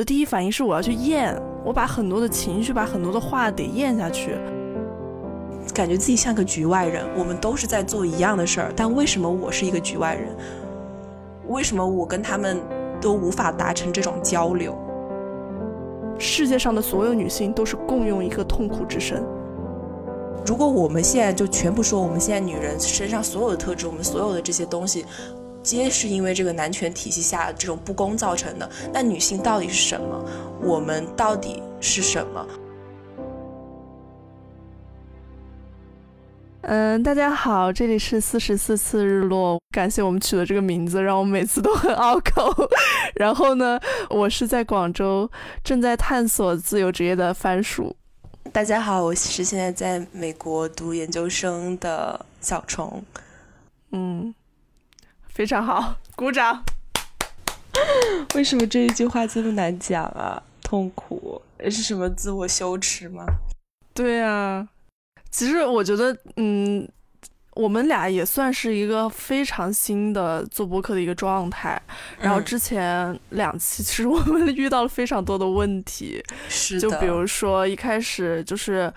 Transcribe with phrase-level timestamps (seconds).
[0.00, 4.34] 的第一反应是我要去咽，我把很多的情绪，把很多的话得咽下去。
[5.74, 10.34] 感觉自己像个局外人，我们都是在做一样的事儿，但为什么我是一个局外人？
[11.48, 12.58] 为什么我跟他们
[12.98, 14.74] 都无法达成这种交流？
[16.18, 19.22] 世界上的所有女性都是共用一个痛苦之身。
[20.46, 25.04] 如果我们现在就全部说，我们现在女人身上所有的特质，我们所有的这些东西，
[25.62, 30.24] 皆是因为这个男权体系下这种不公造成的，那女性到底是什么？
[30.62, 32.46] 我们到底是什么？
[36.62, 42.54] 嗯，大家好，这里是四十四次日落，感谢我们取的这个名字，让我每次都很拗口。
[43.16, 45.30] 然后呢，我是在广州
[45.62, 47.94] 正在探索自由职业的番薯。
[48.52, 53.02] 大家好，我是现在在美国读研究生的小虫。
[53.92, 54.34] 嗯，
[55.40, 56.62] 非常好，鼓掌。
[58.36, 60.42] 为什么这一句话这么难讲啊？
[60.62, 63.24] 痛苦是什么自我羞耻吗？
[63.94, 64.68] 对啊。
[65.30, 66.86] 其实我觉得，嗯，
[67.54, 71.80] 我们俩也算是一个非常新的做播客的一个状态。
[72.20, 78.92] 然后之前两期，其实我们遇到了非常多的问题，是就比如说一开始就是。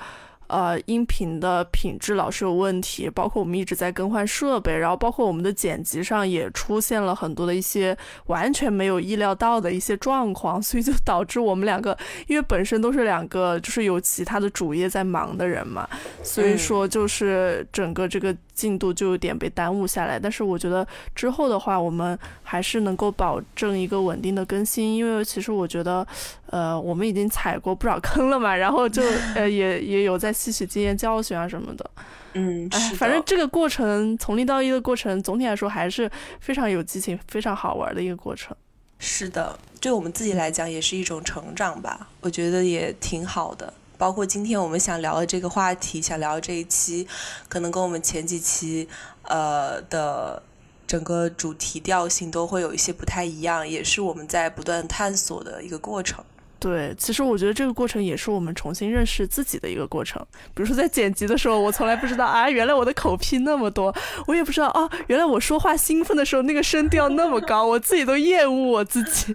[0.53, 15.89] 呃，音频的品质老是有问题，包括我们一直在更换设备，然后包括我们的剪辑上也出现了很多的一些完全没有意料到的一些状况，所以就导致我们两个，因为本身都是两个就是有其他的主业在忙的人嘛，
[16.21, 20.19] 所以说就是整个这个进度就有点被耽误下来。
[20.19, 26.05] 但是我觉得之后的话，我们还是能够保证一个稳定的更新，因为其实我觉得。
[26.53, 29.01] 呃，我们已经踩过不少坑了嘛，然后就
[29.33, 31.91] 呃也也有在吸取经验教训啊什么的，
[32.33, 36.07] 嗯，哎，反正这个过程从零到一的过程，总体来说还是
[36.39, 38.55] 非常有激情、非常好玩的一个过程。
[38.99, 43.73] 是的，对我们自己来讲也是一种成长吧，我觉得也挺好的。
[43.97, 47.07] 包括今天我们想聊的这个话题，想聊这一期，
[47.47, 48.87] 可能跟我们前几期
[49.23, 50.41] 呃的。
[50.85, 56.23] 整个主题调性都会有一些不太一样，也是我们在不断探索的一个过程。
[56.59, 60.23] 对，其实我觉得这个过程也是我们重新认识自己的一个过程。
[60.53, 63.95] 比如说在剪辑的时候，我从来不知道啊，原来我的口癖那么多，
[64.27, 69.33] 我也不知道啊，原来我说话兴奋的时候那个声调那么高，我自己都厌恶我自己。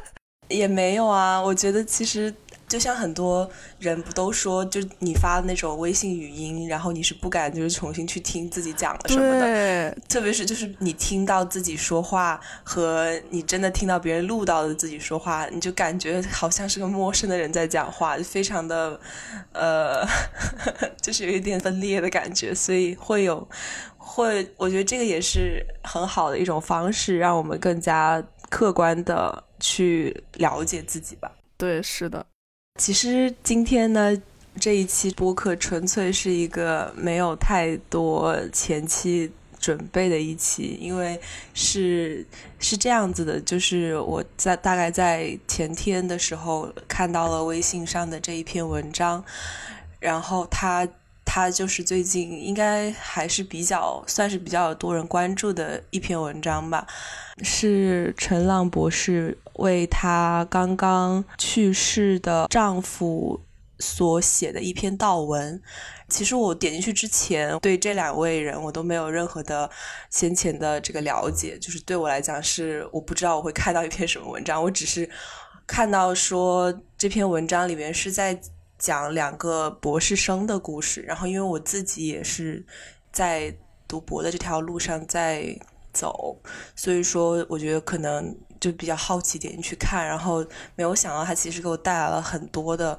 [0.48, 2.32] 也没有啊，我觉得其实。
[2.70, 3.50] 就像很多
[3.80, 19.00] 人不都说，就你发的那种微信语音，然后你是不敢就是重新去听自己讲了什么的，特别是就是你听到自己说话和你真的听到别人录到的自己说话，你就感觉好像是个陌生的人在讲话，就非常的
[19.52, 20.06] 呃，
[21.02, 23.48] 就是有一点分裂的感觉，所以会有
[23.98, 31.32] 会，我觉得这个也是很好的一种方式，让我们更加客观的去了解自己吧。
[31.56, 32.24] 对，是的。
[32.78, 34.16] 其实今天呢，
[34.58, 41.20] 这一期播客纯粹是一个没有太多前期准备的一期，因为
[41.52, 42.26] 是
[42.58, 49.22] 是这样子的，就是我在大概在前天的时候看到了微信上的这一篇文章，
[49.98, 50.88] 然后他
[51.32, 56.84] 他就是最近应该还是比较算是比较多人关注的一篇文章吧。
[57.44, 63.40] 是陈浪博士为她刚刚去世的丈夫
[63.78, 65.62] 所写的一篇悼文。
[66.08, 69.70] 其实我点进去之前，对这两位人我都没有任何的
[70.10, 74.60] 先前的这个了解，就是对我来讲是我不知道我会看到一篇什么文章。
[74.60, 75.08] 我只是
[75.64, 78.36] 看到说这篇文章里面是在
[78.80, 82.66] 讲两个博士生的故事，然后因为我自己也是
[83.12, 83.54] 在
[83.86, 85.56] 读博的这条路上在。
[85.92, 86.40] 走，
[86.76, 90.46] 所以说我觉得可能就比较好奇点进去看，然后
[90.76, 92.96] 没有想到他其实给我带来了很多的，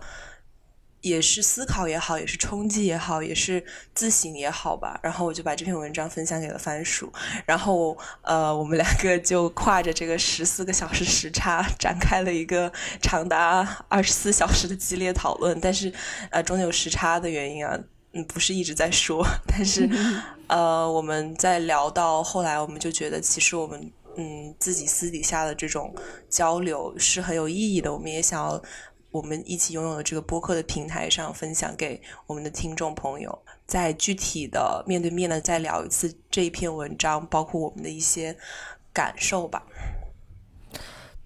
[1.02, 3.64] 也是思考也好，也是冲击也好，也是
[3.94, 5.00] 自省也好吧。
[5.04, 7.12] 然后我就把这篇文章分享给了番薯，
[7.46, 15.60] 然后呃，我们两个就跨着这个十四个小时时差展开了一个长达二十四小时的激烈讨论。
[15.60, 15.92] 但是
[16.30, 17.78] 呃，中间有时差的原因啊。
[18.14, 19.90] 嗯，不是一直在说，但是，
[20.48, 25.96] 呃，我们在聊到后来，我们就觉得其实我们嗯自己私底下的这种
[26.30, 27.94] 交流是很有意义的。
[27.94, 28.62] 我们也想要
[29.12, 33.38] 我们一起拥有的这个播客的平台上分享给我们的听众朋友，
[33.68, 38.36] 在具体的面对面的再聊一次这一篇文章，包括我们的一些
[38.94, 39.64] 感受吧。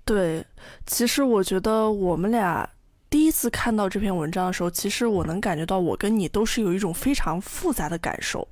[0.03, 0.45] 对，
[0.85, 2.69] 其实我觉得我们俩。
[3.07, 8.45] 第一次看到这篇文章的时候，其实我能感觉到，我跟你都是有一种非常复杂的感受。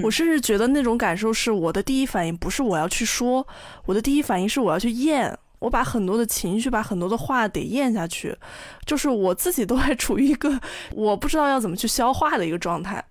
[0.00, 3.44] 我甚至觉得那种感受是我的第一反应不是我要去说，
[3.84, 8.36] 我的第一反应是我要去咽，我把很多的情绪，把很多的话得咽下去，
[8.84, 10.60] 就是我自己都还处于一个
[10.92, 13.02] 我不知道要怎么去消化的一个状态。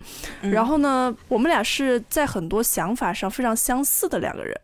[0.41, 4.55] 然后呢，我们俩是在很多想法上非常相似的两个人，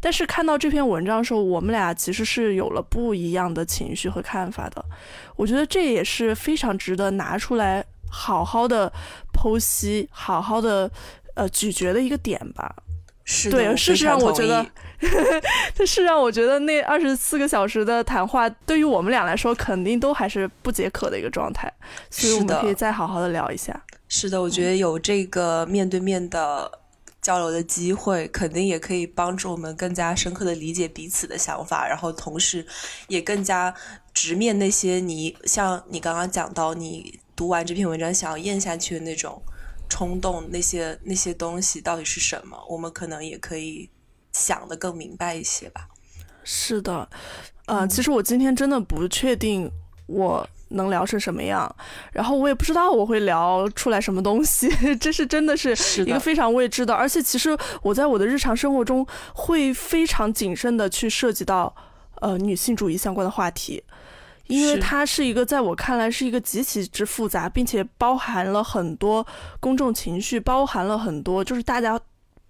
[0.00, 4.84] 但是看到这篇文章的时候，我们俩其实是有了不一样的情绪和看法的。
[5.36, 8.92] 我觉得这也是非常值得拿出来好好的
[9.32, 10.88] 剖析、好好的
[11.34, 12.76] 呃咀嚼的一个点吧。
[13.26, 14.64] 是对，事实上我觉得，
[15.00, 21.72] 这事实上我觉得那二十四个小时的谈话，对于我们俩来说，肯定都还是不解渴的一个状态，
[22.10, 23.80] 所以我们可以再好好的聊一下。
[24.08, 26.70] 是的，我觉得有这个面对面的
[27.20, 32.66] 交流的机会，肯定也可以帮助我们更加深刻的理解彼此的想法，然后同时
[33.08, 33.74] 也更加
[34.12, 39.42] 直面那些你像你刚刚讲到，你读完这篇文章想要咽下去的那种。
[39.86, 42.58] 冲动那些那些东西到底是什么？
[42.68, 43.88] 我们可能也可以
[44.34, 45.88] 想的更明白一些吧。
[46.42, 47.08] 是的，
[47.64, 49.70] 呃，其实我今天真的不确定
[50.06, 51.74] 我能聊成什么样，
[52.12, 54.68] 然后我也不知道我会聊出来什么东西，
[55.00, 56.92] 这是真的是一个非常未知的。
[56.92, 61.74] 而且其实我在我的日常生活中会非常谨慎的去涉及到
[62.16, 63.82] 呃女性主义相关的话题。
[64.46, 69.26] 因为它是一个在我看来是一个极其之复杂，并且包含了很多
[69.58, 71.98] 公众情绪，包含了很多就是大家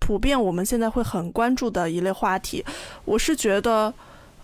[0.04, 2.62] 普遍我们现在会很关注的一类话题。
[3.06, 3.92] 我是觉得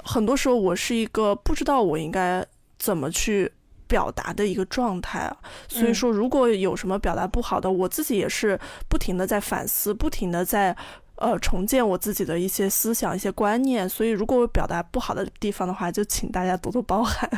[0.02, 2.42] 很多时候我是一个不知道我应该
[2.78, 3.52] 怎么去
[3.86, 5.36] 表达的一个状态啊。
[5.68, 8.58] 所以说，如果有什么表达不好的，我自己也是
[8.88, 10.74] 不停的在反思，不停的在。
[11.16, 17.28] 呃，重建我自己的一些思想、一些观念，所以如果我表达不好的地方的话，就请大家多多包涵。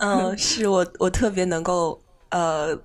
[0.00, 1.98] 嗯，是我我特别能够
[2.28, 2.78] 呃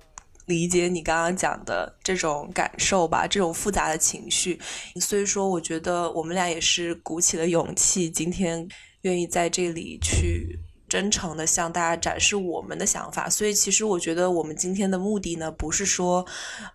[0.48, 4.58] 理解你刚刚讲的这种感受吧，这种复杂的情绪。
[5.00, 8.66] 所以说，我觉得我们俩也是鼓起了勇气，今天
[9.02, 10.58] 愿意在这里去
[10.88, 13.30] 真诚的向大家展示我们的想法。
[13.30, 16.26] 所以，其实我觉得我们今天的目的呢，不是说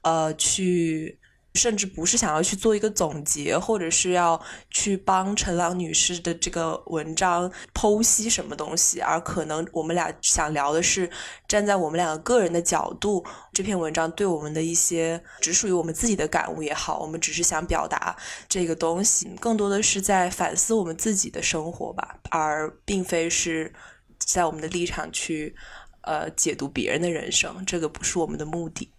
[0.04, 1.20] 呃去。
[1.56, 4.42] 甚至不是想要去做一个总结，或者是要
[4.72, 11.10] 去帮陈朗女士的这个文章剖析什么东西，而可能我们俩想聊的是
[11.48, 13.24] 站在我们两个个人的角度，
[13.54, 18.16] 这篇文章对我们的一些只属于我们自己的感悟也好，我们只是想表达
[18.50, 23.72] 这个东西，更多的是在反思我们自己的生活吧，而并非是
[24.18, 25.56] 在我们的立场去
[26.02, 28.93] 呃解读别人的人生，这个不是我们的目的。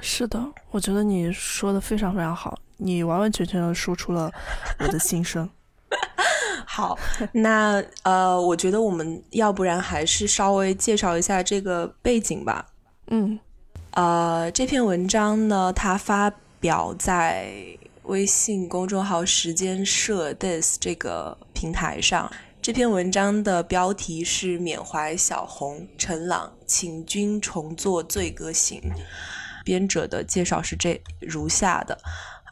[0.00, 4.30] 是的，我觉得你说的非常非常好，你完完全全的说出了
[4.80, 5.48] 我的心声。
[6.66, 6.98] 好，
[7.32, 12.66] 那呃，我觉得我们要不然还是稍微介绍一下这个背景吧。
[13.08, 13.38] 嗯，
[13.92, 17.54] 呃，这篇文章呢，它发表在
[18.04, 22.30] 微信公众号“时间社 this” 这个平台上。
[22.60, 28.80] 这篇文章的标题是“缅怀小红陈朗，请君重作《醉歌行》”。
[29.64, 31.98] 编者的介绍是这如下的：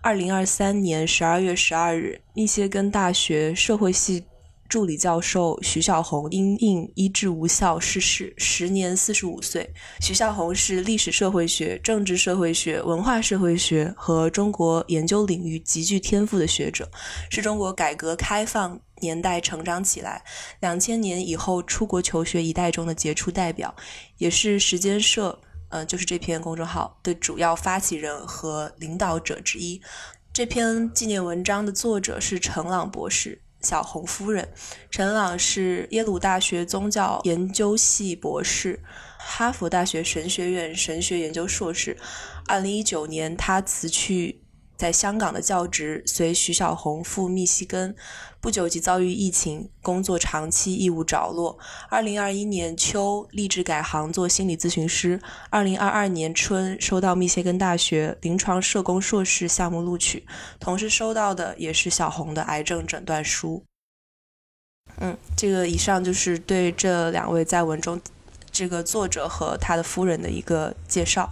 [0.03, 4.25] 二零二三年十二月十二日，密歇根大学社会系
[4.69, 9.70] 助理教授徐小红因应医治无效逝世，时年四十五岁。
[10.00, 16.91] 徐小红是历史社会学、政治社会学、文化社会学和中国研究领域极具天赋的学者，
[17.31, 20.25] 是中国改革开放年代成长起来、
[20.61, 23.75] 两千年以后出国求学一代中的杰出代表，
[24.17, 25.38] 也是时间社。
[25.73, 29.81] 嗯，就是这篇公众号的主要发起人和领导者之一。
[30.33, 34.47] 这篇纪念文章的作者是陈朗博士，小红夫人。
[34.91, 38.81] 陈朗是耶鲁大学宗教研究系博士，
[39.19, 41.97] 哈佛大学神学院神学研究硕士。
[42.47, 44.43] 二零一九年，他辞去。
[44.76, 47.95] 在香港的教职，随徐小红赴密西根，
[48.41, 51.57] 不久即遭遇疫情，工作长期义务着落。
[51.88, 55.21] 二零二一年秋，立志改行做心理咨询师。
[55.50, 60.26] 二零二二年春，收到密歇根大学临床社工硕士项目录取，
[60.59, 63.62] 同时收到的也是小红的癌症诊断书。
[64.99, 68.00] 嗯，这个以上就是对这两位在文中
[68.50, 71.31] 这个作者和他的夫人的一个介绍。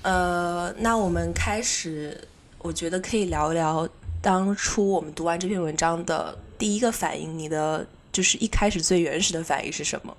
[0.00, 2.27] 呃，那我们开始。
[2.60, 3.88] 我觉得可以聊一聊
[4.20, 7.38] 当初我们读完这篇文章的第一个反应。
[7.38, 10.16] 你的就是一开始最原始的反应是什么？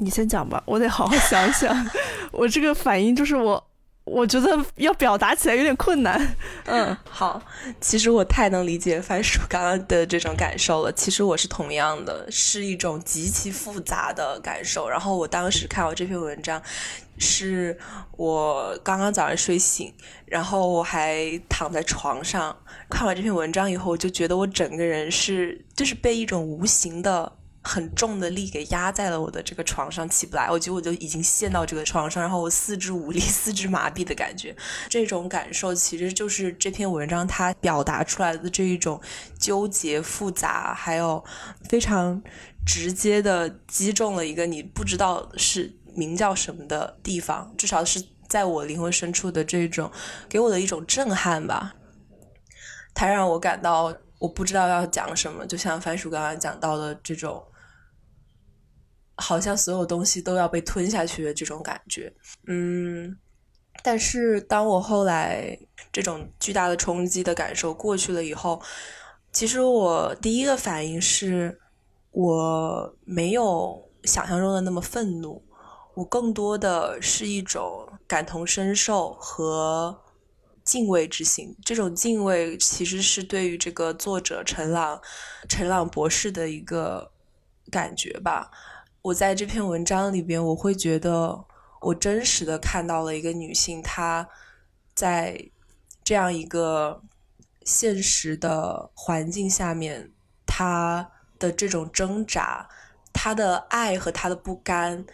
[0.00, 1.90] 你先讲吧，我得好好想想。
[2.32, 3.62] 我这个反应就是我，
[4.08, 6.36] 我觉得要表达起来有点困难。
[6.64, 7.40] 嗯，好，
[7.80, 10.92] 其实我太能理解番薯刚刚的这种感受了。
[10.92, 14.88] 其实我是同样的，是一种极其复杂的感受。
[14.88, 16.62] 然后我当时看到这篇文章，
[17.18, 17.78] 是
[18.16, 19.92] 我刚刚早上睡醒，
[20.26, 22.56] 然后我还躺在床上
[22.88, 27.32] 看完这篇文章以后，我就觉得我整个人是就是被一种无形的。
[27.68, 30.50] 很重的力给压在了我的这个床上，起不来。
[30.50, 34.56] 我觉得我就已经陷到这个床上，然后我四肢无力、 四肢麻痹的感觉。
[34.88, 38.98] 这种感受其实就是这篇文章它表达出来的这一种
[39.38, 41.22] 纠结、复杂，还有
[41.68, 42.22] 非常
[42.64, 49.90] 直接的击中了一个你不知道是名叫什么的地方，至少是在我灵魂深处的这种
[50.26, 51.74] 给我的一种震撼吧。
[52.94, 57.44] 它让我感到我不知道要讲什么，就像番薯刚刚讲到的这种。
[59.20, 62.12] 好像所有东西都要被吞下去的这种感觉，
[62.46, 63.18] 嗯，
[63.82, 65.58] 但是当我后来
[65.92, 68.62] 这种巨大的冲击的感受过去了以后，
[69.32, 71.58] 其实我第一个反应是，
[72.12, 75.42] 我没有想象中的那么愤怒，
[75.94, 80.00] 我更多的是一种感同身受和
[80.64, 81.56] 敬畏之心。
[81.64, 85.00] 这种敬畏其实是对于这个作者陈朗
[85.48, 87.10] 陈朗博士的一个
[87.68, 88.48] 感觉吧。
[89.02, 91.44] 我在这篇文章里边，我会觉得
[91.80, 94.28] 我真实的看到了一个女性，她
[94.94, 95.50] 在
[96.02, 97.00] 这样一个
[97.62, 100.10] 现实的环境下面，
[100.44, 102.68] 她的这种挣扎，
[103.12, 105.06] 她的爱和她的不甘，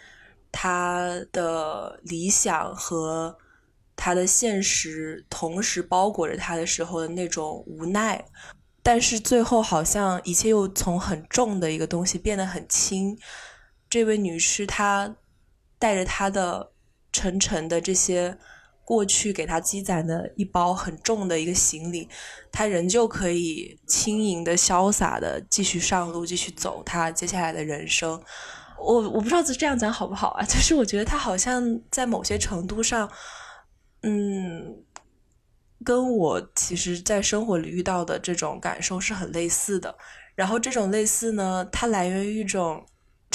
[0.51, 3.37] 她的理想和
[3.95, 8.25] 她的现实同时包裹着她的时候的那种无奈，
[8.81, 13.15] 但是最后好像一切又从很重的一个东西变得很轻。
[13.89, 15.15] 这位女士，她
[15.79, 16.71] 带着她的
[17.11, 18.37] 沉沉的这些
[18.83, 22.09] 过去给她积攒的一包很重的一个行李，
[22.51, 28.21] 她仍旧可以轻盈的、潇洒的继续上路，继续走她接下来的人生。
[28.77, 30.43] 我我不知道这样讲好不好啊？
[30.45, 33.09] 就是我觉得她好像在某些程度上，
[34.01, 34.83] 嗯，
[35.83, 39.95] 跟我其实在生活里遇到的这种感受是很类似的。
[40.35, 42.85] 然后这种类似呢，它来源于一种。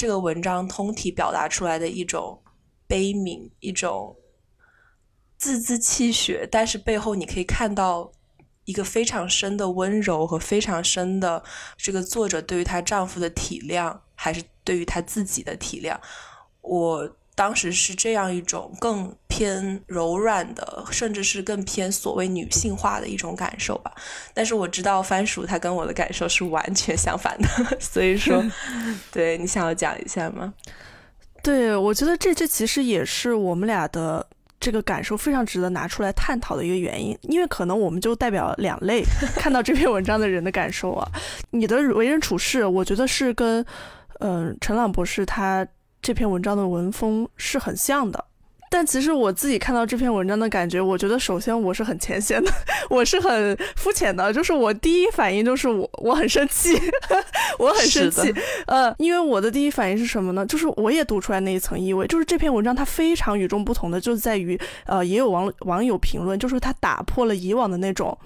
[0.01, 2.41] 这个文章通体表达出来的一种
[2.87, 4.15] 悲悯，一种
[5.37, 8.11] 字字泣血，但是背后你可以看到
[8.65, 11.43] 一个非常深的温柔和非常深的
[11.77, 15.95] 这个作者对于她丈夫的体谅，还是对于她自己的体谅。
[16.61, 17.07] 我
[17.41, 23.91] 当时是这样一种更偏柔软的，甚至是更偏所谓女性化的一种感受吧。
[24.31, 27.47] 但是我知道番薯他跟我的感受是完全相反的，
[27.81, 28.45] 所以说，
[29.11, 30.53] 对你想要讲一下吗？
[31.41, 34.23] 对，我觉得这这其实也是我们俩的
[34.59, 39.01] 这个感受非常值得拿出来探讨的一个原因，因为可能我们就代表两类
[39.33, 41.09] 看到这篇文章的人的感受啊。
[41.49, 43.65] 你的为人处事，我觉得是跟
[44.19, 45.67] 嗯陈朗博士他。
[46.01, 48.25] 这篇文章的文风是很像的，
[48.71, 52.51] 但其实我自己看到这篇文章的感觉，我觉得首先我是很浅显的，
[52.89, 56.73] 我是很肤浅的，就是我第一反应就是我我很生气，
[57.59, 58.33] 我很生气，
[58.65, 60.43] 呃，因为我的第一反应是什么呢？
[60.45, 68.17] 就是我也读出来那一层意味，就是这篇文章它非常与众不同的，就在于呃，也有网网友评论，就是它打破了以往的那种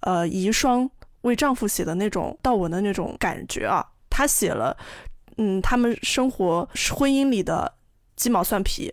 [0.00, 0.88] 呃遗孀
[1.22, 4.76] 为丈夫写的那种悼文的那种感觉啊，他写了。
[5.36, 7.74] 嗯，他们生活婚姻里的
[8.16, 8.92] 鸡毛蒜皮，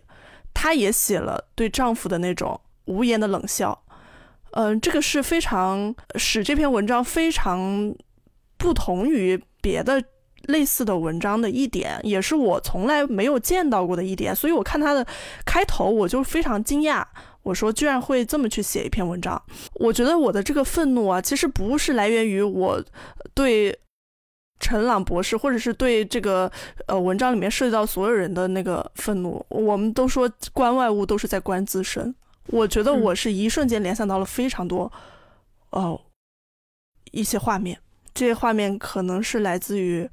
[0.52, 3.84] 她也写了对丈夫的那种无言的冷笑。
[4.52, 7.94] 嗯，这个是非常使这篇文章非常
[8.58, 10.02] 不同于别的
[10.42, 14.34] 类似的文章的一点，也是我从来没有见到过的一点。
[14.34, 15.06] 所以我看他的
[15.46, 17.04] 开头，我就非常惊讶，
[17.44, 19.40] 我说居然会这么去写一篇文章。
[19.74, 22.84] 我觉得我的这个愤怒啊，其实不是来源于我
[23.34, 23.78] 对。
[24.62, 26.50] 陈朗博士，或者是对这个
[26.86, 32.14] 呃文章里面涉及到所有人的那个愤怒，我们都说观外物都是在观自身。
[32.46, 34.90] 我觉得我是一瞬间联想到了非常多，
[35.70, 36.00] 哦，
[37.10, 37.78] 一些画面。
[38.14, 40.08] 这些画面可能是来自于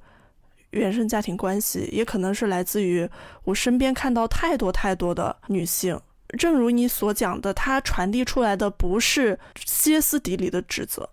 [0.71, 3.07] 原生家庭关系，也可能是来自于
[3.43, 5.99] 我身边看到太多太多的女性。
[6.37, 11.09] 正如你所讲的，它传递出来的不是歇斯底里的指责，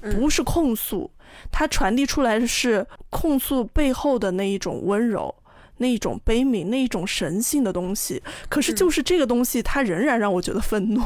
[0.00, 1.10] 不是控诉。
[1.50, 5.34] 它传递出来的是控诉背后的那一种温柔，
[5.78, 8.22] 那一种悲悯，那一种神性的东西。
[8.48, 11.02] 可是就是这个东西，它仍然让我觉得愤怒，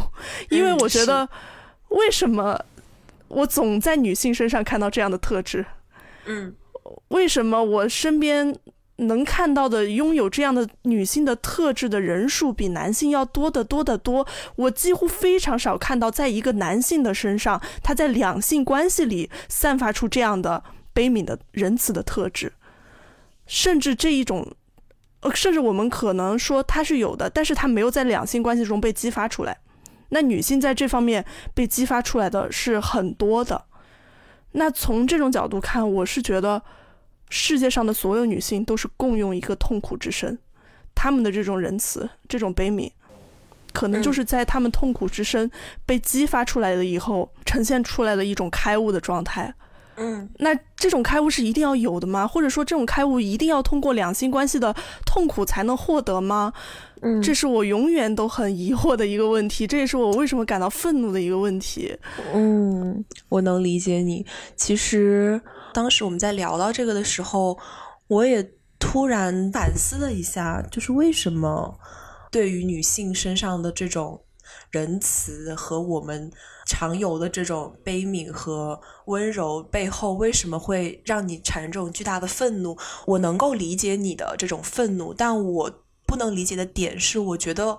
[0.51, 1.29] 因为我觉得
[1.89, 2.59] 为什么
[3.29, 5.65] 我总在女性身上看到这样的特质？
[6.27, 6.55] 嗯，
[7.09, 8.57] 为什么我身边
[8.99, 14.25] 能看到的拥有这样的女性的特质的人数比男性要多得多得多。
[14.55, 22.53] 我几乎非常少看到，在一个男性的身上，他在两性关系里散发出这样的悲悯的仁慈的特质，
[23.47, 24.47] 甚至这一种，
[25.23, 29.59] 呃，甚至我们可能说他是有的，但是他没有在两性关系中被激发出来。
[30.11, 33.65] 那女性在这方面被激发出来的是很多的。
[34.53, 36.63] 那从这种角度看，我是觉得。
[37.31, 40.39] 世界上的所有女性都是共用一个痛苦之身，
[40.95, 42.91] 她们的这种仁慈、这种悲悯，
[43.73, 45.51] 可能就是在她们痛苦之身
[45.85, 49.53] 被激发出来了以后，呈现出来的一种开悟的状态。
[49.97, 52.27] 嗯，那这种开悟是一定要有的吗？
[52.27, 54.75] 或者说，这种开悟一定要通过两性关系的
[55.07, 56.53] 痛苦才能获得吗？
[57.01, 61.97] 嗯，这是我永远都很疑惑的一个问题，这也是我为什么感到愤怒的一个问题。
[62.33, 64.25] 嗯，我能理解你。
[64.57, 65.41] 其实。
[65.75, 67.59] 当时我们在聊到这个的时候，
[68.07, 71.79] 我也突然反思了一下，就是为什么
[72.31, 74.25] 对于女性身上的这种
[74.71, 76.31] 仁慈和我们
[76.67, 82.79] 常有的这种悲悯和温柔背后，为什么会让你产生这种巨大的愤怒？
[83.07, 87.77] 我能够理解你的这种愤怒，但我不能理解的点是，我觉得。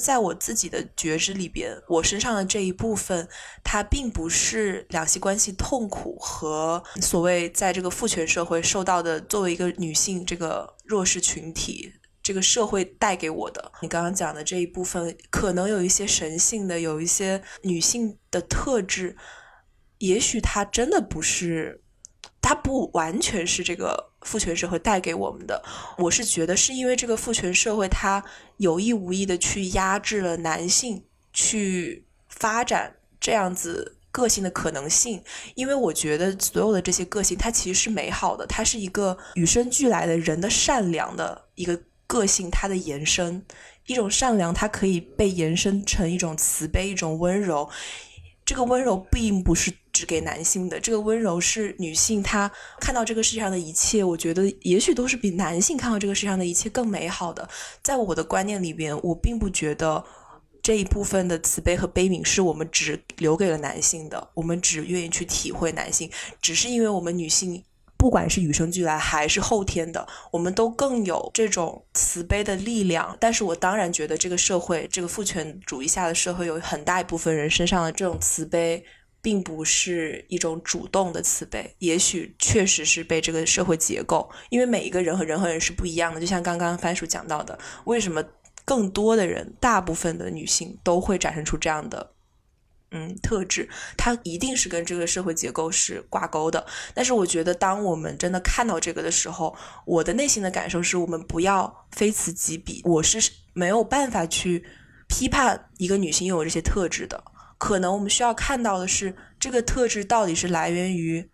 [0.00, 3.28] 在我自己的觉知里边，我身上的这一部分，
[3.62, 11.92] 它并不是两性关系痛苦和所谓在这个父权社会受到的作为一个女性这个弱势群体，
[12.22, 13.70] 这个社会带给我的。
[13.82, 19.16] 你刚刚讲的这一部分，可能有一些神性的，有一些女性的特质，
[19.98, 21.82] 也许它真的不是。
[22.42, 25.62] 它不完全是这个父权社会带给我们的，
[25.98, 28.22] 我是觉得是因为这个父权社会它
[28.58, 35.22] 有意无意的去压制了男性去发展这样子个性的可能性。
[35.54, 43.42] 因为我觉得所有的这些个性它其实是美好的，它是一个与生俱来的人的善良的一个个性，它的延伸，
[43.86, 47.70] 一种善良它可以被延伸成一种慈悲，一种温柔。
[48.44, 57.46] 这个温柔并不是只给男性的，这个温柔是女性她看到这个世界上的一切，我觉得也许都是比男性看到这个世界上的一切更美好的。
[57.82, 60.02] 在我的观念里边，我并不觉得
[60.62, 67.62] 这一部分的慈悲和悲悯是我们只留给了男性的，我们只愿意去体会男性，只是因为我们女性。
[67.98, 73.14] 不管是与生俱来还是后天的，我们都更有这种慈悲的力量。
[73.20, 78.82] 但是我当然觉得，这个社会，这个父权主义下的社会，有很大一部分人身上的这种慈悲，
[79.22, 81.74] 并不是一种主动的慈悲。
[81.78, 86.20] 也许确实是被这个社会结构，因为每一个人和人和人是不一样的。
[86.20, 88.24] 就像刚刚番薯讲到的，为什么
[88.64, 92.12] 更多的人，大部分的女性都会展现出这样的？
[92.92, 96.66] 嗯，特质它一定是跟这个社会结构是挂钩的。
[96.92, 99.56] 但是我觉得，当我们真的看到这个的时候，
[99.86, 102.80] 我的内心的感受是我们不要非此即彼。
[102.84, 104.64] 我是没有办法去
[105.06, 107.22] 批判一个女性拥有这些特质的。
[107.60, 111.30] 可能我们需要看到的是，这个特质到底是来源于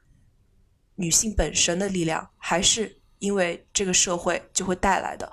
[0.97, 5.31] 女性本身的力量，还是因为这个社会就会带来的？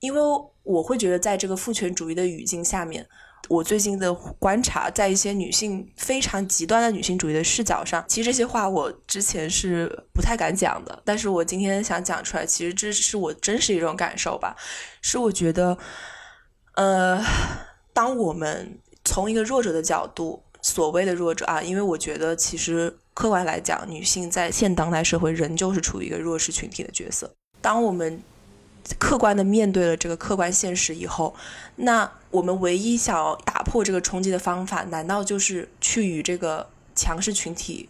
[0.00, 0.20] 因为
[0.64, 3.08] 我会觉得，在这个父权主义的语境下面。
[3.48, 14.54] 我最近的观察，在一些女性非常极端的女性主义的视角上，其实这些话我之前是不太敢讲的，但是我今天想讲出来，其实这是我真实一种感受吧。
[15.00, 15.78] 是我觉得，
[16.74, 17.24] 呃，
[17.94, 27.32] 当我们从一个弱者的角度，所谓的弱者啊，因为我觉得其实客观来讲，女性在现当代社会仍旧是处于一个弱势群体的角色。
[27.62, 28.20] 当我们
[28.98, 31.34] 客观的面对了这个客观现实以后，
[31.76, 37.88] 那我们唯一想要打破这个冲击的方法，难道就是去与这个强势群体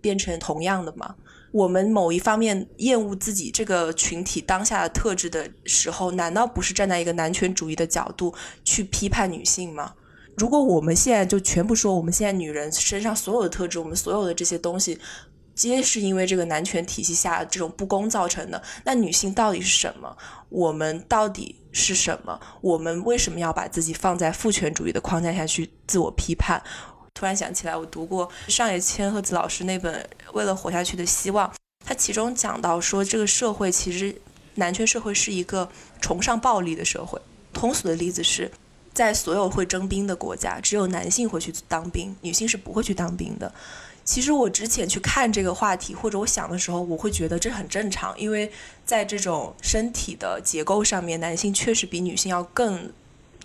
[0.00, 1.14] 变成同样的吗？
[1.52, 9.92] 我们某一方面厌恶自己这个群体当下的特质的时候，难道不是站在一个男权主义的角度去批判女性吗？
[10.36, 14.98] 如果我们现在就全部说我们现在女人身上所有的特质，我们所有的这些东西。
[15.54, 18.60] 皆是因为这个男权体系下这种不公造成的。
[18.86, 20.16] 那女性到底是什么？
[20.48, 22.40] 我们到底是什么？
[22.62, 26.60] 我们为什么要把自己放在父权主义的框架下去自我批判？
[27.12, 29.94] 突然想起来，我读过上野千鹤子老师那本
[30.32, 31.46] 《为了活下去的希望》，
[31.84, 34.16] 他其中讲到说，这个社会其实
[34.54, 35.68] 男权社会是一个
[36.00, 37.20] 崇尚暴力的社会。
[37.52, 38.50] 通俗的例子是，
[38.92, 43.52] 在所有会征兵的国家，只有男性会去当兵，女性是不会去当兵的。
[44.04, 48.50] 其实我之前去看这个话题，或者我想的时候，我会觉得这很正常，因为
[48.84, 52.92] 在这种身体的结构上面，男性确实比女性要更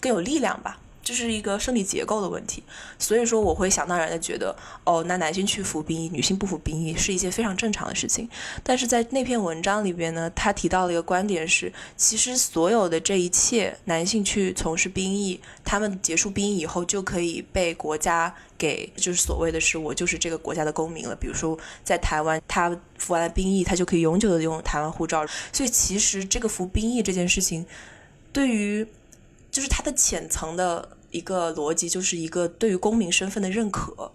[0.01, 0.79] 更有力量吧。
[1.07, 2.61] 这是一个生理结构的问题，
[2.99, 8.29] 所以说我会想当然的觉得，哦，那男性去服兵役，女性不服兵役是一件非常正常的事情。
[8.61, 21.15] 但是在那篇文章里边呢，他提到了一个观点是，其实所有的这一切，男性去从事兵役，他们结束兵役以后就可以被国家给，就是所谓的是我就是这个国家的公民了。
[21.15, 25.25] 比如说在台湾，他服完了兵役，他就可以永久的用台湾护照。
[25.53, 27.65] 所以其实这个服兵役这件事情，
[28.33, 28.85] 对于
[29.49, 30.96] 就是它的浅层的。
[31.17, 34.11] 一个逻辑就是一个对于公民身份的认可，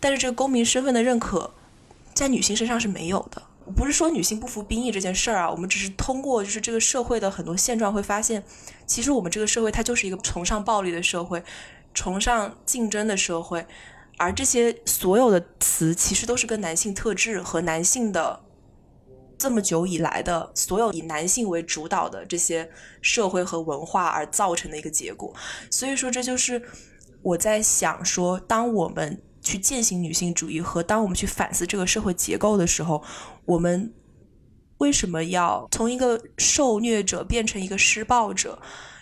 [0.00, 1.52] 但是这个公民身份的认可，
[2.14, 3.42] 在女性身上是没有的。
[3.76, 8.42] 不是说女性不服兵役这件事儿啊，我们只是通过就是这个社会的很多现状会发现，
[8.86, 11.44] 其实我们这个社会它就是一个崇尚暴力的社会，
[11.94, 13.64] 崇尚竞争的社会，
[14.16, 18.40] 而这些所有的词其实都是跟男性特质和男性的。
[19.40, 25.34] 这么久以来的所有以男性为主导的这些社会和文化而造成的一个结果，
[25.70, 26.62] 所以说这就是
[27.22, 33.02] 我在想说，当我们去践行女性主义和当我们去反思这个社会结构的时候，
[33.46, 33.94] 我们
[34.76, 38.60] 为什么要从一个受虐者变成一个施暴者？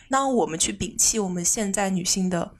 [0.08, 2.52] 当我们去摒弃我们现在女性的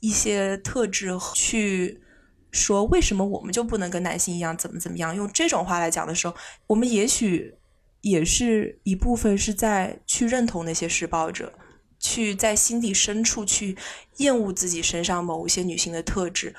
[0.00, 2.02] 一些特质去。
[2.50, 5.14] 说为什么我们就不能跟男性一样怎么怎么样？
[5.14, 6.34] 用这种话来讲的时候，
[6.66, 7.54] 我们也许
[8.00, 11.52] 也是一部分是在去认同那些施暴者，
[11.98, 13.76] 去在心底深处去
[14.18, 16.54] 厌恶自己身上某一些女性的特质。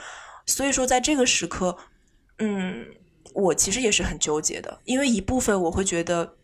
[0.45, 1.77] 所以说，在这个时刻，
[2.39, 2.85] 嗯，
[3.33, 6.35] 我其实也是很纠结的，因为一部分我会觉得，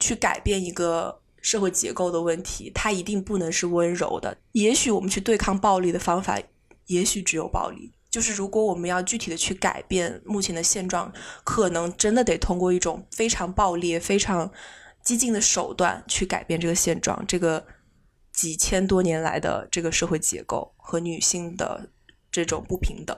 [0.00, 4.36] 去改变一个社会结构的问题，它一定不能是温柔的。
[4.52, 6.40] 也许我们去对抗暴力的方法，
[6.86, 7.92] 也许只有暴力。
[8.10, 11.12] 就是如果我们要具体的去改变目前的现状，
[11.44, 14.50] 可能真的得通过一种非常暴烈、非常
[15.02, 17.66] 激进的手段去改变这个现状，这个
[18.32, 21.90] 几千多年来的这个社会结构和女性的
[22.32, 23.14] 这种不平等。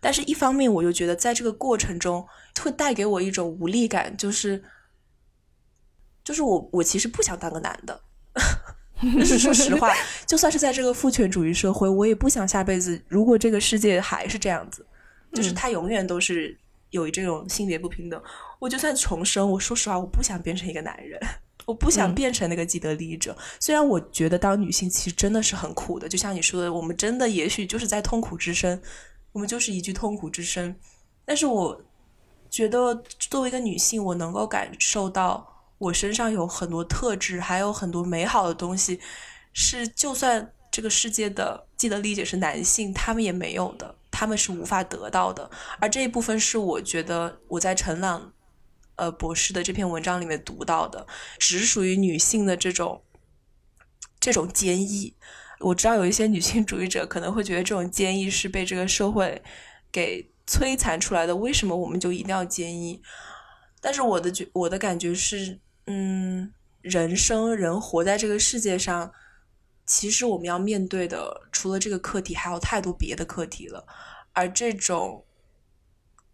[0.00, 2.24] 但是，一方面我又觉得在这个过程中
[2.62, 4.62] 会带给我一种无力感，就是，
[6.22, 8.00] 就是我我其实不想当个男的。
[9.38, 9.94] 说实话，
[10.26, 13.00] 就算是在这个父权主义社会，我也不想下辈子。
[13.06, 14.84] 如果这个世界还是这样子，
[15.32, 16.58] 就是他永远都是
[16.90, 18.20] 有这种性别不平等。
[18.58, 21.20] 我就算重生，我说实话，我不想变成一个男人，
[21.64, 23.36] 我不想变成那个既得利益者。
[23.60, 28.80] 虽然我觉得当女性其实真的是很苦的，就像你说的，我们真的也许就是在痛苦之声，
[29.32, 30.74] 我们就是一句痛苦之声。
[31.24, 31.80] 但是我
[32.50, 35.54] 觉得作为一个女性，我能够感受到。
[35.78, 39.00] 我身上有很多特质，还有很多美好的东西，
[39.52, 45.48] 是就算这个世界的既得利益是男性，他们也没有的，他们是无法得到的。
[45.78, 48.32] 而这一部分是我觉得我在陈朗，
[48.96, 51.06] 呃博士的这篇文章里面读到的，
[51.38, 53.02] 只属于女性的这种
[54.18, 55.14] 这种坚毅。
[55.60, 59.40] 我知道有一些女性主义者可能会觉得这种坚毅是被这个社会
[59.92, 63.00] 给摧残出来的，为什么我们就一定要坚毅？
[63.80, 65.60] 但是我的觉我的感觉是。
[65.90, 69.10] 嗯，人生人活在这个世界上，
[69.86, 73.86] 其实我们要面对的，除了这个课题，还有太多别的课题了。
[74.34, 75.24] 而这种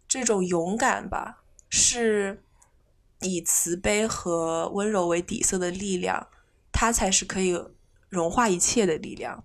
[0.09, 2.43] 这种勇敢吧，是
[3.21, 6.27] 以慈悲和温柔为底色的力量，
[6.73, 7.57] 它才是可以
[8.09, 9.41] 融化一切的力量。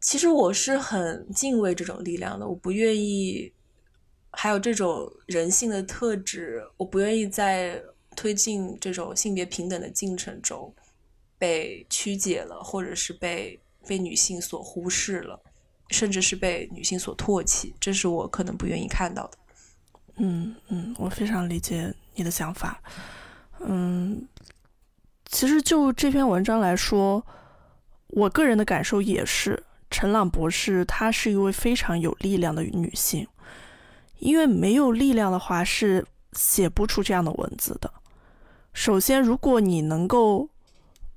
[0.00, 3.52] 其实我是很敬畏这种力量的，我不愿意
[4.30, 7.82] 还有这种人性的特质，我不愿意在。
[8.18, 10.74] 推进这种性别平等的进程中，
[11.38, 15.40] 被曲解了，或者是被被女性所忽视了，
[15.90, 19.38] 甚至是被女性所唾弃，这是我可能不愿意看到的。
[20.16, 22.82] 嗯嗯，我非常理解你的想法。
[23.60, 24.26] 嗯，
[25.26, 27.24] 其实就这篇文章来说，
[28.08, 33.28] 我个人的感受也是，陈朗博士她是一位非常有力量的女性，
[34.18, 37.92] 因为没有力量的话是写不出这样的文字的。
[38.78, 40.50] 首先，如果你能够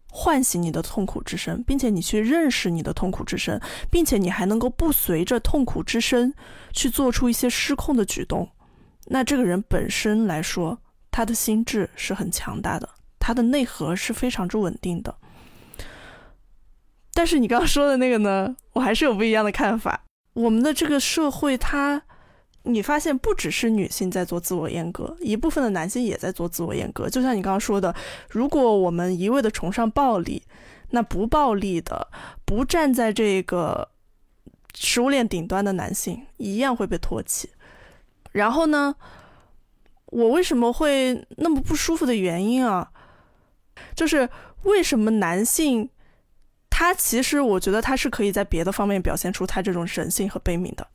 [0.09, 6.33] 唤醒你的痛苦之声，并且你去认识你的痛苦之声，并且你还能够不随着痛苦之声
[6.73, 8.49] 去做出一些失控的举动，
[9.05, 10.79] 那这个人本身来说，
[11.11, 15.15] 他的心智是很强大的，他的内核是非常之稳定的。
[17.13, 20.05] 但是你刚刚说的那个呢，我还是有不一样的看法。
[20.33, 22.01] 我们的这个社会，它。
[22.63, 27.09] 你发现不只是女性在做自我阉割，一部分的男性也在做自我阉割。
[27.09, 27.93] 就像你刚刚说的，
[28.29, 30.43] 如果我们一味的崇尚暴力，
[30.91, 32.07] 那不暴力的、
[32.45, 33.89] 不站在这个
[34.73, 37.49] 食物链顶端的男性一样会被唾弃。
[38.31, 38.95] 然后呢，
[40.05, 42.91] 我为什么会那么不舒服的原因啊，
[43.95, 44.29] 就是
[44.63, 45.89] 为什么男性？
[46.73, 50.87] 他其实我觉得他是可以在别的方面表现出他这种人性和悲悯的，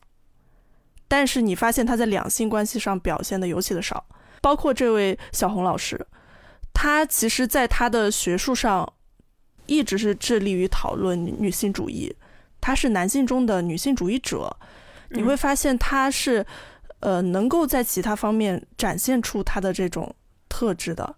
[1.08, 4.04] 但是你发现他在两性关系上表现的尤其的少，
[4.40, 6.06] 包括这位小红老师，
[6.72, 8.92] 他其实在他的学术上
[9.66, 12.14] 一直是致力于讨论女性主义，
[12.60, 14.56] 他是男性中的女性主义者，
[15.10, 16.44] 你会发现他是
[17.00, 20.14] 呃能够在其他方面展现出他的这种
[20.48, 21.16] 特质的。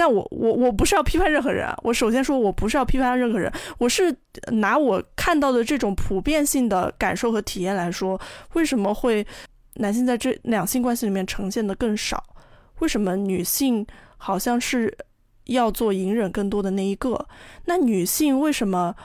[0.00, 1.68] 但我我我不是要批判任何人！
[1.82, 4.16] 我首先说我不是要批判任何人，我是
[4.52, 8.18] 拿我看到的这种普遍性的感受和体验来说，
[8.54, 9.26] 为什么会
[9.74, 12.24] 男性在这两性关系里面呈现的更少？
[12.78, 13.86] 为什么女性
[14.16, 14.96] 好像是
[15.44, 17.28] 要做隐忍更多的那一个？
[17.66, 18.96] 那女性为什么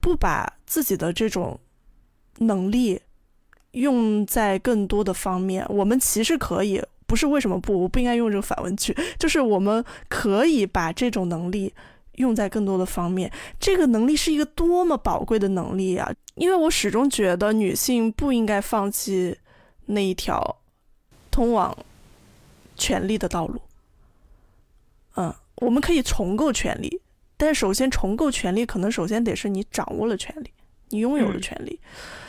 [0.00, 1.60] 不把自己的这种
[2.38, 3.02] 能力
[3.72, 5.66] 用在更多的方面？
[5.68, 6.82] 我们其实可以。
[7.06, 7.82] 不是为什么不？
[7.82, 11.72] 我不应该用这个反问句，就是我们可以把这种能力
[12.16, 13.30] 用在更多的方面。
[13.60, 16.12] 这个能力是一个多么宝贵的能力啊！
[16.34, 19.38] 因为我始终觉得女性不应该放弃
[19.86, 20.56] 那一条
[21.30, 21.76] 通往
[22.74, 23.60] 权力的道路。
[25.14, 27.00] 嗯，我们可以重构权利，
[27.36, 30.50] 但首先重构权利，可能首先得是你掌握了权利，
[30.88, 31.78] 你拥有了权利。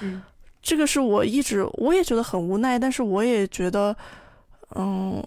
[0.02, 0.22] 嗯，
[0.62, 3.98] 这个是我一直我也觉得很无奈，但是我也觉得。
[4.76, 5.24] 嗯，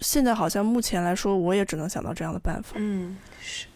[0.00, 2.72] 现在好像目前来说，我也只能想到这样的办法。
[2.76, 3.66] 嗯，是。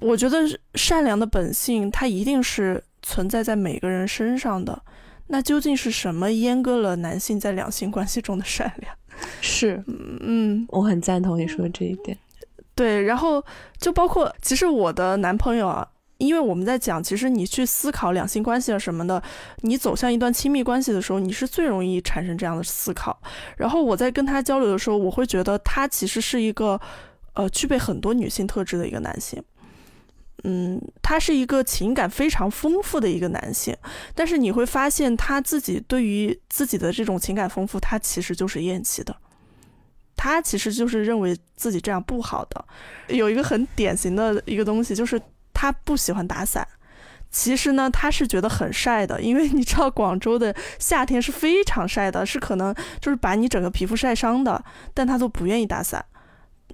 [0.00, 0.38] 我觉得
[0.74, 4.82] 善良的本性，它一定是存在在每个人身上的。
[5.28, 8.94] 那究竟是什么阉割了男性在两性关系中的善良？
[9.40, 12.16] 是，嗯，我很赞同你说的这一点。
[12.74, 13.44] 对，然后
[13.78, 15.88] 就包括，其实我的男朋友啊。
[16.18, 19.22] 因为我们在讲，其实你去思考两性关系啊什么的，
[19.60, 23.20] 你走向一段亲密关系的时候，你是最容易产生这样的思考。
[23.58, 26.80] 然后我在跟他交流的时候，我会觉得他其实是一个，
[27.34, 29.42] 呃，具备很多女性特质的一个男性。
[30.44, 33.76] 嗯，他是一个情感非常丰富的一个男性，
[34.14, 39.14] 但是你会发现他自己对于自己的这种情感丰富，他其实就是厌弃的，
[40.16, 42.64] 他其实就是认为自己这样不好的。
[43.08, 45.20] 有一个很典型的一个东西就是。
[45.58, 46.68] 他不喜欢打伞，
[47.30, 56.04] 其实呢，他是觉得很晒的，因为你知道广州的夏天是非常晒的，是可能就是把你整个皮肤晒伤的，但他都不愿意打伞，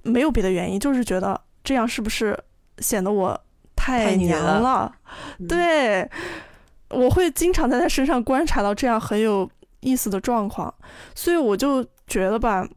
[0.03, 2.37] 没有别的原因，就是觉得这样是不是
[2.79, 3.39] 显得我
[3.73, 4.93] 太娘了？
[5.47, 6.09] 对，
[6.89, 10.73] 我会经常在他身上观察到这样很有意思的状况，
[11.15, 12.67] 所以我就觉得吧。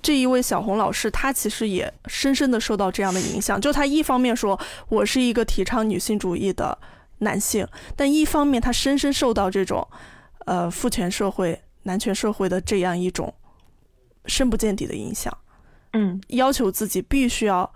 [0.00, 3.60] 这一位小红老师，她其实也深深的受到这样的影响。
[3.60, 4.58] 就她一方面说
[4.88, 6.78] 我是一个提倡女性主义的
[7.18, 9.86] 男性，但一方面她深深受到这种，
[10.46, 13.34] 呃，父权社会、男权社会的这样一种
[14.26, 15.36] 深不见底的影响。
[15.94, 17.70] 嗯，要求自己必须要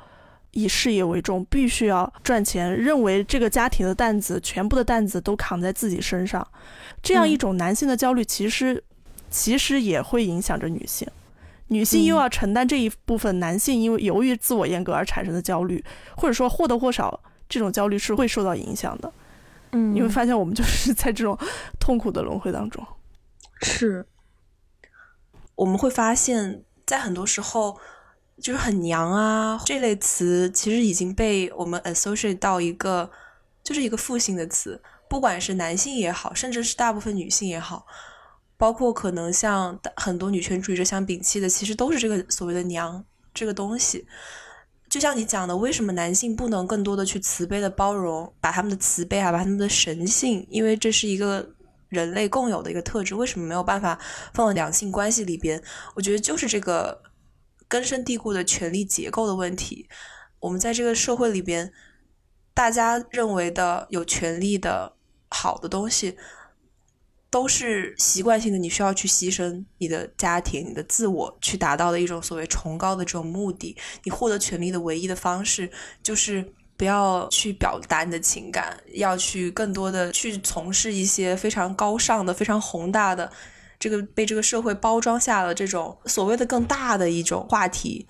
[0.53, 6.47] 以事业为重，必须要赚钱，认为这个家庭的担子，全部的担子都扛在自己身上。
[7.03, 8.85] 这样一种男性的焦虑，其实
[9.31, 11.09] 其实也会影响着女性。
[11.73, 15.83] 女性又要承担这一部分男性因为由于自我阉割而产生的焦虑，
[16.15, 19.11] 或者说或多或少这种焦虑是会受到影响的。
[19.73, 21.37] 嗯，你会发现我们就是在这种
[21.81, 22.87] 痛苦的轮回当中。
[23.63, 24.07] 是，
[25.55, 27.79] 我们会发现，在很多时候，
[28.39, 33.11] 就是很娘啊这类词，其实已经被我们 associate 到一个，
[33.65, 37.87] 就是一个负性的词，不管是男性也好，甚至是大部分女性也好。
[38.63, 44.07] 包括可能像很多女权主义者想摒弃的，其实都是这个所谓的“娘”这个东西。
[44.89, 51.45] 就像你讲的，为什么男性不能更多的去慈悲的包容，把他们的慈悲啊，把他们的神性，因为这是一个
[51.89, 53.99] 人类共有的一个特质，为什么没有办法
[54.33, 55.61] 放到两性关系里边？
[55.97, 57.03] 我觉得就是这个
[57.67, 59.89] 根深蒂固的权力结构的问题。
[60.39, 61.73] 我们在这个社会里边，
[62.55, 64.95] 大家认为的有权利的
[65.31, 66.17] 好的东西。
[67.33, 73.75] 都是习惯性的，你需要去牺牲你的家庭、你的自我，去达到的一种所谓崇高的这种目的。
[74.05, 75.71] 你获得权利的唯一的方式，
[76.03, 83.33] 就是不要去表达你的情感，要去更多的去从事一些非常高尚的、非常宏大的，
[83.79, 88.07] 这个被这个社会包装下了这种所谓的更大的一种话题。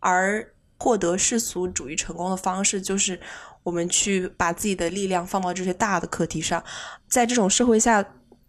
[0.00, 3.20] 而获得世俗主义成功的方式，就是
[3.64, 6.64] 我们去把自己的力量放到这些大的课题上，
[7.06, 8.02] 在这种社会下。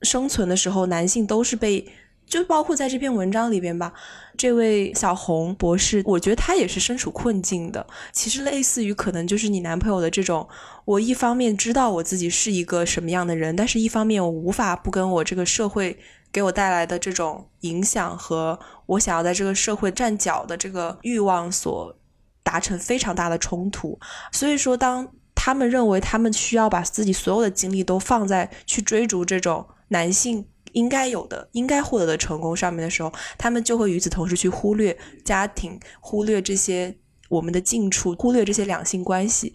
[0.04, 1.88] 生存的时候，男性都是被，
[2.26, 3.94] 就包括在这篇文章里边吧。
[4.36, 7.86] 这位小红博士，我觉得他也是身处困境的。
[8.12, 10.48] 其实类似于可能就是你男朋友的这种，
[10.86, 15.98] 我一方面知道我自己是一个什么样的人，但是一方面我无法不跟我这个社会
[16.32, 21.96] 给我带来的这种影响和我想要在这个社会站脚的这个欲望所
[22.42, 24.00] 达成非常大的冲突。
[24.32, 36.98] 所以说，当他们认为他们需要把自己所有的精力都放在去追逐这种男性应该有的、应该获得的成功上面的时候，他们就会与此同时去忽略家庭，忽略这些
[37.30, 39.54] 我们的近处，忽略这些两性关系。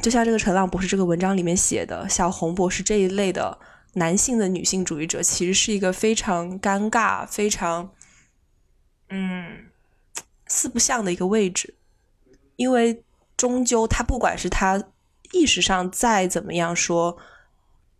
[0.00, 3.58] 就像这个陈浪博士这个文章里面写的，小红博士这一类的
[3.94, 7.90] 男性的女性主义者，其实是一个非常尴尬、非常
[9.10, 9.66] 嗯
[10.46, 11.74] 四不像的一个位置，
[12.56, 13.02] 因为
[13.36, 14.84] 终究他不管是他。
[15.30, 17.18] 意识上再怎么样说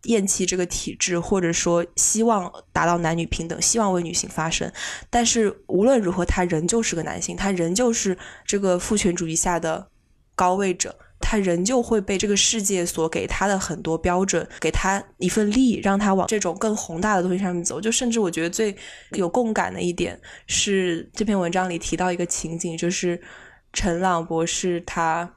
[0.03, 4.71] 厌弃这个体制，或者说希望达到男女平等，希望为女性发声，
[5.09, 9.89] 但是无论如何，他仍旧是个男性，他仍旧是这个父权主义下的
[10.35, 17.81] 高位者，他仍旧会被这个世界所给他的很多标准，给他一份利，让他往这种更宏大的东西上面走。
[17.81, 18.73] 就甚至我觉得最
[19.11, 23.21] 有共感的一点是这篇文章里提到一个情景，就是
[23.73, 25.35] 陈朗博士他。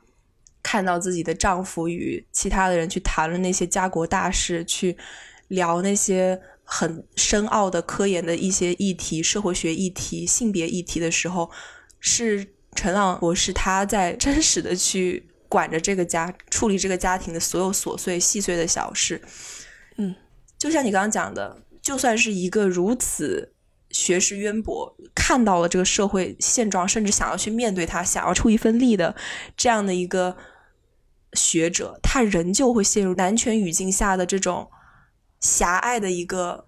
[0.62, 4.96] 看到自己的丈夫与其他的人去谈论那些家国大事，去
[5.48, 11.50] 聊那些很深奥的科研的一些议题、社会学议题、性别议题的时候，
[11.98, 19.20] 是陈朗博士他在真实的去管着这个家、处理这个家庭的所有琐碎细碎的小事。
[19.96, 20.14] 嗯，
[20.56, 23.52] 就像你刚刚讲的，就算是一个如此
[23.90, 29.14] 学识渊博、看到了这个社会现状，甚至想要去面对它、想要出一份力的
[29.56, 30.34] 这样的一个。
[31.34, 34.70] 学者，他仍旧会陷入男权语境下的这种
[35.40, 36.66] 狭隘的一个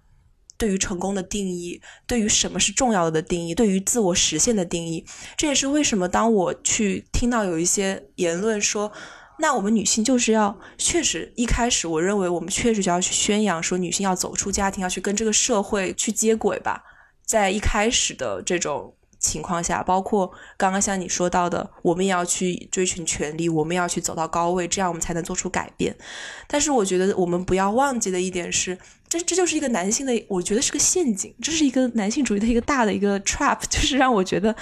[0.57, 5.05] 对于成功的定义，对于什么是重要的定义，对于自我实现的定义。
[5.37, 8.91] 这也是为什么当我去听到有一些言论说，
[9.39, 16.83] 那我们女性就是要确实一开始，我认为我们确实就要去宣扬说，女性要走出家庭，要去跟这个社会去接轨吧，
[17.25, 18.95] 在一开始的这种。
[19.25, 25.95] 情况下，包括刚刚像你说到的，我们也要去追寻权利，我们要去走到高位，这样我们才能做出改变。
[26.47, 28.77] 但是，我觉得我们不要忘记的一点是，
[29.09, 34.55] 这这就是一个男性的，我觉得是个陷阱，这是一个男性主义的一个大的一个 trap， 就是让我觉得，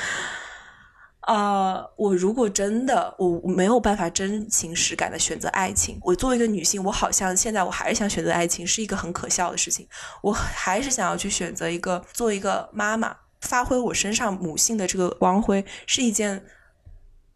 [1.28, 9.88] 呃，我如果真的我没有办法真情实感的选择爱情，我作为一个女性，我好像现在我还是想选择爱情，是一个很可笑的事情。
[10.22, 13.16] 我还是想要去选择一个做一个妈妈。
[13.44, 16.44] 发挥我身上母性的这个光辉是一件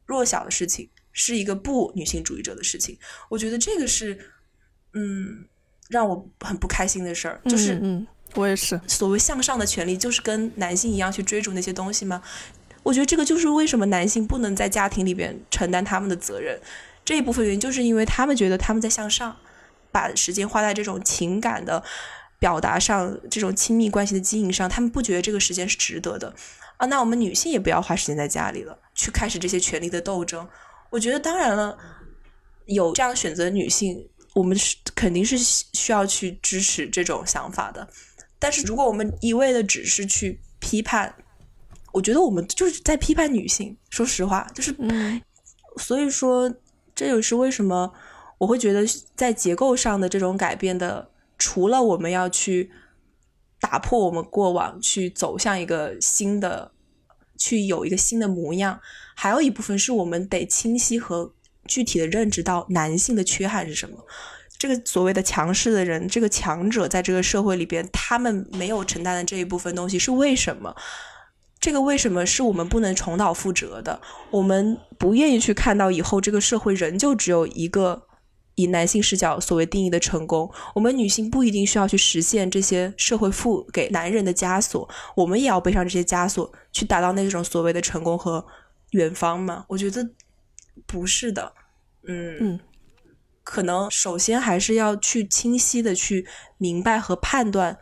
[0.05, 2.97] 弱小的事情，是一个不女性主义者的事情。
[3.29, 4.17] 我觉得这个是，
[4.93, 5.45] 嗯，
[5.89, 7.41] 让我很不开心的事儿。
[7.45, 8.79] 就是，嗯，我也是。
[8.87, 12.23] 所谓向上的权利，就是跟男性一样去追逐那些东西吗？
[12.83, 16.57] 我觉得这个就是为什么男性不能在家庭里边承担他们的责任。
[17.03, 19.35] 这一部分原因就是因为他们觉得他们在向上，
[19.91, 21.83] 把时间花在这种情感的。
[22.39, 26.33] 表达上这种亲密关系的经营上，他们不觉得这个时间是值得的
[26.77, 26.85] 啊。
[26.85, 30.47] 那我们女性也不要花时间在家里了，去开始这些权力的斗争。
[30.91, 31.75] 我觉得当然了，
[32.65, 37.87] 有这样选择的女性，我们是肯定是需要去支持这种想法的。
[38.37, 41.15] 但是如果我们一味的只是去批判，
[41.91, 43.75] 我觉得我们就是在批判女性。
[43.89, 44.75] 说实话，就是，
[45.77, 46.53] 所以说
[46.93, 47.91] 这也是为什么
[48.37, 51.09] 我会觉得在结构上的这种改变的。
[51.37, 52.71] 除了我们要去
[53.59, 56.71] 打破我们过往，去走向一个新的，
[57.37, 58.79] 去有一个新的模样，
[59.15, 61.33] 还有一部分是我们得清晰和
[61.65, 63.97] 具体的认知到男性的缺憾是什么。
[64.57, 70.75] 这个所谓的强势的人，这个强者在这个社会里边，他们没有承担的这一部分东西是为什么？
[71.59, 74.01] 这个为什么是我们不能重蹈覆辙的？
[74.31, 78.06] 我们不愿意去看到以后这个社会仍旧只有一个。
[78.57, 88.43] 以男性视角所谓定义的成功，我们女性不一定需要去实现这些社会赋给男人的枷锁，我们也要背上这些枷锁，去达到那种所谓的成功和
[88.91, 89.63] 远方吗？
[89.69, 90.09] 我觉得
[90.87, 91.53] 不是的，
[92.07, 92.59] 嗯嗯，
[93.43, 96.25] 可能首先还是要去清晰的去
[96.57, 97.77] 明白和判断，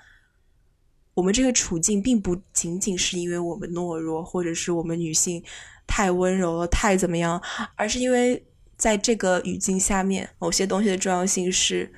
[1.13, 5.41] 我们这个处境并不仅仅是因为我们懦弱，或者是我们女性
[5.87, 7.41] 太温柔了，太怎么样，
[7.77, 8.45] 而是因为。
[8.77, 11.93] 在这个语境下面，某些东西的重要性是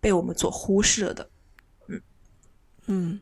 [0.00, 1.30] 被我们所忽视了的。
[1.88, 2.02] 嗯
[2.86, 3.20] 嗯，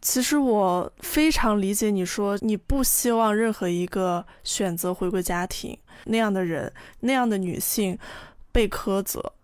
[0.00, 7.98] 其实我非常理解你说你不希望任何一个选择回归家庭那样的人、那样的女性
[8.50, 9.34] 被苛责。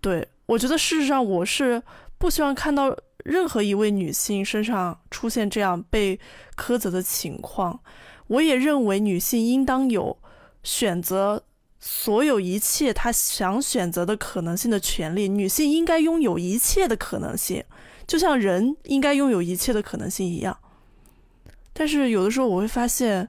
[0.00, 1.82] 对我觉得，事实上我是
[2.18, 6.18] 不希望看到任何一位女性身上出现这样被
[6.56, 7.80] 苛责的情况。
[8.28, 10.16] 我也认为女性应当有
[10.62, 11.44] 选择。
[11.80, 17.64] 所有一切她想选择的可能性的权利，女性应该拥有一切的可能性，
[18.06, 20.56] 就像人应该拥有一切的可能性一样。
[21.72, 23.28] 但是有的时候我会发现，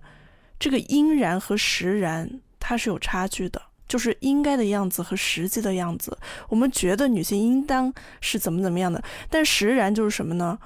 [0.60, 3.62] 这个应然和实然它是有差距的。
[3.88, 6.18] 就是应该的样子和实际的样子。
[6.47, 10.58] 我们觉得女性应当是怎么怎么样的，但实然就是什么呢？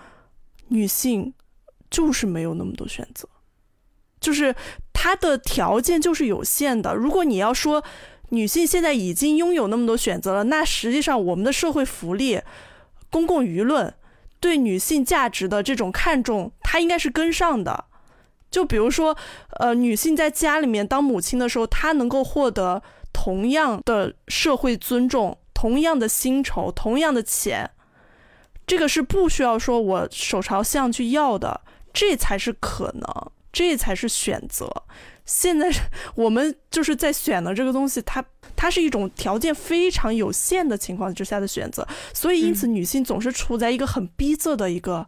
[0.67, 1.33] 女性
[1.89, 3.27] 就是没有那么多选择，
[4.19, 4.55] 就是
[5.05, 6.95] 她的条件就是有限的。
[6.95, 7.83] 如果你要说
[8.29, 12.41] 女性现在已经拥有那么多选择了，那实际上我们的社会福利、
[13.11, 13.93] 公共舆论
[14.39, 17.85] 对女性价值的这种看重，它应该是跟上的。
[18.49, 19.15] 就比如说，
[19.59, 22.81] 呃，女性在家里面当母亲的时候，她能够获得。
[23.13, 27.71] 同样的社会尊重，同样的薪酬，同样的钱，
[28.67, 31.61] 这个是不需要说我手朝向去要的，
[31.93, 34.69] 这才是可能，这才是选择。
[35.25, 35.71] 现在
[36.13, 45.07] 我们就是在选的这个东西，它它是一种条件非常有限的情况之下的选择，所以因此女性总是处在一个很逼仄的一个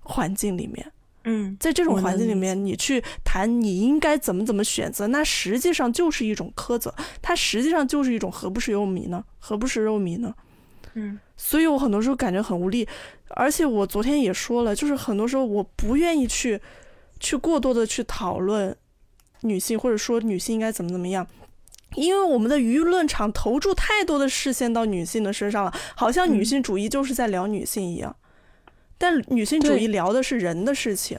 [0.00, 0.92] 环境里面。
[1.24, 6.92] 嗯，在这种环境里面，你去谈你应该怎么怎么选择，那实际上就是一种苛责，
[7.22, 9.24] 它实际上就是一种何不食肉糜呢？
[9.38, 10.34] 何不食肉糜呢？
[10.94, 12.88] 嗯，所以我很多时候感觉很无力，
[13.28, 16.60] 而且我昨天也说了，就是很多时候我不愿意去
[17.20, 18.74] 去过多的去讨论
[19.42, 21.26] 女性，或者说女性应该怎么怎么样，
[21.94, 28.16] 因为我们的舆论场投注太多的视线到女性的身上了，好像女性主义就是在聊女性一样。
[28.98, 31.18] 但女性主义聊的是人的事情，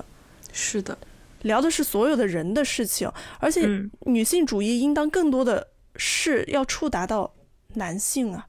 [0.53, 0.97] 是的，
[1.41, 3.67] 聊的是所有的人的事情，而且
[4.01, 7.33] 女性主义应当更多的是要触达到
[7.73, 8.47] 男性啊。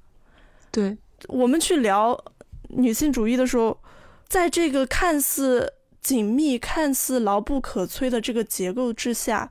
[0.71, 0.99] 对，
[1.29, 2.23] 我们去聊
[2.69, 3.79] 女性主义的时候，
[4.29, 5.73] 在这个看似
[6.03, 9.51] 紧密、看似牢不可摧的这个结构之下，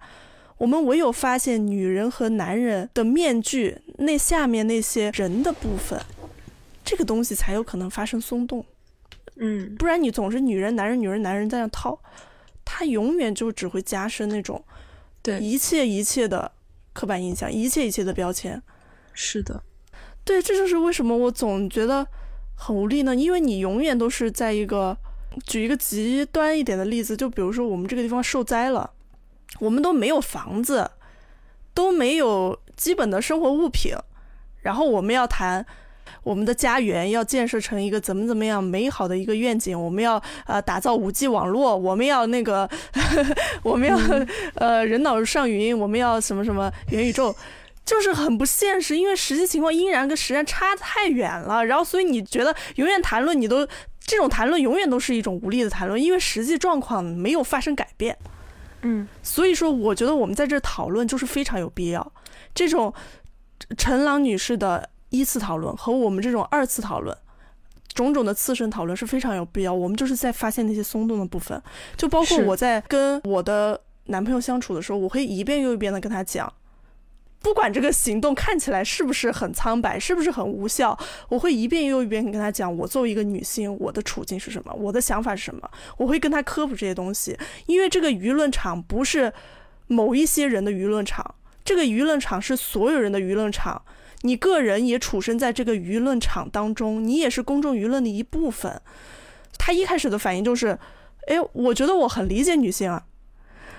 [0.58, 6.00] 我们唯有发现女人和男人的面具那下面那些人的部分，
[6.84, 8.66] 这个东西才有可能发生松动。
[9.38, 11.98] 嗯，不然你总是女人、男人、女人、男人在那套，
[12.66, 14.64] 他永远就只会加深那种，
[15.24, 16.52] 对一切一切的
[16.94, 18.62] 刻板印象，一切一切的标签。
[19.14, 19.64] 是的，
[20.24, 22.06] 对，这就是为什么我总觉得
[22.56, 23.16] 很无力呢？
[23.16, 24.98] 因为你永远都是在一个，
[25.46, 28.92] 举一个极端一点的例子，就比如说我们这个地方受灾了，
[29.60, 30.92] 我们都没有房子，
[31.74, 33.96] 都没有基本的生活物品，
[34.62, 35.66] 然后我们要谈。
[36.24, 42.70] 我们的家园要建设成一个怎么怎么样美好的一个愿景，我们要呃打造五 G 网络，我们要那个，
[43.64, 43.98] 我们要
[44.56, 47.34] 呃人脑上云，我们要什么什么元宇宙，
[47.86, 51.66] 就是很不现实，因为实际情况依然跟实战差太远了。
[51.66, 53.68] 然后所以你觉得永远谈论你都
[54.02, 58.18] 这种谈论永远都是一种无力的谈论，因为实际状况没有发生改变。
[58.82, 62.12] 嗯，所以说我觉得我们在这讨论就是非常有必要。
[62.54, 62.94] 这种
[63.78, 64.90] 陈朗女士的。
[65.14, 67.14] 一次讨论和我们这种二次讨论，
[67.94, 69.74] 种种的次生讨论是非常有必要。
[69.74, 71.62] 我们就是在发现那些松动的部分，
[71.98, 76.54] 就包括我在跟我的男朋友相处的时候，我会一遍又一遍的跟他讲，
[77.42, 80.98] 不管这个行动看起来是不是很苍白，是不是很无效，
[81.30, 87.38] 我会一遍又一遍跟他讲，我作为一个女性，我的处境是什么，我的想法是什么，我会跟他科普这些东西。
[87.66, 89.34] 因为这个舆论场不是
[89.88, 91.36] 某一些人的舆论场，
[91.66, 93.82] 这个舆论场是所有人的舆论场。
[94.24, 98.80] 你个人也处身在这个舆论场当中，你也是公众舆论的一部分。
[99.58, 100.78] 他一开始的反应就是，
[101.26, 103.04] 哎，我觉得我很理解女性啊，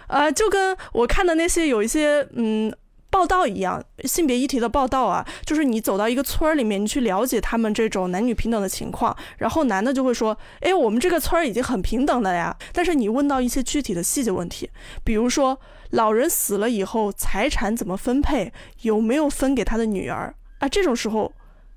[0.08, 2.74] 啊，就跟我看的那些有一些嗯
[3.12, 12.56] 报道一样，性别议题的报道啊，就是你走到一个村儿里面，你去了解他们这种男女平等的情况，然后男的就会说，哎，我们这个村儿已经很平等了呀。
[12.72, 14.70] 但是你问到一些具体的细节问题，
[15.04, 15.60] 比如说。
[15.92, 18.50] 老人死了以后，财产怎么分配？
[18.80, 20.66] 有没有分给他的女儿啊？
[20.66, 21.30] 这种时候，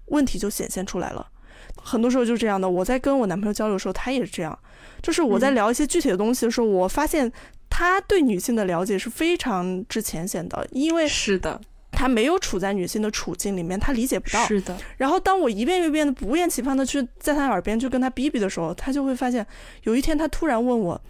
[0.05, 1.27] 问题就显现出来了。
[1.75, 2.69] 很多时候就是这样的。
[2.69, 4.57] 我在跟我男朋友交流的时候，他也是这样。
[5.01, 7.29] 就是我在聊一些具体的东西的时候，我发现
[7.78, 11.59] 他对女性的了解是非常之浅显的，因为是的，
[11.91, 14.45] 他没有处在女性的处境里面，他理解不到。
[14.45, 14.78] 是的。
[14.95, 19.45] 然后当我一遍又一遍的不厌其烦的去在他耳边去跟他逼逼的时候，他就会发现，
[19.84, 21.01] 有一天他突然问我，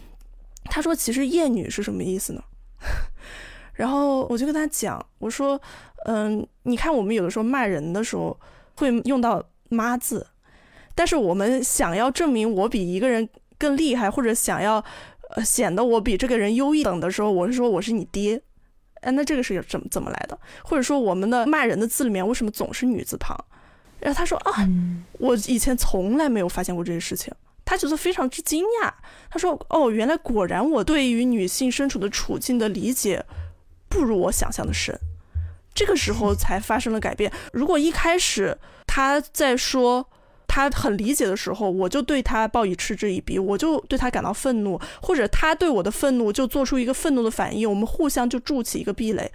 [0.64, 2.42] 他说：“其实厌女是什么意思呢？”
[3.74, 5.62] 然后我就跟他讲，我说，
[6.08, 8.36] 嗯，你看我们有的时候骂人的时候
[8.78, 9.40] 会用到
[9.70, 10.26] “妈”字，
[10.96, 14.84] 但是我们想要证明我比一个人更厉害，或者想要
[15.36, 18.42] 呃显得我比这个人优异等的时候，我是说我是你爹，
[19.02, 20.38] 哎，那这个是怎么怎么来的？
[20.64, 23.38] 或者说我们的骂人的字里面为什么总是女字旁？
[24.00, 24.68] 然后他说啊，
[25.20, 27.34] 我以前从来没有发现过这些事情。
[27.68, 28.94] 他觉得非常之惊讶，
[29.28, 33.26] 他说：“哦，原来果然我对于女性身处的处境的理解
[33.90, 34.96] 不如我想象的深。”
[35.74, 37.32] 这个时候才发生了改变。
[37.52, 38.56] 如果一开始
[38.86, 40.08] 他在说
[40.56, 49.30] 他很理解的时候，我就对他报以嗤之以鼻，我就对他感到愤怒，或者他对我的愤怒就做出一个愤怒的反应，我们互相就筑起一个壁垒，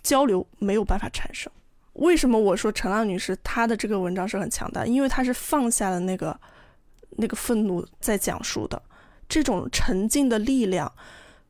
[0.00, 1.50] 交流没有办法产生。
[1.94, 4.86] 为什么我说陈浪女士她的这个文章是很强大？
[4.86, 6.38] 因为她是放下了那个
[7.16, 8.80] 那个愤怒在讲述的
[9.28, 10.92] 这种沉静的力量，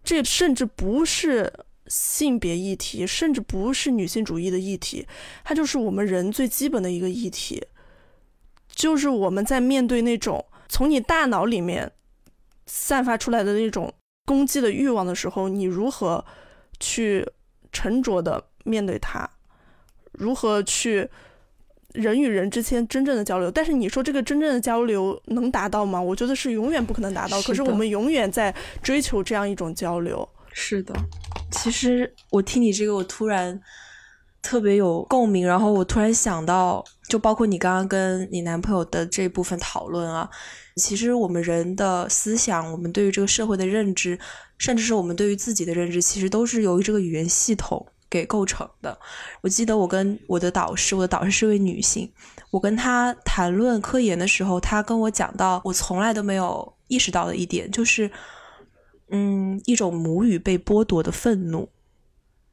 [0.03, 1.53] 这甚至不是
[1.89, 5.07] 性别议题，甚至不是女性主义的议题，
[5.45, 7.63] 它就是我们人最基本的一个议题，
[8.75, 11.93] 就是我们在面对那种从你大脑里面
[12.67, 13.93] 散发出来的那种
[14.25, 16.25] 攻击的欲望的时候，你如何
[16.81, 17.27] 去
[17.73, 19.29] 沉着的面对它？
[20.13, 21.09] 如何去
[21.93, 23.51] 人与人之间真正的交流？
[23.51, 26.01] 但是你说这个真正的交流能达到吗？
[26.01, 27.41] 我觉得是永远不可能达到。
[27.43, 30.27] 可是我们永远在追求这样一种交流。
[30.53, 30.95] 是的，
[31.51, 33.59] 其实我听你这个，我突然
[34.43, 35.47] 特别有共鸣。
[35.47, 40.29] 然后我突然想到，就包括你刚刚跟你男朋友的这部分讨论啊，
[40.77, 44.19] 其实我们人的思想，我们对于这个社会的认知，
[44.59, 47.87] 甚至是我们对于自己的认知，其实都是由于这个语言系统。
[48.13, 48.99] 给构成的。
[49.41, 52.13] 我记得我跟我的导师，我的导师是位女性，
[52.51, 58.11] 我跟她谈论科研的时候，她跟我讲到，我从来都没有意识到的一点，就是，
[59.09, 61.71] 嗯，一种母语被剥夺的愤怒。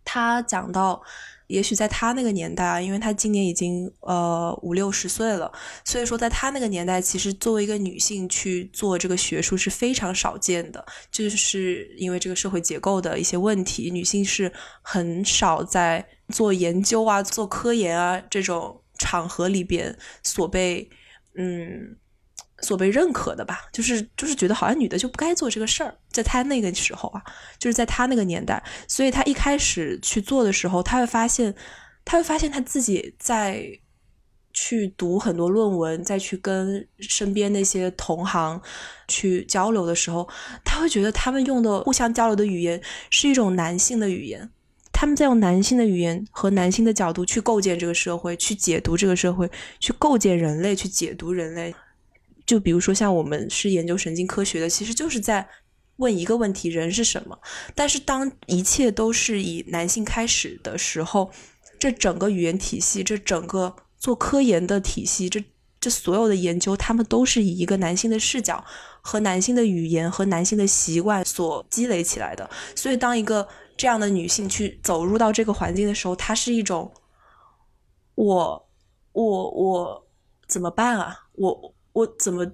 [0.06, 1.02] 她讲到。
[1.50, 5.52] 也许在他那个年代啊，因为他今年已经呃五六十岁了，
[5.84, 20.90] 所以说在他那个年代，其实作为一个女性去做这个学术是非常少见的，就是因为这个社会结构的一些问题，女性是很少在做研究啊、做科研啊这种场合里边所被
[21.36, 21.98] 嗯。
[22.62, 27.24] 所被认可的吧，就是就是觉得好像女的就不该做这个事儿，在他那个时候啊，
[27.58, 31.54] 就是在他那个年代，所以他一开始去做的时候，他会发现，
[32.04, 33.66] 他会发现他自己在
[34.52, 38.62] 去读很多论文，再去跟身边那些同行
[39.08, 40.28] 去交流的时候，
[40.66, 44.50] 他会觉得他们用的互相交流的语言是一种男性的语言，
[44.92, 49.50] 他们在用男性的语言和男性的角度去构建这个社会，去解读这个社会，
[49.80, 51.74] 去构建人类，去解读人类。
[52.50, 55.48] 就比如说，像我们是研究神经科学的，其实就是在
[55.98, 57.38] 问一个问题：人是什么？
[57.76, 61.30] 但是当一切都是以男性开始的时候，
[61.78, 65.44] 这整个语言体系，这整个做科研的体系，这
[65.80, 68.66] 这所有的研究，他们都是以一个男性的视角
[69.02, 72.50] 和男性的语言和男性的习惯所积累起来的。
[72.76, 73.48] 所以，当一个
[73.78, 76.92] 这样的女性去走入到这个环境的时候，她是一种
[78.16, 78.68] 我
[79.12, 80.08] 我我
[80.48, 81.28] 怎么办啊？
[81.34, 81.76] 我。
[81.94, 82.46] 我怎么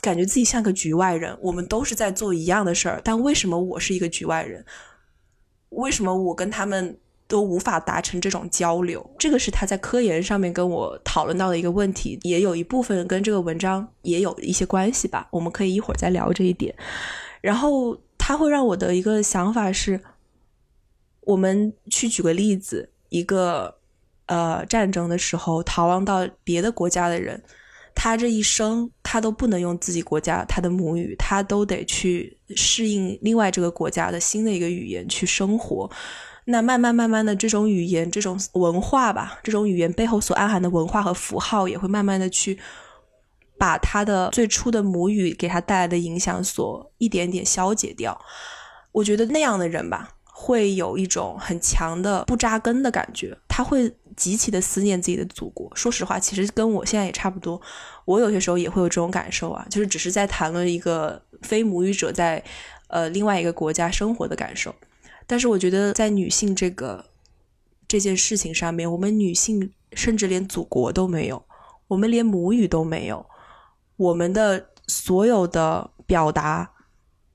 [0.00, 1.36] 感觉自己像个局外人？
[1.40, 4.64] 我们都是在做一样的事儿，但为什么我是一个局外人？
[5.70, 9.08] 为什么我跟他们都无法达成这种交流？
[9.18, 15.28] 这个是他在科研上面跟我讨论到的一个问题，也有一部分跟这个文章也有一些关系吧。
[15.30, 16.74] 我们可以一会儿再聊这一点。
[17.40, 20.00] 然后他会让我的一个想法是，
[21.20, 23.76] 我们去举个例子，一个
[24.26, 27.42] 呃战争的时候逃亡到别的国家的人。
[27.94, 35.90] 他这一生，他都不能用自己国家他的母语，他都得去适应另外这个国家的新的一个语言去生活。
[36.44, 42.58] 那慢慢慢慢的，这种语言、这种文化吧，这种语言背后所暗含的文化和符号，也会慢慢的去
[43.58, 48.20] 把他的最初的母语给他带来的影响所一点点消解掉。
[48.92, 50.10] 我觉得那样的人吧。
[50.42, 55.70] 会有一种很强的不扎根的感觉，他会极其的思念自己的祖国。
[55.74, 57.60] 说实话，其实跟我现在也差不多，
[58.04, 62.42] 我有些时候也会有这种感受啊，就是只是在谈论一个非母语者在
[62.88, 64.74] 呃另外一个国家生活的感受。
[65.26, 67.04] 但是我觉得在女性这个
[67.86, 71.44] 这件事情上面，我们女性甚至连祖国都没有，
[71.88, 73.24] 我们连母语都没有，
[73.96, 76.72] 我们的所有的表达。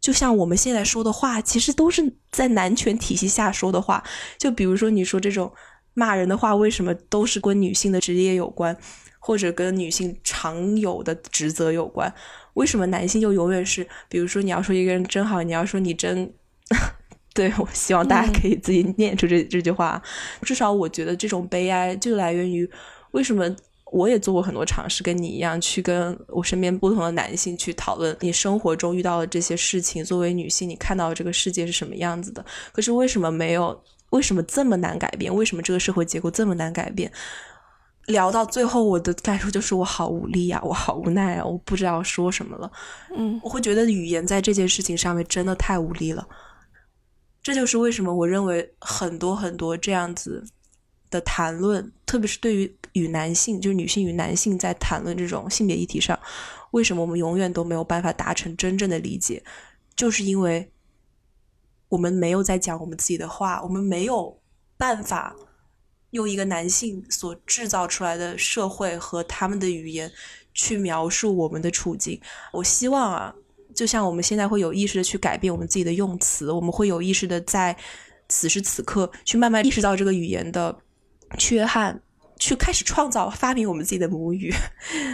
[0.01, 4.03] 就像我们现在说的话，其实都是在男权体系下说的话。
[4.37, 5.51] 就比如说，你说这种
[5.95, 8.77] 骂人的话，为什么都是跟女性的职业有关，
[9.17, 12.13] 或者跟女性常有的职责有关？
[12.53, 13.87] 为什么男性就永远是？
[14.07, 16.31] 比如说，你要说一个人真好，你要说你真，
[17.33, 19.99] 对我希望大家可以自己念出这这句话。
[20.43, 22.69] 至少我觉得这种悲哀就来源于
[23.11, 23.55] 为什么。
[23.91, 30.03] 我也做过很多尝试，跟你一样去跟我身边不同的男性去讨论你生活中遇到的这些事情。
[30.03, 32.43] 作为女性，你看到这个世界是什么样子的？
[32.73, 33.79] 可是为什么没有？
[34.15, 35.33] 为什么这么难改变？
[35.33, 37.11] 为什么这个社会结构这么难改变？
[38.07, 42.71] 聊到最后，我的感受就是我好无力啊，我好无奈啊，我不知道说什么了。
[43.15, 46.27] 嗯，我会觉得语言在这件事情上面真的太无力了。
[47.43, 50.43] 这就是为什么我认为很多很多这样子。
[51.11, 56.19] 的谈论，特别是对于与男性，就是女性与男性在谈论这种性别议题上，
[56.71, 59.41] 为什么我们永远都没有办法达成真正的理解？
[59.95, 60.69] 就是因为
[61.89, 64.39] 我们没有在讲我们自己的话，我们没有
[64.77, 65.35] 办法
[66.11, 70.11] 用一个男性所制造出来的社会和他们的语言
[70.53, 72.19] 去描述我们的处境。
[72.51, 73.35] 我希望啊，
[73.75, 77.75] 就像我们现在会有意识的去改变我们自己的用词，我们会有意识的在
[78.29, 80.75] 此时此刻去慢慢意识到这个语言的
[81.37, 82.01] 缺憾，
[82.39, 84.53] 去开始创造、发明我们自己的母语。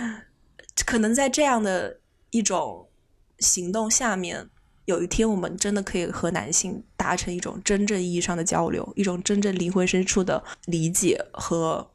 [0.86, 2.00] 可能在这样的
[2.30, 2.88] 一种
[3.40, 4.51] 行动下面。
[4.86, 11.92] 有一天，我们真的可以和男性达成一种真正意义上的交流，一种真正灵魂深处的理解和，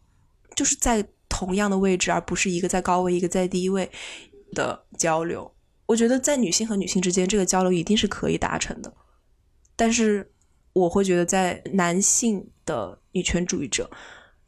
[0.54, 3.90] 就是在同样的位置，而不是一个在高位，一个在低位
[4.52, 5.52] 的交流。
[5.86, 8.92] 我觉得在女性和女性之间，这个交流一定是可以达成的。
[9.74, 10.32] 但是，
[10.72, 13.90] 我会觉得在男性的女权主义者，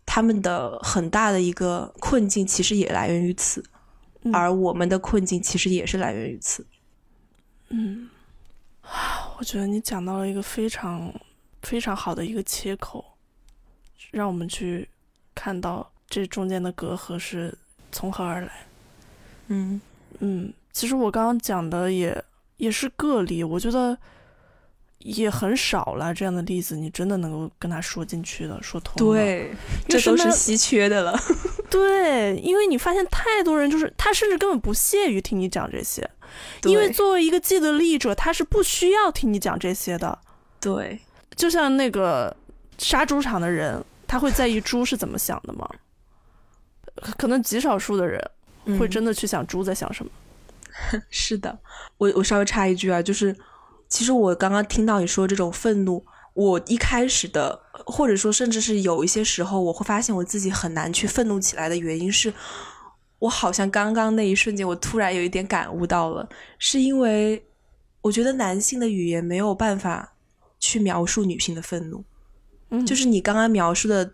[0.06, 3.62] 他们的很大的一个困境其实也来源于此，
[4.32, 6.64] 而我们的困境其实也是来源于此。
[7.70, 8.08] 嗯。
[9.38, 11.12] 我觉得你讲到了一个非常
[11.62, 13.04] 非常好的一个切口，
[14.10, 14.88] 让我们去
[15.34, 17.56] 看到这中间的隔阂是
[17.92, 18.50] 从何而来。
[19.48, 19.80] 嗯
[20.20, 22.24] 嗯，其实我刚刚讲的也
[22.56, 23.96] 也是个例，我觉得
[24.98, 28.96] 也很少了这样的例子，你真的能够跟他说进去的，说通。
[28.96, 29.54] 对，
[29.88, 31.18] 这都是稀缺的了。
[31.70, 36.08] 对，因为你发现太多人就是他甚至根本不屑于听你讲这些。
[36.64, 40.18] 因为作为一个既得利益者，他是不需要听你讲这些的。
[40.60, 41.00] 对，
[41.34, 42.34] 就像那个
[42.76, 45.68] 杀猪场的人，他会在意猪是怎么想的吗？
[47.16, 48.20] 可能极少数的人
[48.78, 50.10] 会真的去想猪在想什么。
[51.10, 51.58] 是的，
[51.96, 53.34] 我我稍微插一句啊，就是
[53.88, 62.32] 其实我刚刚听到你说这种愤怒，我一开始的，或者说甚至是有一些时候，我会发现我自己很难去愤怒起来的原因是。
[63.20, 67.44] 我好像刚刚那一瞬间，我突然有一点感悟到了，是因为
[68.00, 70.12] 我觉得男性的语言没有办法
[70.60, 72.04] 去描述女性的愤怒，
[72.70, 74.04] 嗯，就是你刚刚描述的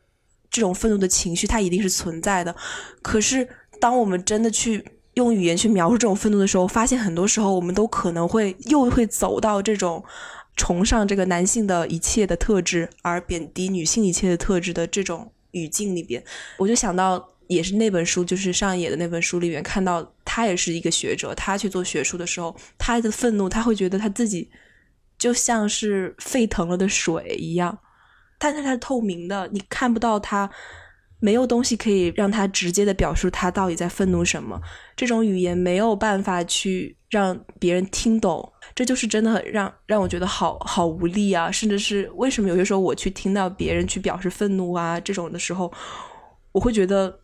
[0.50, 2.56] 这种愤怒的情绪，它一定是存在的。
[3.02, 3.46] 可是，
[3.78, 4.82] 当我们真的去
[5.14, 10.04] 用语言去描述这种愤怒的时候，发现很多时候我们都可能会又会走到这种
[10.56, 16.22] 崇尚这个男性的一切的特质，而贬低女性一切的特质的这种语境里边，
[16.58, 17.30] 我就想到。
[17.46, 24.50] 也是那本书，就是上野的那本书里面看到，他也是一个学者，他去做学术的时候，他的愤怒，他会觉得他自己
[25.18, 27.78] 就像是沸腾了的水一样，
[28.38, 30.50] 但是它是透明的，你看不到他，
[31.20, 34.60] 没有东西可以让他直接的表述他到底在愤怒什么，
[34.96, 45.72] 这种语言没有办法去让别人听懂，这就是真的很让让我觉得好好无力啊，甚至是为什么有些时候我去听到别人去表示愤怒啊这种的时候，
[46.52, 47.20] 我会觉得。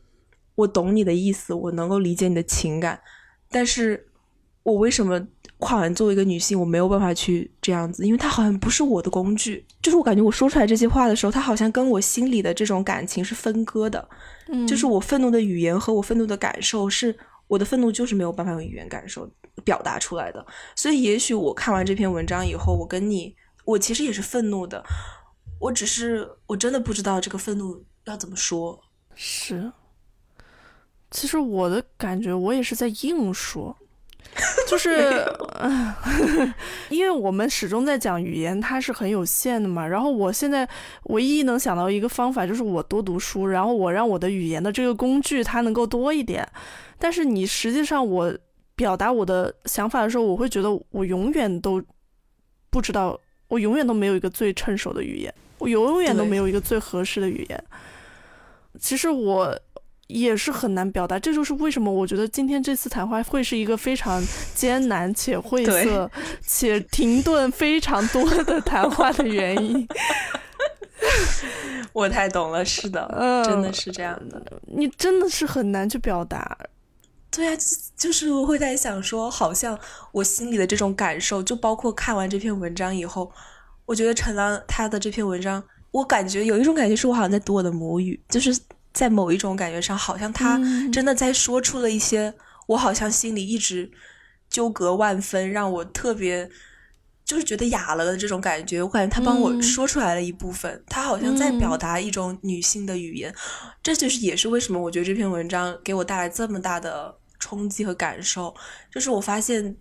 [0.57, 3.01] 我懂你的意思，我能够理解你的情感，
[3.51, 4.09] 但是
[4.63, 5.19] 我为什么
[5.61, 8.05] 跨完作为一个女性，我没有办法去这样子？
[8.05, 14.09] 因为它好像不是我的工具，就是我感觉我说出来这些话的时候，它好像跟我心里的这种感情是分割的。
[14.49, 19.31] 嗯，就是我愤怒的语言和我愤怒的感受，是我的愤怒就是没有办法用语言感受
[19.63, 20.45] 表达出来的。
[20.75, 24.83] 所以，也许我看完这篇文章以后，我跟你，我其实也是愤怒的，
[25.61, 28.81] 我只是我真的不知道这个愤怒要怎么说。
[29.15, 29.71] 是。
[31.11, 33.77] 其实我的感觉，我也是在硬说，
[34.67, 35.27] 就是，
[36.89, 39.87] 因为我们始终在讲语言，它是很有限的嘛。
[39.87, 40.67] 然后我现在
[41.05, 46.49] 唯一能想到一个方法，就是我多读书，然后我让我的语言的这个工具它能够多一点。
[46.99, 48.33] 但是你实际上我
[48.77, 51.83] 表达我的想法的时候，我会觉得我永远都
[52.71, 53.19] 不知道，
[53.49, 57.65] 我永远都没有一个最趁手的语言，我永远都没有一个最合适的语言。
[58.79, 59.59] 其实我。
[60.13, 64.21] 也是很难表达，这就是为什么我觉得今天这次谈话会是一个非常
[64.55, 66.11] 艰难且晦涩
[66.45, 69.87] 且停顿非常多的谈话的原因。
[71.95, 74.61] 我太懂了，是的，真的是这样的。
[74.67, 76.59] 你真的是很难去表达。
[77.31, 77.57] 对啊，
[77.97, 79.79] 就是会在想说，好像
[80.13, 83.31] 我心里的这种感受，就包括看完这篇文章以后，
[83.87, 88.61] 我觉得陈浪他的这篇文章，我感觉有一种感觉，是我好像在读我的母语，就是。
[88.93, 90.61] 在某一种感觉上，好像他
[90.93, 92.35] 真的在说出了一些
[92.67, 93.91] 我好像心里一直
[94.49, 96.51] 纠葛万分，让我特别
[97.25, 98.83] 就是觉得哑了的这种感觉。
[98.83, 103.33] 我感觉他帮我说出来了一部分，他好像在表达一种女性的语言。
[103.83, 108.53] 这就是也是为什么我觉得这篇文章给我带来这么大的冲击和感受。
[108.91, 109.77] 就是我发现，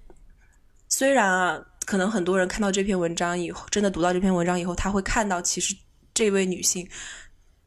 [0.87, 5.75] 虽然啊，可能很多人看到这篇文章以后，真的读到这篇文章以后，他会看到其实
[6.13, 6.87] 这位女性。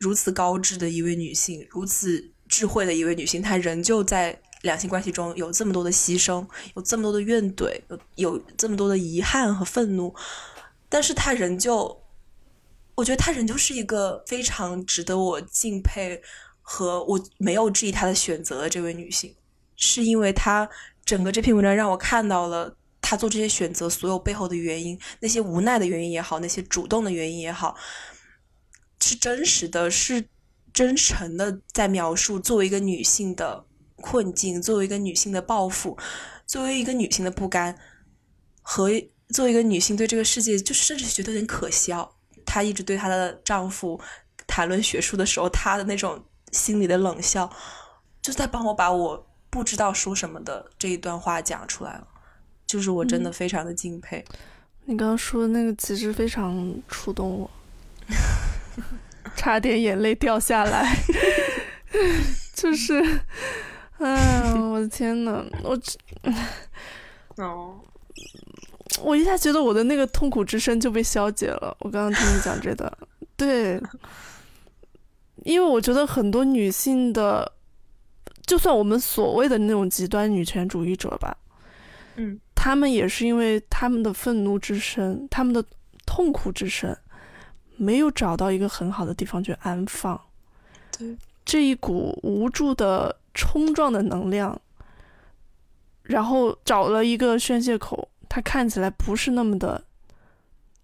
[0.02, 6.44] 如此高智的一位女性，如此智慧的一位女性，她仍旧在两性关系中有这么多的牺牲，
[6.74, 7.80] 有这么多的怨怼，
[8.16, 10.12] 有有这么多的遗憾和愤怒，
[10.88, 12.02] 但是她仍旧
[12.96, 16.20] 我觉得她仍旧是一个非常值得我敬佩
[16.60, 19.32] 和我没有质疑她的选择的这位女性，
[19.76, 20.68] 是因为她
[21.04, 27.76] 整个这篇文章让我看到了她做这些选择所有背后的原因，那些无奈的原因也好，那些主动的原因也好，
[29.02, 30.24] 是真实的，是
[30.72, 33.64] 真诚的在描述作为一个女性的
[33.96, 35.98] 困境，作为一个女性的抱负，
[36.46, 37.76] 作为一个女性的不甘
[38.62, 38.90] 和。
[39.32, 42.14] 作为一个女性，对这个世界就是甚至觉得有点可笑。
[42.44, 43.98] 她一直对她的丈夫
[44.46, 47.50] 谈论学术的时候，她的那种心里的冷笑，
[48.20, 52.06] 就在帮我把我不知道说什么的这一段话讲出来了。
[52.66, 54.22] 就是我真的非常的敬佩。
[54.84, 57.50] 你刚刚说的那个其实非常触动我，
[59.36, 60.96] 差点眼泪掉下来。
[62.54, 63.02] 就是，
[63.98, 65.78] 哎我的天呐，我，
[67.42, 67.80] 哦。
[69.00, 71.74] 我一下觉得我的那个痛苦之声就被消解了。
[71.80, 72.92] 我刚刚听你讲这段，
[73.36, 73.80] 对，
[75.44, 77.52] 因为我觉得很多女性的，
[78.46, 81.36] 就算我们所谓的那种极端女权主义者吧，
[82.16, 85.64] 嗯，他们也是因为他们的愤怒之声，他们的
[86.06, 86.94] 痛苦之声，
[87.82, 90.20] 没有找到一个很好的地方去安放，
[90.96, 94.60] 对，这一股无助的冲撞的能量，
[96.04, 98.08] 然后找了一个宣泄口。
[98.28, 99.82] 它看起来不是那么的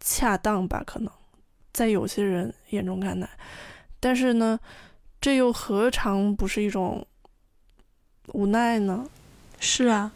[0.00, 0.82] 恰当吧？
[0.84, 1.12] 可能
[1.72, 3.30] 在有些人眼中看来，
[4.00, 4.58] 但是呢，
[5.20, 7.06] 这又何尝不是一种
[8.32, 9.08] 无奈呢？
[9.60, 10.12] 是啊，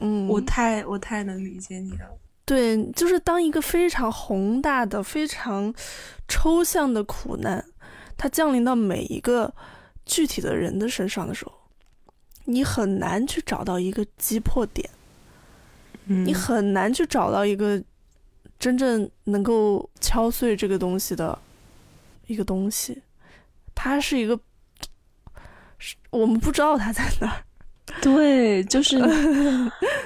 [0.00, 2.18] 嗯，我太我太能理解你了。
[2.46, 5.74] 对，就是当一个非常宏大的、非常
[6.26, 7.62] 抽象的苦难，
[8.16, 9.52] 它降临到每一个
[10.06, 11.52] 具体的人的身上的时候，
[12.44, 14.88] 你很难去找到一个击破点。
[16.08, 17.82] 你很难去找到一个
[18.60, 21.36] 真正能够敲碎这个东西的
[22.28, 23.02] 一个东西，
[23.74, 24.38] 它是一个，
[26.10, 27.45] 我们不知道它在哪儿。
[28.02, 28.98] 对，就是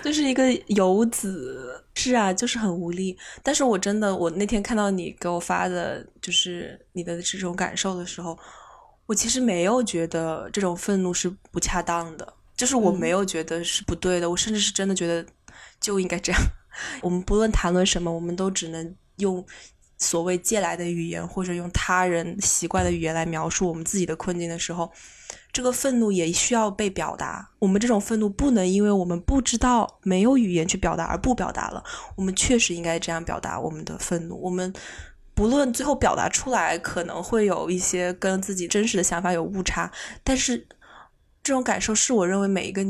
[0.03, 3.17] 就是一个游子，是啊，就是很无力。
[3.43, 8.39] 但是我真的，我那天看到你给我发的，就是你的这种感受的时候，
[9.07, 15.25] 我其实没有觉得这种愤怒是不恰当的，就是我没有觉得是不对的，我甚至是真的觉得。
[15.81, 16.41] 就应该这样。
[17.01, 19.43] 我们不论谈论什么，我们都只能用
[20.01, 24.91] 所谓借来的语言，或者用他人习惯的语言来描述我们自己的困境的时候，
[25.53, 27.51] 这个愤怒也需要被表达。
[27.59, 31.85] 我们这种愤怒不能因为我们不知道、没有语言去表达而不表达了。
[32.17, 34.41] 我们确实应该这样表达我们的愤怒。
[34.41, 34.73] 我们
[35.35, 39.93] 不论最后表达出来可能会有一些跟自己真实的想法有误差，
[40.25, 40.67] 但是
[41.43, 42.83] 这种感受是我认为每一个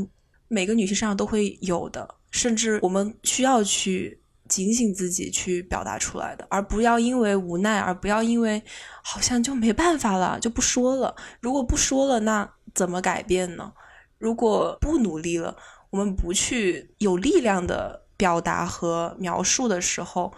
[0.47, 2.15] 每个女性身上都会有的。
[2.31, 4.20] 甚至我们需要去
[4.51, 8.61] 警醒自己，去表达出来的，而不要因为无奈，而不要因为
[9.01, 11.15] 好像就没办法了，就不说了。
[11.39, 13.71] 如果不说了，那怎么改变呢？
[14.17, 15.55] 如果不努力了，
[15.89, 20.33] 我们不去有力量的表达和描述的时候，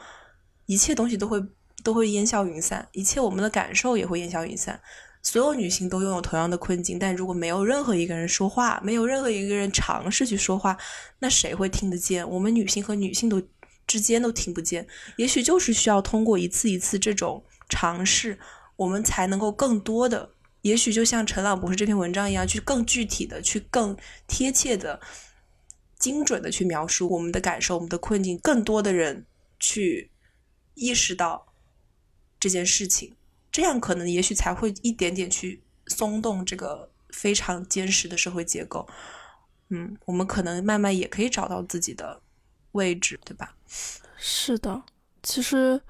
[0.68, 1.44] 一切东西都会
[1.84, 4.80] 都会烟消云散，一切我们的感受也会烟消云散。
[5.26, 10.78] 所有女性都拥有同样的困境，但如果没有任何一个人说话，没有任何一个人尝试去说话，
[11.20, 12.30] 那谁会听得见？
[12.30, 13.42] 我们女性和女性都
[13.88, 14.88] 之间都听不见。
[15.18, 18.40] 也许就是需要通过一次一次这种尝试，
[18.76, 20.32] 我们才能够更多的，
[20.62, 25.00] 也许就像陈朗博士这篇文章一样，去更具体的、去更贴切的、
[25.98, 29.26] 精准的去描述我们的感受、我们的困境，更多的人
[29.60, 30.12] 去
[30.74, 31.54] 意识到
[32.40, 33.16] 这件事情。
[33.52, 38.88] 这样可能也许才会一点点去松动这个非常坚实的社会结构，
[39.70, 42.20] 嗯，我们可能慢慢也可以找到自己的
[42.72, 43.56] 位置，对吧？
[44.18, 44.84] 是的，
[45.22, 45.82] 其实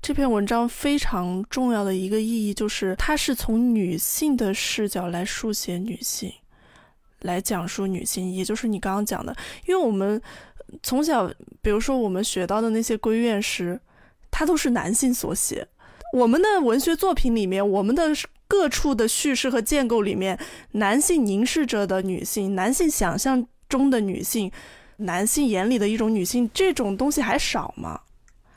[0.00, 6.32] 这篇文章非常重要的一个意义就是，它是从女性的视角来书写女性，
[7.20, 10.20] 来讲述女性，也就是你刚刚讲的，因为我们
[10.82, 11.28] 从小，
[11.60, 13.80] 比如说我们学到的那些闺怨诗，
[14.30, 15.66] 它都是男性所写。
[16.12, 18.10] 我们的文学作品里面，我们的
[18.46, 20.38] 各处的叙事和建构里面，
[20.72, 24.52] 男性凝视着的女性，男性想象中的女性，
[25.02, 28.00] 男性眼里的一种女性，这种东西还少吗？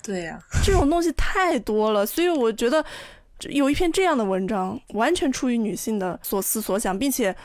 [0.01, 2.05] 对呀，这种东西太多了。
[2.05, 2.83] 所以我觉得
[3.49, 7.35] 有一篇这样的文章，完全出于女性的所思所想，并且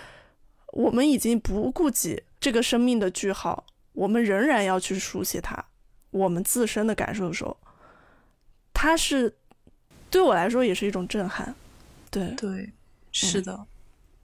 [0.73, 5.65] 我们已经不顾及这个生命的句号，我们仍然要去书写它，
[6.11, 7.57] 我们自身的感受的时候，
[8.73, 9.37] 它是。
[10.11, 11.55] 对我来说也是一种震撼，
[12.11, 12.73] 对对，
[13.13, 13.65] 是的。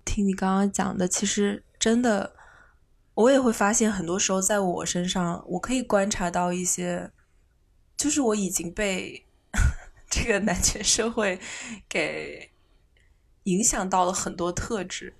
[0.05, 2.33] 听你刚刚讲的，其实真的，
[3.17, 7.11] 我也会发现，很多时候在我身上，我可以观察到一些，
[7.97, 9.25] 就是我已经被
[10.11, 11.41] 这个男权社会
[11.89, 12.51] 给
[13.45, 15.15] 影响到了很多特质，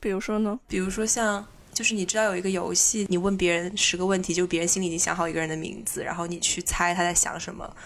[0.00, 0.58] 比如说呢？
[0.66, 7.76] 比如说像，就是你知道有一个游戏，你问别人十个问题，就别人心里已经想好一个人的名字，然后你去猜他在想什么，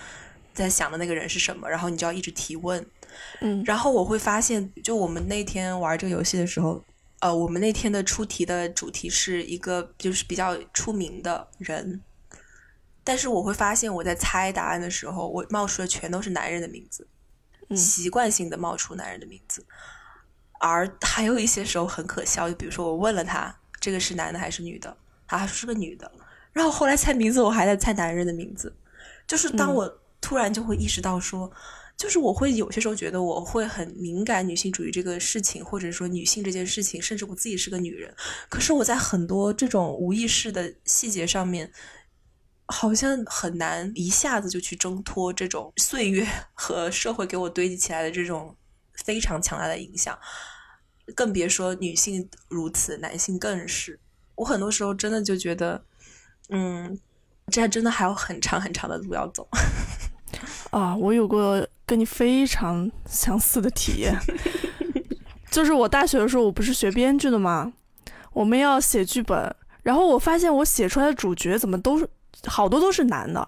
[0.54, 2.84] 在想的那个人是什么，然后你就要一直提问。
[3.40, 6.82] 嗯，然后我会发现，就我们那天玩这个游戏的时候，
[7.20, 12.02] 呃，我们那天的出题的主题是一个就是比较出名的人。
[13.02, 17.06] 但是我会发现，我在猜答案的时候，我冒出的全都是男人的名字，
[17.74, 19.64] 习惯性的冒出男人的名字。
[20.60, 24.94] 而还有一些时候很可笑，就比如说我问了他这个是男的还是女的，
[25.26, 26.10] 他说是个女的，
[26.52, 28.74] 然后后来猜名字我还在猜男人的名字。
[29.26, 31.50] 就是当我突然就会意识到说，
[32.00, 38.14] 就是我会有些时候觉得我会很敏感女性主义这个事情，或者说女性这件事情，甚至我自己是个女人，
[38.48, 41.70] 可是我在很多这种无意识的细节上面。
[42.72, 46.24] 好像很难一下子就去挣脱这种岁月
[46.54, 48.56] 和社会给我堆积起来的这种
[49.04, 50.16] 非常强大的影响，
[51.16, 53.98] 更别说女性如此，男性更是。
[54.36, 55.84] 我很多时候真的就觉得，
[56.50, 56.96] 嗯，
[57.50, 59.48] 这还真的还有很长很长的路要走。
[60.70, 64.18] 啊，我有过跟你非常相似的体验，
[65.50, 67.72] 就是我大学的时候，我不是学编剧的吗？
[68.32, 72.08] 我们要写剧本，然后我发现我写出来的主角怎么都是。
[72.46, 73.46] 好多都是男的，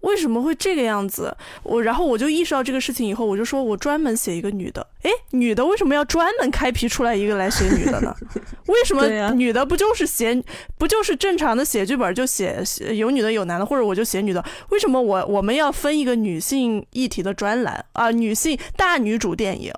[0.00, 1.36] 为什么会这个样子？
[1.62, 4.86] 我然后我就意识到这个事情以后，我就说我专门写一个女的。
[5.02, 8.14] 诶，女的为什么要专门开辟出来一个来写女的呢？
[8.66, 10.42] 为什么女的不就是写
[10.78, 12.62] 不就是正常的写剧本就写
[12.94, 14.44] 有女的有男的，或者我就写女的？
[14.70, 18.10] 为什么我我们要分一个女性议题的专栏啊？
[18.10, 19.72] 女性大女主电影，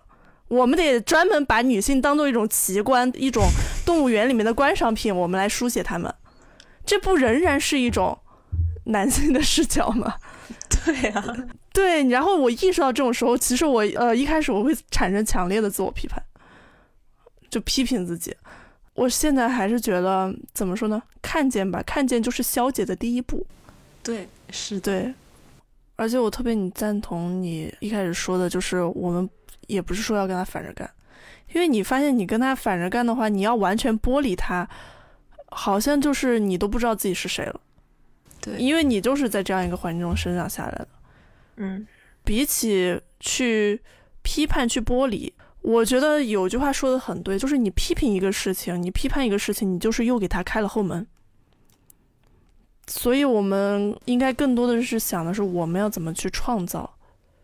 [0.49, 3.45] 我们得专门把女性当做一种奇观，一种
[3.85, 6.12] 动物园里面的观赏品，我们来书写她们。
[6.85, 8.18] 这不仍然是一种
[8.85, 10.14] 男性的视角吗？
[10.85, 11.37] 对啊，
[11.72, 12.09] 对。
[12.09, 16.22] 然后我意识到这种时候，其实我呃一开始我会产生强烈的自我批判，
[17.49, 18.35] 就批评自己。
[18.95, 21.03] 我现在还是觉得怎么说呢？
[21.22, 23.47] 看见吧，看见就是消解的第一步。
[24.03, 25.14] 对，是对。
[25.97, 29.28] 而且我特别你赞同你一开始说的，就是我们
[29.68, 30.91] 也不是说要跟他反着干，
[31.55, 34.68] 因为你发现你跟他反着干的话，你要完全剥离他。
[35.55, 37.61] 好像就是你都不知道自己是谁了，
[38.43, 40.88] 对，因为你就是在这样一个环境中生长下来的。
[41.57, 41.86] 嗯，
[42.22, 43.80] 比起去
[44.22, 45.32] 批判、去剥离，
[45.62, 51.07] 我觉得有句话说的很对，就是你批评一个事情，你批判一个事情，你就是又给他开了后门。
[52.86, 56.99] 所以，我们应该更多的是想的是，我们要怎么去创造。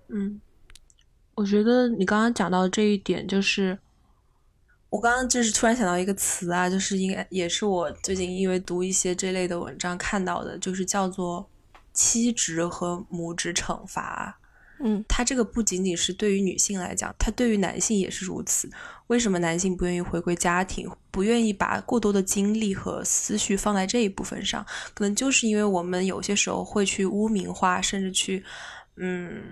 [0.09, 0.41] 嗯，
[1.37, 3.79] 我觉得你刚刚讲到这一点，就是。
[4.91, 11.49] 我刚刚就是突然想到一个词啊，就是应该也是我最近因为读一些这类的文章看到的，就是叫做
[11.93, 14.41] 妻职和母职惩罚。
[14.81, 18.71] 嗯，它这个不仅仅是对于女性来讲，它对于男性也是如此。
[19.09, 24.65] 为什么男性不愿意回归家庭，不愿意把过多的精力和思绪放在这一部分上？
[24.95, 28.43] 可能就是因为我们有些时候会去污名化，甚至去，
[28.97, 29.43] 嗯，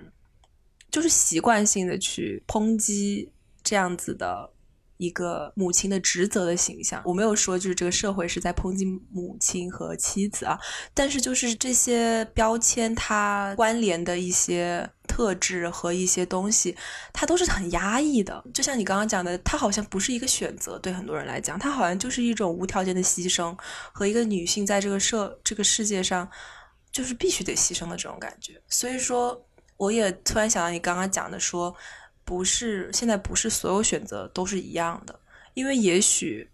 [0.89, 3.29] 就是习惯性的去抨击
[3.61, 4.49] 这样子的。
[4.97, 10.59] 一个母亲的职责的形象，我没有说就是这个社会是在抨击母亲和妻子啊，
[10.93, 16.75] 但是就是这些标签它关联的一些特质和一些东西，
[17.13, 18.43] 它都是很压抑的。
[18.53, 23.55] 就像你刚刚讲的，它好像不是一个选择，对很多人来讲，它好像就是一种无条件的牺牲
[23.93, 26.27] 和一个女性在这个社这个世界上
[26.91, 28.59] 就是必须得牺牲的这种感觉。
[28.67, 29.45] 所以说，
[29.77, 31.75] 我也突然想到你刚刚讲的说。
[32.27, 35.17] 不是，现在不是所有选择都是一样的，
[35.53, 36.49] 因为也许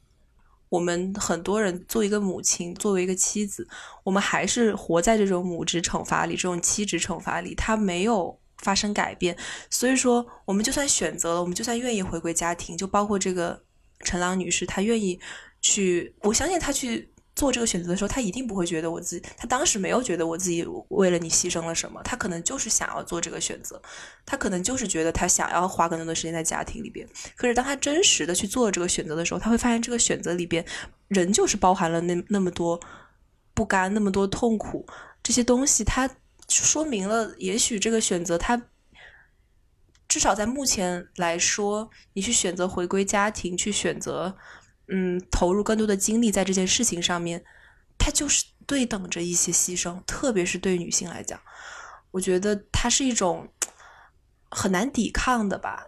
[0.69, 3.67] 我们很多人作为一个母亲，作为一个妻子，
[4.03, 9.35] 我们还是活在这种母职惩罚里，这种妻职惩罚里，他没有发生改变。
[9.71, 13.59] 所以说，我们就算选择了，我们就算愿意回归家庭，就包括这个
[14.01, 15.19] 陈朗女士，她愿意
[15.59, 17.12] 去，我相信她去。
[17.35, 23.81] 做这个选择的时候，他一定不会觉得我自己，他当时没有觉得我自己为了你牺牲了什么，他可能就是想要做这个选择，
[24.23, 27.07] 他可能就是觉得他想要花更多的时间在家庭里边。
[27.35, 30.63] 可是当他真实的去做这个选择的时候，他会发现这个选择里边，
[31.07, 32.79] 人就是包含了那那么多
[33.55, 34.85] 不甘、那么多痛苦
[35.23, 36.07] 这些东西，它
[36.47, 38.61] 说明了，也许这个选择，他
[40.07, 44.37] 至少在目前来说，你去选择回归家庭，去选择。
[44.95, 47.43] 嗯，投入更多的精力在这件事情上面，
[47.97, 51.41] 它就是对等着一些牺牲，特别是对女性来讲，
[52.11, 53.51] 我觉得它是一种
[54.51, 55.87] 很难抵抗的吧。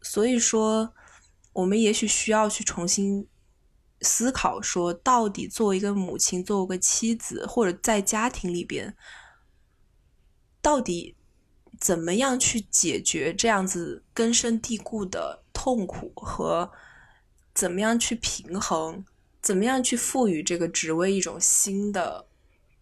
[0.00, 0.94] 所以说，
[1.52, 3.28] 我们也许需要去重新
[4.00, 8.96] 思考，说到底，作为一个母亲，作为一个妻子，或者在家庭里边，
[10.62, 11.14] 到底
[11.78, 16.72] 怎么样去解决这样子根深蒂固的痛苦和
[17.54, 19.04] 怎么样去平衡，
[19.42, 22.26] 怎么样去赋予这个职位一种新的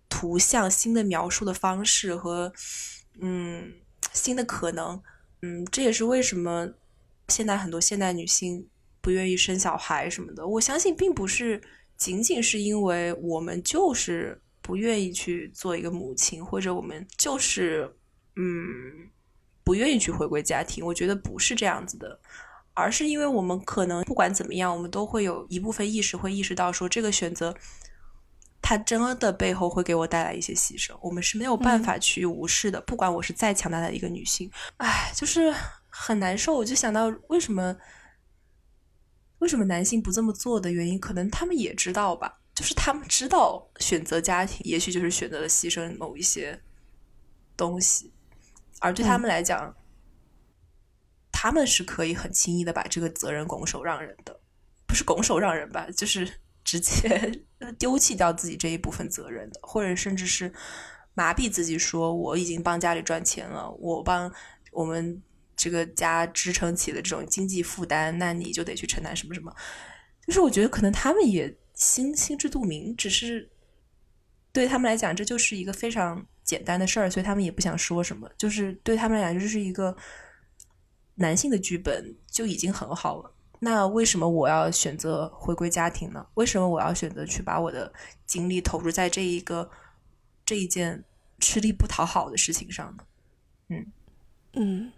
[0.08, 2.52] 图像、新的描述的方式和
[3.20, 3.72] 嗯
[4.12, 5.02] 新的可能。
[5.42, 6.68] 嗯，这也是为什么
[7.28, 8.68] 现在很多现代女性
[9.00, 10.46] 不愿意生小孩什么的。
[10.46, 11.62] 我相信并不是
[11.96, 17.94] 仅仅是因为我们就是不愿意去做一个母亲，或者我们就是
[18.36, 19.08] 嗯
[19.62, 20.84] 不愿意去回归家庭。
[20.84, 22.20] 我觉得不是这样子的，
[22.78, 27.54] 而是因为我们可能不管怎么样，我们都会有一部分意识会意识到说这个选择。
[28.60, 32.78] 它真的背后会给我带来一些牺牲，我们是没有办法去无视的。
[32.82, 35.54] 不管我是再强大的一个女性，哎，就是
[35.88, 36.54] 很难受。
[36.54, 37.74] 我就想到为什么
[39.38, 46.60] 为什么男性不这么做的原因，可能他们也知道吧，就是他们知道选择家庭，也许就是选择了牺牲某一些
[47.56, 48.12] 东西，
[48.80, 49.74] 而对他们来讲，
[51.38, 54.40] 他们是可以很轻易的把这个责任拱手让人的，
[54.86, 56.28] 不是拱手让人吧，就是。
[56.68, 57.42] 直接
[57.78, 60.52] 丢弃掉自己这一部分责任的，或者甚至是
[61.14, 64.30] 麻痹自己，说我已经帮家里赚钱了，我帮
[64.72, 65.22] 我们
[65.56, 69.50] 这个家支撑起了这种经济负担，那你就得去承担什么什么。
[70.26, 73.48] 就是我觉得可能他们也心心知肚明，只是
[74.52, 78.30] 对他们来讲，这就是一个非常简单的事儿，所以他们也不想说什么。
[78.36, 79.96] 就是对他们来讲，就是一个
[81.18, 83.30] 男性的剧本就已经很好了。
[83.60, 86.24] 那为什么我要选择回归家庭呢？
[86.34, 87.92] 为什么我要选择去把我的
[88.24, 89.68] 精力投入在这一个
[90.46, 91.02] 这一件
[91.40, 93.04] 吃力不讨好的事情上呢？
[93.70, 93.86] 嗯
[94.52, 94.92] 嗯，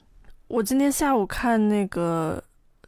[0.47, 2.43] 我今天下午看那个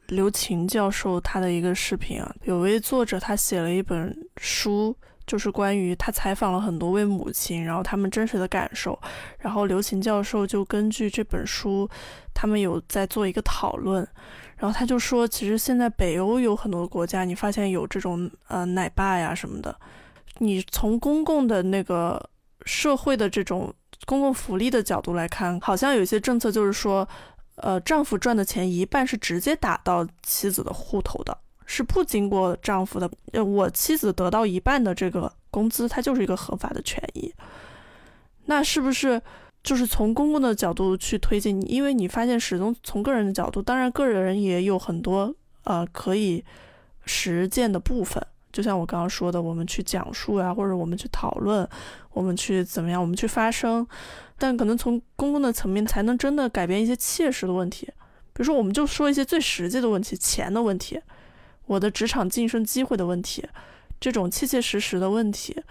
[0.09, 4.95] 刘琴教授他的一个视频啊，有位作者他写了一本书，
[5.33, 8.99] 就是关于他采访了很多位母亲，然后他们真实的感受，
[9.39, 11.89] 然后刘琴教授就根据这本书，
[12.35, 14.07] 他们有在做一个讨论。
[14.59, 19.75] 然后他就说，其实现在北欧有很多国家，你发现有这种呃奶爸呀什么的。
[20.37, 22.29] 你从公共的那个
[22.67, 23.73] 社会的这种
[24.05, 27.09] 公共福利的角度来看，好像有些政策就是说，
[27.55, 31.39] 呃，丈夫赚的钱一半是直接打到妻子的户头的，
[31.73, 33.11] 是不经过丈夫的。
[33.33, 37.33] 呃，我妻子得到一半的这个工资，它就是一个合法的权益。
[38.45, 39.23] 那是不是？
[39.63, 46.45] 就是从公共的角度去推进你，因为你发现始终从个人的角度，当然个人也有很多呃可以
[47.07, 48.21] 实践的部分。
[48.53, 51.67] 就像我刚刚说的，我们去讲述呀，或者我们去讨论，
[52.13, 53.87] 我们去怎么样，我们去发声。
[54.37, 57.87] 但可能从公共的层面才能真的改变一些切实的问题。
[58.35, 61.01] 比如说，我们就说一些最实际的问题，钱的问题，
[61.67, 63.47] 我的职场晋升机会的问题，
[64.01, 65.63] 这种切切实实的问题。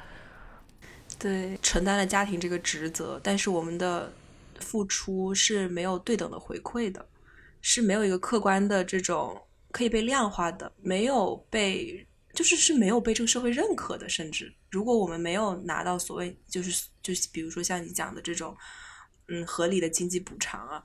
[1.20, 4.12] 对，承担了家庭这个职责，但是我们的
[4.60, 7.08] 付出是没有对等的回馈的，
[7.62, 9.40] 是没有一个客观的这种
[9.72, 14.10] 可以被量化的，没有被就是是没有被这个社会认可的。
[14.10, 18.56] 甚至如果我们没有拿到所谓就是就是比如说像你讲的这种
[19.28, 20.82] 嗯合理的经济补偿啊，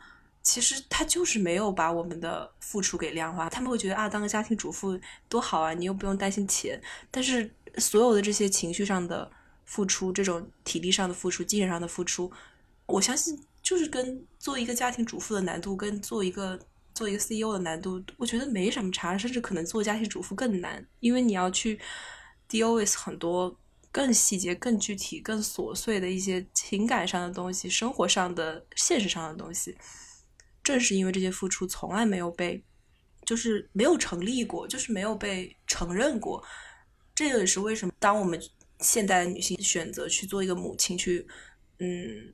[0.47, 3.51] 其实他就是没有把我们的付出给量化。
[3.51, 6.81] 他们会觉得啊，当个家庭主妇多好啊，你又不用担心钱。
[7.11, 9.31] 但是所有的这些情绪上的。
[9.69, 12.31] 付出这种体力上的付出、精神上的付出，
[12.87, 16.57] 我相信就是跟做一个家庭主妇的难度，跟做一个
[16.95, 21.81] 做一个 CEO 的难度，我觉得没什么差，甚至可能做家庭主妇更难，因为你要去
[22.49, 23.59] deal with 很多
[23.91, 29.77] 更细节、更具体、更琐碎的一些情感上的东西、生活上的、现实上的东西。
[30.67, 32.63] 正是因为这些付出从来没有被，
[33.25, 36.45] 就是没有成立过，就是没有被承认过，
[37.15, 38.41] 这个也是为什么当我们。
[38.81, 41.27] 现代女性选择去做一个母亲，去
[41.79, 42.31] 嗯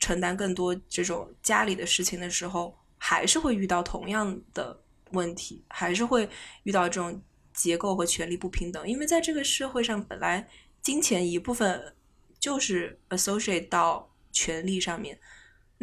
[0.00, 4.82] 承担更多这种家里的事情的时候，还是会遇到同样的
[5.12, 6.28] 问题，还是会
[6.64, 7.22] 遇到这种
[7.52, 8.88] 结构和权力不平等。
[8.88, 10.48] 因为在这个社会上，本来
[10.82, 11.94] 金钱一部分
[12.40, 15.16] 就是 associate 到权力上面。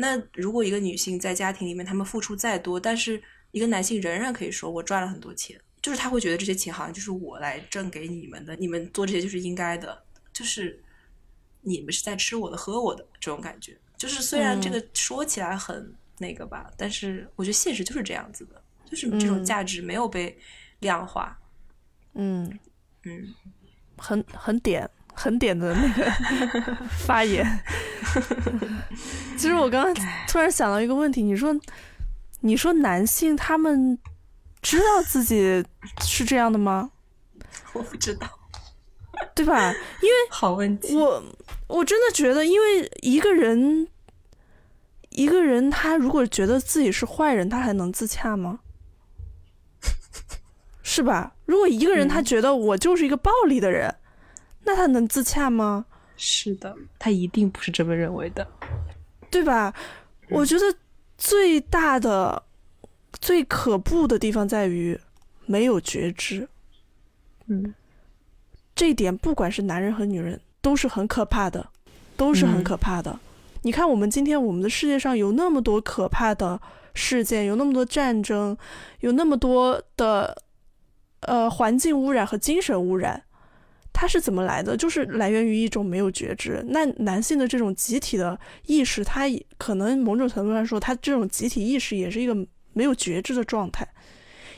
[0.02, 3.22] 那如果一个女性在家庭里面，她们付出再多，但是
[3.52, 5.60] 一个男性仍然可以说我赚了很多钱。
[5.82, 10.80] 就是他会觉得这些钱好像就是我来挣给你们的，你们做这些就是应该的，就是
[11.62, 13.76] 你们是在吃我的喝我的这种感觉。
[13.97, 20.38] 就是虽然这个说起来很那个吧，但是我觉得现实就是这样子的，就是这种价值没有被
[20.82, 21.36] 量化。
[22.14, 22.60] 嗯
[23.04, 23.34] 嗯，
[23.97, 26.12] 很很点很点的那个
[27.05, 27.45] 发言。
[29.38, 31.55] 其实我刚刚突然想到一个问题，你说
[32.41, 33.97] 你说男性他们。
[34.64, 35.66] 知道自己
[36.01, 36.91] 是这样的吗？
[37.74, 38.28] 我不知道，
[39.34, 39.74] 对吧？
[40.03, 41.24] 因为 好问题，我
[41.66, 43.88] 我真的觉得，因为一个人，
[45.09, 48.59] 一个人他如果觉得自己是坏人，他还能自洽吗？
[50.84, 51.34] 是吧？
[51.45, 53.95] 如果一个人他觉得我就是一个暴力的人，
[54.64, 55.86] 那他能自洽吗？
[56.18, 58.47] 是的，他一定不是这么认为的，
[59.30, 59.74] 对吧？
[60.30, 60.64] 我觉得
[61.18, 62.43] 最大的、
[63.20, 64.99] 最可怖的地方在于
[65.45, 66.47] 没有觉知。
[67.47, 67.74] 嗯，
[68.76, 71.68] 这一点不管是男人和女人都是很可怕的，
[72.16, 73.20] 都是很可怕的。
[73.64, 76.62] 你看，我们今天我们的世界上有那么多可怕的
[76.93, 78.55] 事件，有那么多战争，
[78.99, 80.43] 有那么多的
[81.22, 83.24] 呃环境污染和精神污染，
[83.94, 84.76] 它是怎么来的？
[84.76, 86.64] 就是来源于一种没有觉知。
[86.70, 89.26] 那男性的这种集体的意识，他
[89.58, 92.36] 可能某种程度上说，他这种集体意识也是一个
[92.74, 93.88] 没有觉知的状态。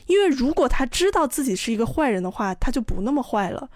[0.06, 3.68] 因为如果他知道自己是一个坏人的话，他就不那么坏了；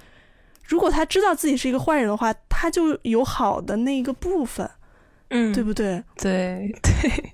[0.65, 4.71] 如果他知道自己是一个坏人的话，他就有好的那一个部分。
[5.31, 6.03] 嗯，对不对？
[6.17, 7.33] 对 对，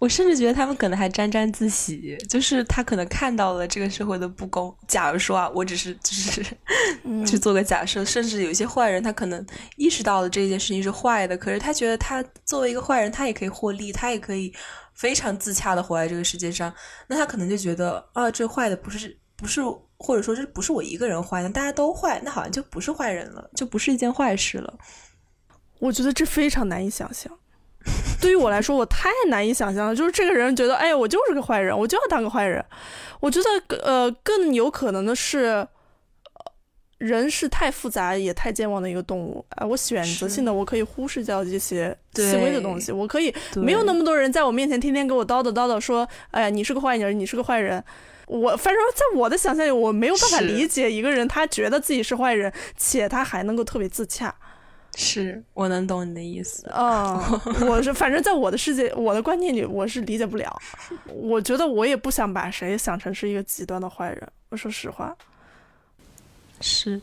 [0.00, 4.74] 我甚至觉得他们可能还沾沾自喜，就是他可能看到了这个社会的不公。
[4.86, 6.42] 假如说啊，我只是就是
[7.26, 9.44] 去做个假设，甚至有些坏人他可能
[9.76, 14.52] 意识到了这件事情是坏的，可是他觉得他作为一个坏人，他也可以获利，他也可以
[14.94, 16.72] 非常自洽的活在这个世界上。
[17.06, 19.60] 那他可能就觉得啊，这坏的不是不是，
[19.98, 24.78] 或者说这不是我一个人坏，那大家都坏，那好像就不是坏人了，就不是一件坏事了。
[25.78, 27.32] 我觉得这非常难以想象，
[28.20, 29.94] 对于我来说，我太难以想象了。
[29.94, 32.64] 就是这个人觉得，哎，我就是个坏人，我就要当个坏人。
[33.20, 35.66] 我觉得，呃，更有可能的是，
[36.98, 39.44] 人是太复杂也太健忘的一个动物。
[39.50, 47.82] 哎，我选择性的，我可以忽视掉这些细微的东西，我可以没有那么多人在我面前天天给我叨叨叨叨说，哎呀，你是个坏人，你是个坏人。
[48.26, 54.34] 我反正在我的想象里，我没有办法理解一个人他觉得自己是坏人，且他还能够特别自洽。
[55.00, 60.60] 是我能懂你的意思啊，我是反正在我的世界、我的观念里，我是理解不了。
[61.06, 64.28] 我觉得我也不想把谁想成是一个极端的坏人。
[64.48, 65.16] 我说实话，
[66.60, 67.00] 是，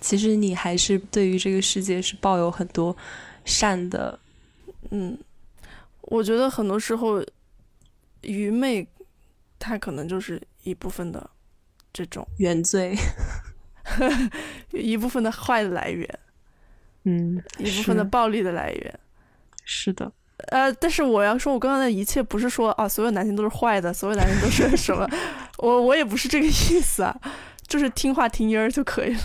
[0.00, 2.94] 其实你还是对于这个世界是抱有很多
[3.44, 4.18] 善的。
[4.90, 5.16] 嗯，
[6.00, 7.24] 我觉得很多时候
[8.22, 8.84] 愚昧，
[9.60, 11.30] 它可能就是一部分的
[11.92, 12.96] 这种原罪，
[14.74, 16.18] 一部分的坏的来源。
[17.04, 18.98] 嗯，一部分的暴力的来源，
[19.64, 20.12] 是的。
[20.48, 25.08] 呃，但是我要说，我刚刚的一切不是说啊，所有男性都是坏的，所有男性都是什么？
[25.58, 27.16] 我我也不是这个意思啊，
[27.68, 29.20] 就是听话听音儿就可以了，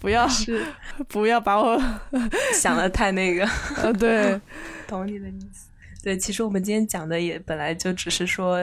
[0.00, 0.64] 不要是
[1.08, 1.78] 不要把我
[2.54, 3.44] 想的太那个。
[3.82, 4.40] 呃，对，
[4.86, 5.68] 懂你的意思。
[6.02, 8.58] 对，其实我们今天讲的也本来就只是说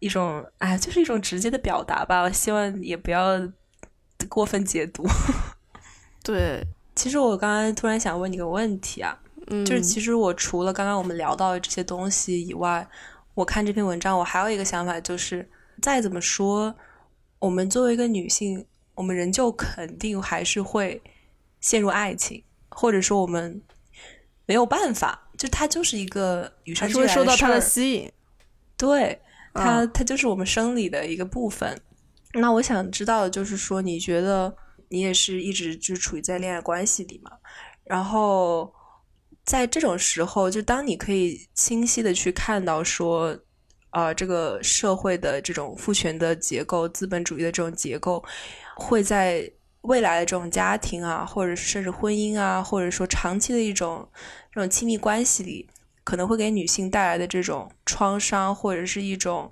[0.00, 2.22] 一种，哎，就是一种直接的表达吧。
[2.22, 3.40] 我希望也不要
[4.28, 5.06] 过分解读。
[6.24, 6.66] 对。
[6.98, 9.16] 其实我刚刚突然想问你个问题啊，
[9.64, 12.84] 就是其实我除了刚刚我们聊到的这些东西以外，
[13.34, 15.48] 我看这篇文章，我还有一个想法，就是
[15.80, 16.74] 再怎么说，
[17.38, 21.00] 我们作为一个女性，我们仍旧肯定还是会
[21.60, 23.62] 陷入爱情，或者说我们
[24.44, 28.10] 没有办法，就它就是一个与生俱来的受到它的吸引，
[28.76, 29.20] 对
[29.54, 31.80] 它，它就是我们生理的一个部分。
[32.32, 34.52] 那我想知道的就是说，你觉得？
[34.90, 37.30] 你也是一直就处于在恋爱关系里嘛，
[37.84, 38.72] 然后
[39.44, 43.38] 在这种时候，就当你可以清晰的去看到说，
[43.90, 48.24] 啊，这个社会的这种父权的结构、资本主义的这种结构，
[48.76, 49.50] 会在
[49.82, 54.06] 未来的这种家庭啊，或者甚至婚姻啊，或者说长期的一种
[54.52, 55.68] 这种亲密关系里，
[56.04, 59.50] 可能会给女性带来的这种创伤，或者是一种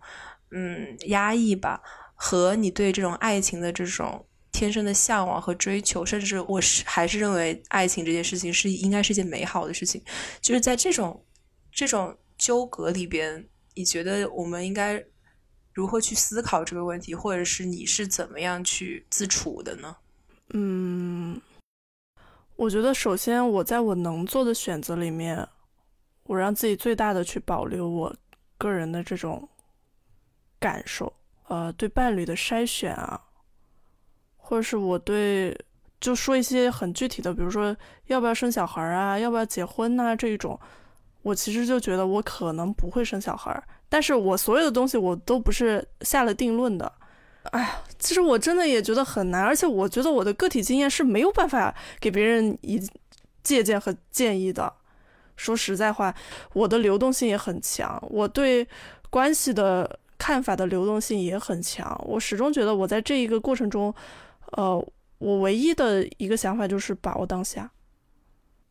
[0.50, 1.82] 嗯压抑吧，
[2.14, 4.26] 和你对这种爱情的这种。
[4.56, 10.02] 天生的向往和追求，甚至我是还是认为爱情这件事情是应该是件美好的事情。
[10.40, 11.22] 就是在这种
[11.70, 15.04] 这种纠葛里边，你觉得我们应该
[15.74, 19.94] 如何去思考这个问题，或者是你是怎么样去自处的呢？
[20.54, 21.38] 嗯，
[22.56, 25.46] 我觉得首先我在我能做的选择里面，
[26.22, 28.16] 我让自己最大的去保留我
[28.56, 29.46] 个人的这种
[30.58, 31.12] 感受，
[31.48, 33.24] 呃，对伴侣的筛选啊。
[34.46, 35.52] 或者是我对，
[36.00, 40.56] 就说一些很具体的，比如说要不要生小孩啊，要不要结婚呐这一种，
[41.22, 46.92] 我其实就觉得我可能不会生小孩，但是我所有的东西我都不是下了定论的。
[47.50, 52.80] 哎呀，其实我真的也觉得很难，而且我觉得我的个体经验是没有办法给别人以
[53.42, 54.72] 借鉴和建议的。
[55.36, 56.14] 说实在话，
[56.52, 58.64] 我的流动性也很强，我对
[59.10, 63.92] 关系的看法的流动性也很强，我始终觉得我在这一个过程中。
[64.52, 67.70] 呃，我唯一的一个想法就是把握当下。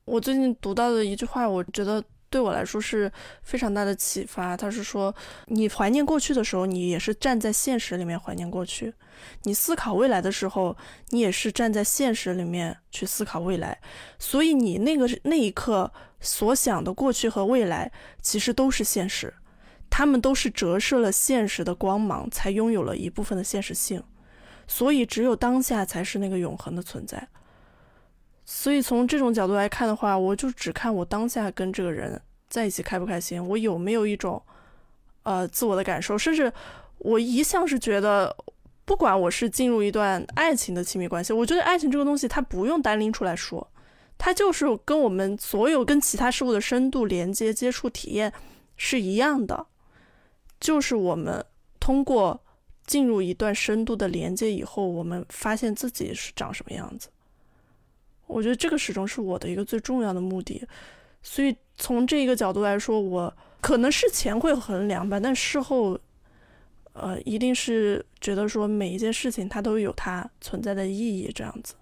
[0.05, 3.11] 我最近读到的一句话，我觉得对我来说是
[3.41, 4.55] 非常大的启发。
[4.55, 5.13] 他是说，
[5.47, 8.91] 你怀念过去的时候，你也是站在现实里面怀念过去；
[9.43, 10.77] 你思考未来的时候，
[11.09, 13.79] 你也是站在现实里面去思考未来。
[14.19, 17.91] 所以你那个那一刻所想的过去和未来，
[18.21, 19.33] 其实都是现实，
[19.89, 24.03] 他们都是折射了现实的光芒，才拥有了一部分的现实性。
[24.67, 27.27] 所以只有当下才是那个永恒的存在。
[28.45, 34.41] 所以从这种角度来看的话，我就只看我当下跟这个人在一起开不开心，我有没有一种
[35.23, 36.51] 呃自我的感受，甚至
[36.99, 38.35] 我一向是觉得，
[38.85, 43.67] 不管我是进入一段爱情的亲密关系，我觉得爱情这个东西它不用单拎出来说，
[44.17, 48.31] 它就是跟我们所有跟其他事物的深度连接、接触、体验
[48.77, 49.65] 是一样的，
[50.59, 51.43] 就是我们
[51.79, 52.39] 通过
[52.85, 57.09] 进入一段深度的连接以后，我们发现自己是长什么样子。
[58.27, 60.67] 我觉得这个始终是我的一个最重要的目的，
[61.21, 63.31] 所以从这一个角度来说，我
[63.61, 65.99] 可能是前会衡量吧，但事后，
[66.93, 71.75] 呃，一定是觉得说每一件事情它都有它存在的意义，这样子。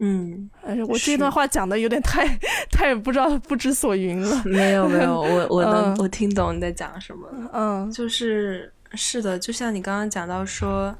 [0.00, 2.24] 嗯，而且我这段话讲的有点太
[2.70, 4.42] 太不知道不知所云了。
[4.44, 7.28] 没有没有，我我能我听懂你在讲什么。
[7.52, 10.96] 嗯，就是是的，就像你刚刚讲到说。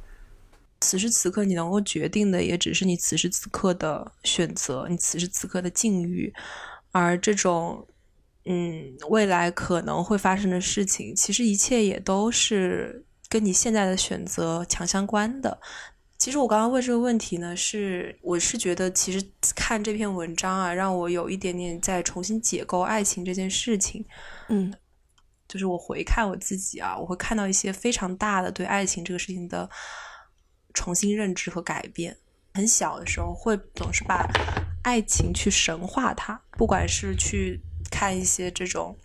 [0.81, 6.33] 此时此刻，你能够决定的也只是你此时此刻的选择，你此时此刻的境遇，
[6.93, 7.85] 而这种，
[8.45, 15.59] 嗯，未来可能会发生的事情，其实一切也都是跟你现在的选择强相关的。
[16.17, 19.21] 其实我刚刚问这个问题呢，是我是觉得，其实
[19.57, 24.05] 看这篇文章啊，让我有一点点在重新解构爱情这件事情。
[24.49, 24.73] 嗯，
[25.49, 29.69] 就是我回看我自己啊，我会看到一些非常大的对爱情这个事情的。
[30.75, 32.17] 重新认知和改变。
[32.55, 34.25] 很小的时候会总是把
[34.85, 37.61] 爱情去神化它，不管是去
[37.91, 38.97] 看一些这种，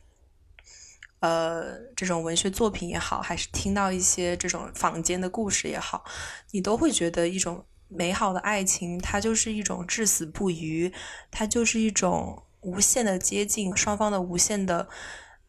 [1.21, 6.03] 呃，这种文学作品也好，还是听到一些这种坊间的故事也好，
[6.51, 10.93] 你都会觉得一种美好的爱情，它就是一种至死不渝，
[11.31, 14.87] 它就是一种无限的接近，双方的无限的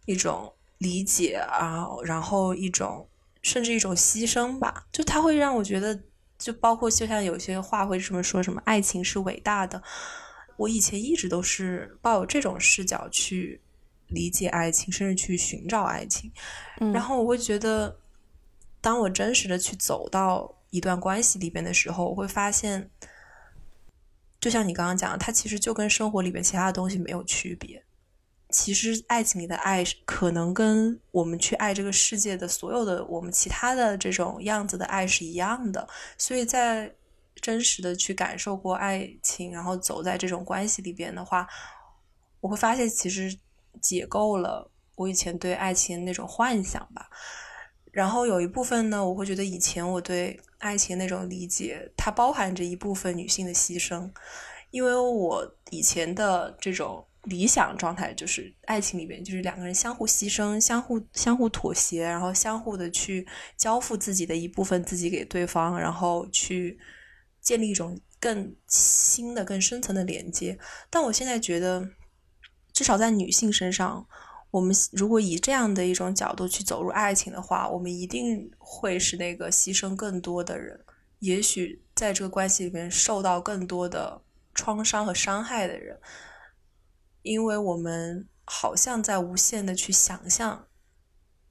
[0.07, 0.55] 一种
[0.85, 3.09] 理解啊，然后一种
[3.43, 5.99] 甚至一种牺牲吧，就它会让我觉得。
[6.37, 9.81] 就包括就像有些话会这么说，什么爱情是伟大的。
[10.57, 13.63] 我以前一直都是抱有这种视角去
[14.09, 16.31] 理解爱情，甚至去寻找爱情。
[16.93, 17.97] 然后我会觉得，
[18.81, 22.91] 当我真实的去走到一段关系里边的时候，我会发现，
[24.41, 27.83] 就像你刚刚讲的，它其实就跟生活里边其他的东西没有区别。
[28.57, 35.89] 其实，爱情里的爱可能跟我们去爱这个世界的所有的我们其他的这种样子的爱是一样的。
[36.17, 36.95] 所以在
[37.43, 41.49] 真实的去感受过爱情，然后走在这种关系里边的话，
[42.39, 43.37] 我会发现其实
[43.83, 47.11] 解构了我以前对爱情那种幻想吧。
[47.91, 54.09] 然后有一部分呢，我会觉得以前我对爱情那种理解，它包含着一部分女性的牺牲，
[54.71, 57.05] 因为我以前的这种。
[57.25, 63.27] 理想状态就是爱情里边，就是两个人相互牺牲、相互相互妥协，然后相互的去
[63.57, 66.79] 交付自己的一部分自己给对方，然后去
[67.41, 70.59] 建立一种更新的、更深层的连接。
[70.91, 71.89] 但我现在觉得，
[72.73, 74.07] 至少在女性身上，
[74.51, 80.79] 我们如果以这样的一种角度去走入爱情的话，我们一定会是那个牺牲更多的人，
[81.21, 84.21] 也许在这个关系里面受到更多的
[84.55, 85.99] 创伤和伤害的人。
[87.25, 90.69] 因为我们好像在无限的去想象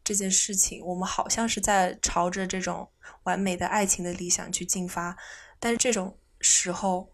[0.03, 2.87] 这件事情，我们好像是在朝着这种
[3.23, 5.17] 完美的爱情的理想去进发，
[5.59, 7.11] 但是这种时候，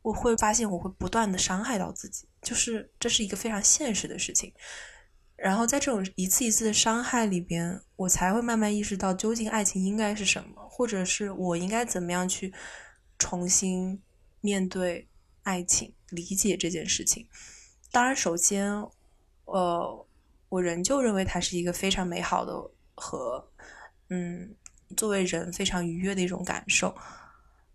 [0.00, 4.50] 我会发现我会不断的伤害到自己，就是这是一个非常现实的事情。
[5.36, 12.54] 然后在这种一次一次的伤害里边，我才会慢慢意识到究竟爱情应该是什么，或者是我应该怎么样去
[13.18, 14.02] 重新
[14.40, 15.06] 面对。
[15.42, 17.26] 爱情理解这件事情，
[17.92, 18.70] 当然，首先，
[19.44, 20.06] 呃，
[20.48, 22.52] 我仍旧认为它是一个非常美好的
[22.94, 23.48] 和，
[24.08, 24.54] 嗯，
[24.96, 26.94] 作为人非常愉悦的一种感受。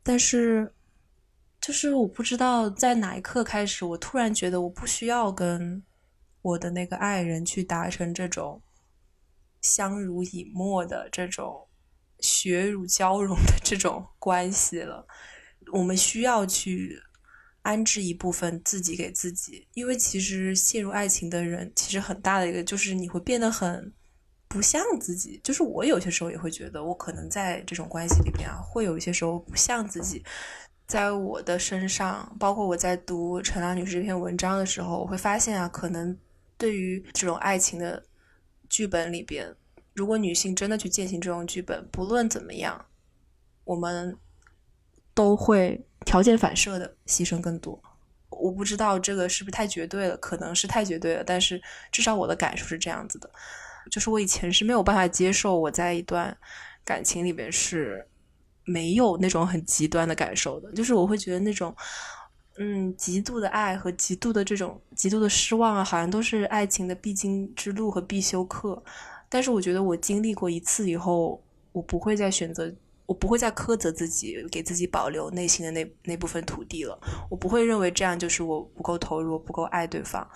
[0.04, 0.74] 但是，
[1.62, 5.82] 就是我不知道在哪一刻开始，我突然觉得我不需要跟
[6.42, 8.62] 我的那个爱人去达成这种
[9.62, 11.68] 相濡以沫的这种
[12.20, 15.08] 血乳交融的这种关系了。
[15.72, 17.02] 我们需要去。
[17.66, 23.92] 安置一部分自己给自己，因为其实陷入爱情的人，其实很大的一个就是你会变得很
[24.48, 25.42] 不像自己。
[25.44, 30.24] 就是我有些时候也会觉得，我可能在这种关系里面啊，会有一些时候不像自己。
[30.86, 36.16] 在我的身上，包括我在读陈朗女士这篇文章的时候，我会发现啊，可能
[36.60, 38.04] 对于这种爱情的
[38.70, 39.52] 剧本里边，
[39.96, 42.86] 如果女性真的去践行这种剧本，不论怎么样，
[43.64, 44.16] 我们
[45.16, 47.78] 都会条件反射的牺牲更多。
[48.30, 51.62] 我不知道这个是不是太绝对了，可能是太绝对了，但是
[51.92, 53.30] 至少我的感受是这样子的，
[53.92, 56.38] 就是我以前是没有办法接受我在一段
[56.84, 58.08] 感情里边是
[58.64, 61.76] 没有那种很极端的感受的，就是我会觉得那种。
[62.58, 68.82] 嗯，极度的爱和极度的这种极度的失望啊，好像都是爱情的必经之路和必修课。
[69.28, 72.74] 但是我觉得我经历过一次以后，我不会再选择，
[73.06, 77.00] 我不会再苛责自己，给自己保留内心的那那部分土地了。
[77.30, 80.28] 我不会认为这样就是我不够投入，不够爱对方。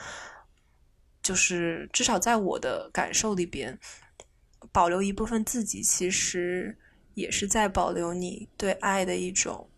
[1.21, 3.77] 就是至少在我的感受里边，
[4.71, 6.77] 保留一部分自己，其实
[7.13, 9.69] 也是在保留你对爱的一种。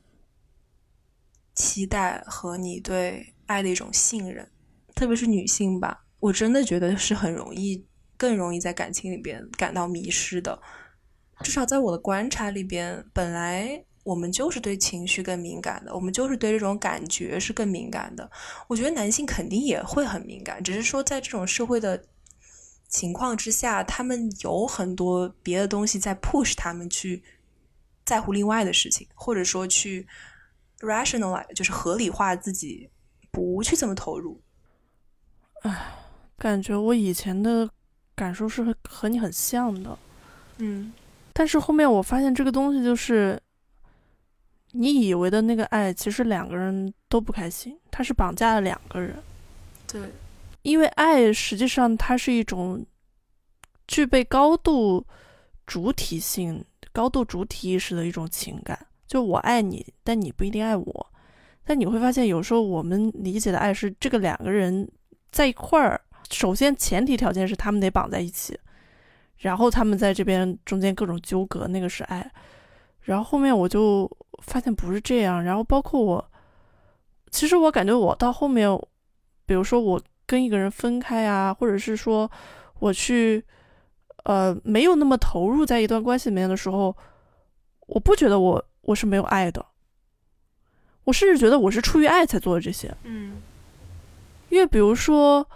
[1.53, 4.49] 期待和你对爱的一种信任，
[4.95, 7.85] 特别是女性吧，我真的觉得是很容易，
[8.17, 10.59] 更容易在感情里边感到迷失的。
[11.41, 18.29] 至少在我的观察里边，本来我们就是对情绪更敏感的，我们就是对这种感觉是更敏感的。
[18.67, 22.03] 我觉得男性肯定也会很敏感，只是说在这种社会的
[22.87, 27.23] 情况之下，他们有很多别的东西在 push 他们去
[28.05, 30.07] 在乎另外的事情，或者说去。
[30.81, 32.89] rationalize 就是合理化自己
[33.29, 34.41] 不去这么投入。
[35.61, 35.93] 唉，
[36.39, 37.69] 感觉我以前的
[38.15, 39.99] 感受是和你很像的，
[40.57, 40.91] 嗯，
[41.33, 43.39] 但是后面我发现这个东西就是，
[44.71, 49.15] 你以为的那个爱，其实两个人都不开心，他是绑架了两个人。
[49.87, 50.01] 对，
[50.61, 52.85] 因为爱实际上它是一种
[53.87, 55.05] 具备高度
[55.65, 56.63] 主体性、
[56.93, 58.87] 高度主体意识的一种情感。
[59.07, 61.07] 就我爱你，但你不一定爱我。
[61.63, 64.89] 但你会发现，有时候我们理解的爱是这个两个人
[65.31, 65.99] 在一块儿。
[66.29, 68.57] 首先，前提条件是他们得绑在一起，
[69.41, 72.31] 然后他们在这边中间各种纠葛，那个是爱。
[73.01, 74.09] 然后后面我就
[74.43, 75.43] 发现不是这样。
[75.43, 76.31] 然后包括我，
[77.29, 78.67] 其实我感觉我到后面，
[79.45, 82.29] 比如说我跟一个人分开啊，或者是说
[82.79, 83.43] 我去
[84.23, 86.95] 呃没有那么投入在一段关系里面的时候，
[87.87, 88.65] 我不觉得我。
[88.83, 89.63] 我是没有爱的，
[91.03, 92.91] 我甚至觉得我是出于爱才做的这些。
[93.03, 93.39] 嗯，
[94.49, 95.47] 因为比如说，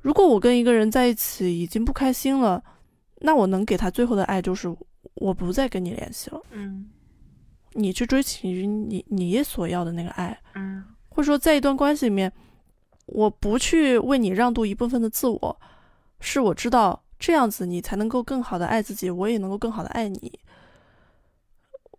[0.00, 2.60] 如果我跟一个人在一起已经不开心了，
[3.24, 4.74] 那我能给他最后的爱就是
[5.14, 6.40] 我不再跟你联系了。
[6.50, 6.90] 嗯，
[7.72, 10.36] 你去追寻你你所要的那个爱。
[10.54, 12.32] 嗯，或者说，在一段关系里面，
[13.06, 15.60] 我不去为你让渡一部分的自我，
[16.20, 20.38] 是我知道这样子你才能够更好的爱自己，我也能够更好的爱你。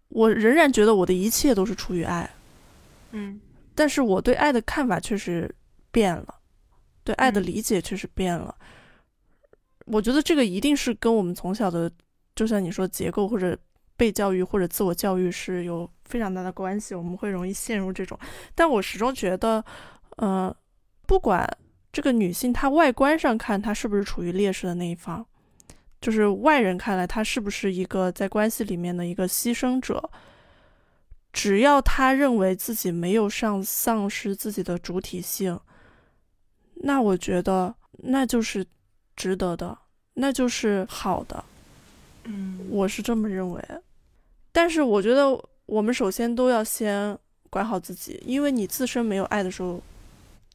[0.09, 2.29] 我仍然觉得我的一切都是出于爱，
[3.11, 3.39] 嗯，
[3.73, 5.49] 但是我对爱的看法确实
[5.91, 6.35] 变了，
[7.03, 8.55] 对爱的理解确实变了。
[9.85, 11.91] 我觉得这个一定是跟我们从小的，
[12.35, 13.57] 就像你说结构或者
[13.97, 18.18] 被教育或者自我教育是有非常大的关系，我们会容易陷入这种。
[18.55, 19.64] 但我始终觉得，
[20.18, 20.55] 呃，
[21.05, 21.47] 不管
[21.91, 25.26] 这个女性她外观上看她是不是处于劣势的那一方。
[26.01, 30.10] 就是外人看来，她是不是一个在关系里面的一个牺牲者？
[31.31, 35.60] 只要他认为自己没有丧丧失自己的主体性，
[36.76, 37.73] 那我觉得
[38.03, 38.64] 那就是
[39.15, 39.77] 值得的，
[40.14, 41.44] 那就是好的。
[42.23, 43.64] 嗯，我是这么认为。
[44.52, 45.30] 但是我觉得
[45.65, 47.18] 我们首先都要先
[47.49, 49.81] 管好自己，因为你自身没有爱的时候，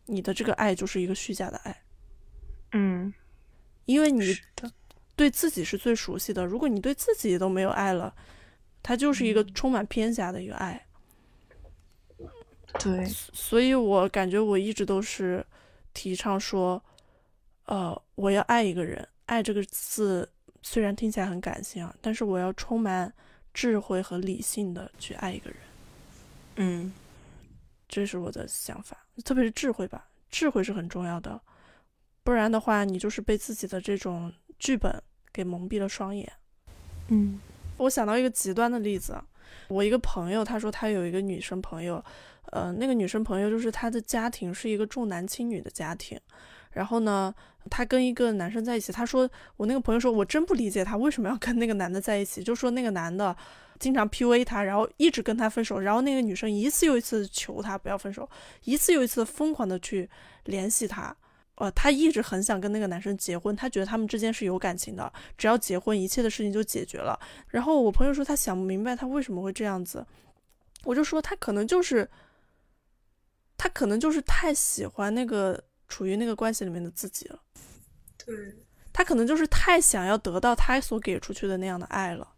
[0.07, 1.83] 你的这个爱就是一个虚假的爱。
[2.73, 3.13] 嗯，
[3.85, 4.37] 因为你。
[5.17, 6.47] 对自己是最熟悉的。
[6.47, 8.15] 如果你对自己都没有爱了，
[8.85, 10.87] 它就是一个充满偏狭的一个爱。
[12.79, 15.45] 对，所以我感觉我一直都是
[15.93, 16.81] 提倡说，
[17.69, 19.09] 呃，我要爱一个人。
[19.25, 20.29] 爱这个字
[20.63, 23.11] 虽然听起来很感性啊，但是我要充满
[23.55, 25.59] 智慧和理性的去爱一个人。
[26.57, 26.93] 嗯，
[27.89, 31.41] 这是我的想法，特别是智慧吧，智慧是很重要的。
[32.23, 35.03] 不然的话，你就是被自己的这种剧本。
[35.31, 36.33] 给蒙蔽了双眼。
[37.09, 37.39] 嗯，
[37.77, 39.17] 我想到一个极端的例子，
[39.69, 42.05] 我一个朋友，他说他有一个女生朋友，
[42.47, 46.19] 呃，那个女生朋友就是她的家庭是一个重男轻女的家庭，
[46.79, 47.35] 然后呢，
[47.69, 53.37] 她跟一个男生在一起，她说我那个朋友说，我真不理解她为什么要跟那个男的在一起，就说那个男的
[53.81, 58.31] 经常 PUA 她，然后一直跟她分手，然后那个女生一次又一次求他不要分手，
[58.63, 60.09] 一次又一次疯狂的去
[60.45, 61.17] 联系他。
[61.57, 67.19] 呃，他一直很想跟那个男生结婚，他觉得他们之间是有感情的，只要结婚，一切的事情就解决了。
[67.49, 70.07] 然后我朋友说他想不明白他为什么会这样子，
[70.85, 72.09] 我就说他可能就是，
[73.57, 77.41] 他可能就是太喜欢那个处于那个关系里面的自己了。
[78.17, 78.35] 对，
[78.93, 82.29] 他可能就是太想要得到他所给出去的那样的爱了。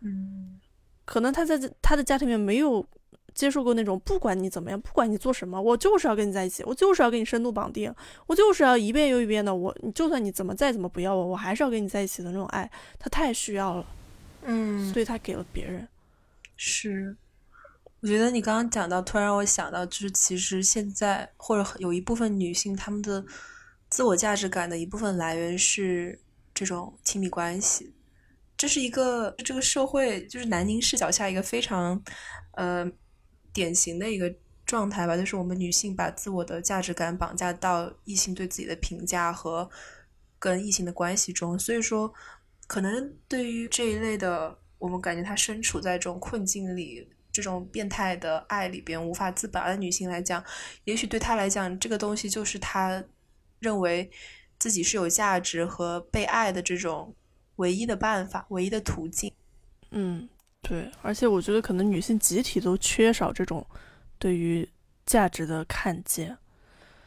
[0.00, 0.60] 嗯，
[1.04, 2.86] 可能他在他的家庭里面没有
[3.34, 7.92] 接受过那种不管你怎么样，不管你做什么，我就是要跟你在一起，我就是要跟你深度绑定，
[8.26, 13.86] 我就是要一遍又一遍的我，你就算你怎么再怎么不要我，我还是要跟你在一起的那种爱，他太需要了，
[14.42, 15.88] 嗯，所以他给了别人。
[16.56, 17.16] 是，
[18.04, 23.24] 我觉得你刚刚讲到，突然让我想到，就是其实现在或者有一部分女性，她们的
[23.88, 26.20] 自我价值感的一部分来源是
[26.52, 27.94] 这种亲密关系。
[28.58, 31.98] 这是一个这个社会就是南宁视角下一个非常
[32.56, 32.86] 呃
[33.54, 34.30] 典型的一个
[34.66, 39.66] 状态吧，就是我们女性把自我的价值感绑架到异性对自己的评价和
[40.38, 42.12] 跟异性的关系中，所以说
[42.66, 44.58] 可能对于这一类的。
[44.76, 50.42] 我们感觉她身处在这种困境里，这种变态的爱里边无法自拔的女性来讲，
[50.84, 53.02] 也许对她来讲，这个东西就是她
[53.58, 54.08] 认为
[54.56, 57.12] 自己是有价值和被爱的这种
[57.56, 59.32] 唯一的办法、唯一的途径。
[59.90, 60.28] 嗯，
[60.62, 60.88] 对。
[61.02, 63.66] 而且我觉得，可能女性集体都缺少这种
[64.16, 64.68] 对于
[65.04, 66.38] 价值的看见。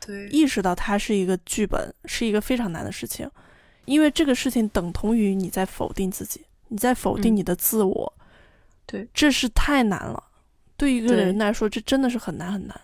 [0.05, 3.31] 对，意识到它是一个剧本，是一个非常难的事情，
[3.85, 6.45] 因为这个事情等同于你在否定自己。
[6.67, 8.13] 你在否定你的自我，
[8.87, 10.23] 对，这是太难了。
[10.77, 12.81] 对一个人来说，这真的是很难很难。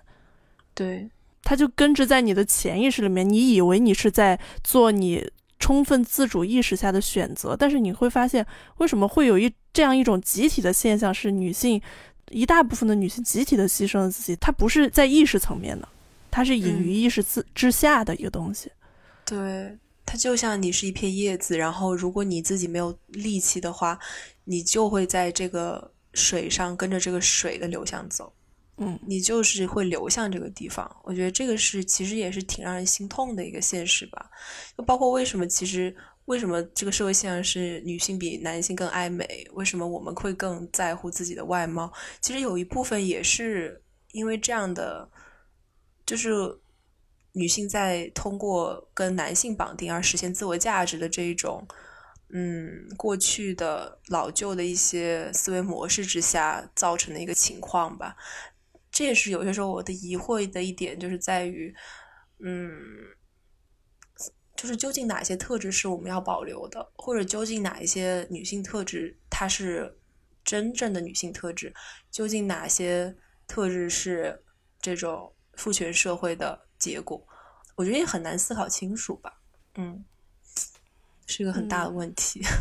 [0.75, 1.09] 对，
[1.41, 3.27] 他就根植在你的潜意识里面。
[3.27, 8.45] 你以为你是在做你充分自主意识下的选择，但是你会发现，
[8.79, 11.81] 为什么会有一这样一种集体的现象，是女性
[12.31, 14.35] 一大部分的女性集体的牺牲了自己。
[14.35, 15.87] 它不是在意识层面的，
[16.29, 18.69] 它是隐于意识之之下的一个东西。
[19.23, 19.77] 对。
[20.05, 23.97] 它就像你是一片叶子，然后如果你自己没有力气的话，
[24.43, 28.33] 你就会在这个水上跟着这个水的流向走，
[28.77, 30.89] 嗯，你就是会流向这个地方。
[31.03, 34.29] 我觉得这个是其实也是挺让人心痛的一个现实吧。
[34.77, 35.95] 就包括为什么其实
[36.25, 41.91] 为什么这个社会现象是女性比男性更爱美，为什么我们会更在乎自己的外貌？
[42.21, 43.81] 其实有一部分也是
[44.11, 45.09] 因为这样的，
[46.05, 46.31] 就是。
[47.35, 51.67] 女性在通过跟男性绑定而实现自我价值的这一种，
[52.33, 58.15] 嗯，过去的老旧的一些思维模式之下造成的一个情况吧。
[58.91, 61.73] 这也是有些时候我的疑惑的一点，就是在于，
[62.39, 62.71] 嗯，
[64.55, 69.97] 就是究竟哪些特质是我们要保留的，或者究竟哪一些女性特质它是
[70.43, 71.73] 真正的女性特质，
[72.11, 73.15] 究竟哪些
[73.47, 74.43] 特质是
[74.81, 76.67] 这种父权社会的。
[76.79, 77.25] 结果，
[77.75, 79.39] 我觉得也很难思考清楚吧。
[79.75, 80.03] 嗯，
[81.27, 82.41] 是一个很大的问题。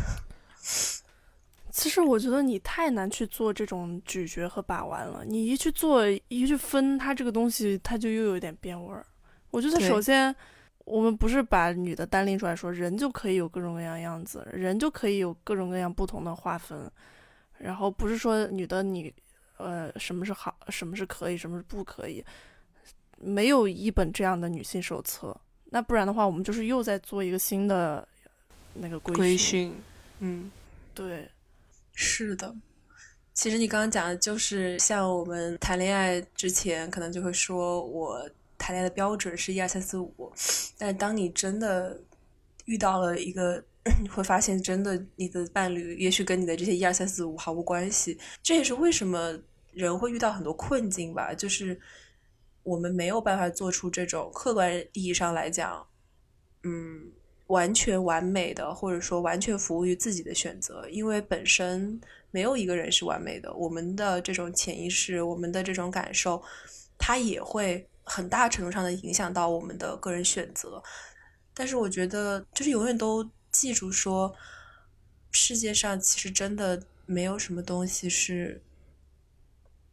[1.71, 5.25] 其实我觉得你太难去做这种咀嚼和把玩了。
[5.25, 9.03] 你一去做，一去分，它这个东西，它就又有点变味儿。
[9.49, 10.33] 我觉得首先，
[10.85, 16.89] 我们不是把女的单拎出来说，人就可以有各种各样样子，人就可以有各种各样不同的划分。
[17.57, 19.11] 然后不是说女的你，
[19.57, 22.23] 呃，什么是好，什么是可以，什么是不可以。
[23.17, 25.35] 没有一本这样的女性手册，
[25.71, 28.07] 那不然的话，我们就是又在做一个新的
[28.73, 29.73] 那个规训。
[30.19, 30.51] 嗯，
[30.93, 31.29] 对，
[31.93, 32.55] 是的。
[33.33, 40.31] 其实你刚刚讲的就是像我们谈恋爱之前，可能就会说我谈恋爱的标准是一二三四五，
[40.77, 41.99] 但当你真的
[42.65, 43.63] 遇到了一个，
[44.01, 48.17] 你会发现真的你的伴侣也许跟你的这些一二三四五毫无关系。
[48.41, 49.37] 这也是为什么
[49.71, 51.79] 人会遇到很多困境吧，就是。
[52.65, 55.85] 我们没有办法做出这种客观意义上来讲，
[56.63, 57.11] 嗯，
[57.47, 61.99] 完全完美的，或者说完全服务于自己的选择，因为本身
[62.31, 63.53] 没有一个人是完美的。
[63.53, 66.41] 我们的这种潜意识，我们的这种感受，
[66.97, 70.81] 它也会很大程度上的影响到我们的个人选择。
[71.53, 74.33] 但是，我觉得就是永远都记住说，
[75.31, 78.61] 世界上其实真的没有什么东西是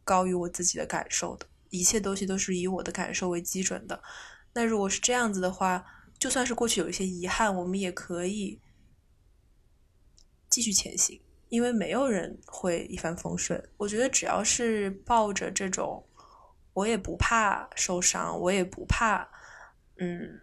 [0.03, 1.45] 高于我自己的感受的。
[1.69, 4.01] 一切东西都是以我的感受为基准的。
[4.53, 5.85] 那如果是这样子的话，
[6.21, 8.61] 就算是过去有一些遗憾，我们也可以
[10.47, 11.19] 继续前行，
[11.49, 13.59] 因为没有人会一帆风顺。
[13.75, 16.07] 我觉得只要是抱着这种
[16.73, 19.27] 我也不怕受伤，我也不怕
[19.97, 20.39] 嗯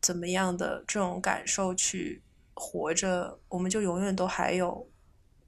[0.00, 2.22] 怎么样的这种感受去
[2.54, 4.90] 活着，我们就永远都还有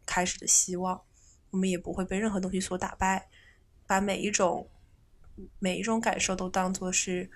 [0.04, 1.00] 开始的希望。
[1.48, 3.30] 我们也不会被任何东西所打败，
[3.86, 4.68] 把每一种。
[5.58, 7.30] 每一种感受都当做是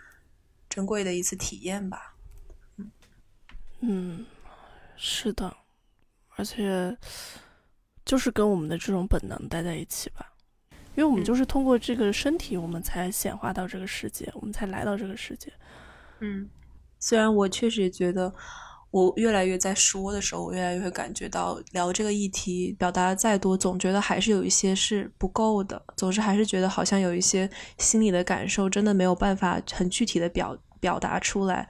[0.74, 2.16] 珍贵的一次体验吧。
[3.78, 4.26] 嗯，
[4.96, 5.56] 是的，
[6.34, 6.98] 而且
[8.04, 10.32] 就是跟我们的这种本能待在一起吧，
[10.96, 15.52] 因为我们就是通过这个身体，我们才显化到这个世界，我们才来到这个世界。
[16.18, 16.50] 嗯，
[16.98, 18.34] 虽然我确实也觉得，
[18.90, 31.66] 我越来越在说的时候，我越来越会感觉到聊这个议题，表达的再多，总觉得还是有一些是不够的，总是还是觉得好像有一些心里的感受真的没有办法很具体的表表达出来，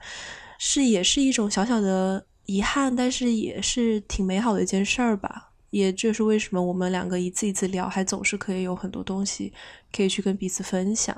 [0.59, 5.53] 是也是一种小小的遗憾，但是也是挺美好的一件事儿吧。
[5.69, 9.53] 也就是为什么我们两个一次一次聊，还总是可以有很多东西
[9.95, 11.15] 可以去跟彼此分享。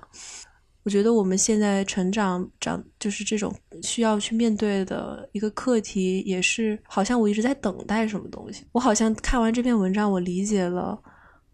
[0.83, 3.51] 我觉得我们现在成长长就是这种
[3.81, 8.63] 需要去面对的一个课题，也是好像我一直在等待什么东西。
[8.73, 11.01] 我好像看完这篇文章，我理解了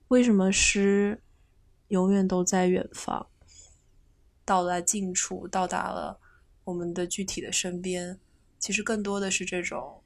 [0.09, 1.17] 为什么诗
[1.87, 3.25] 永远都在远方，
[4.45, 6.19] 到了近处，到达了
[6.63, 8.19] 我们的具体的身边。
[8.59, 10.01] 其实更多的是这种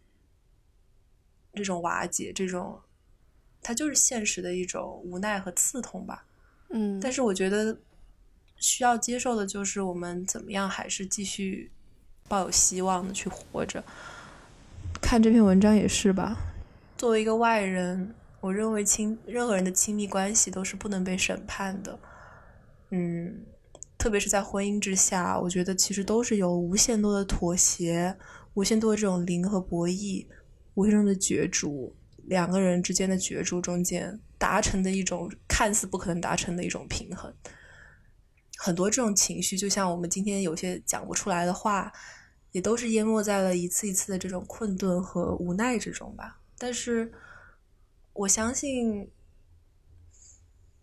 [1.54, 2.80] 这种瓦解，这种
[3.62, 6.26] 它就是现实的一种无奈和刺痛吧。
[6.70, 7.78] 嗯，但是我觉得。
[8.60, 11.70] 需要接受的就是我们怎么样，还是继续
[12.28, 13.84] 抱有希望的去活着。
[15.00, 16.36] 看这篇文章也是吧。
[16.98, 22.00] 作为一个外人，我认为亲任何人的亲密关系都是不能被审判的。
[22.90, 23.46] 嗯，
[23.98, 28.16] 特别是在婚姻之下，我觉得其实都是有无限多的妥协，
[28.54, 30.26] 无限多的这种零和博弈，
[30.76, 31.96] 无限中的角逐，
[32.26, 37.34] 两个人之间的角逐中间达成的一种看似不可能达成的一种平衡。
[38.60, 41.92] 很多这种情绪，就像我们今天有些讲不出来的话，
[42.52, 46.40] 也都是淹没在了一次一次的这种困顿和无奈之中吧。
[46.58, 47.12] 但是，
[48.14, 49.10] 我相信，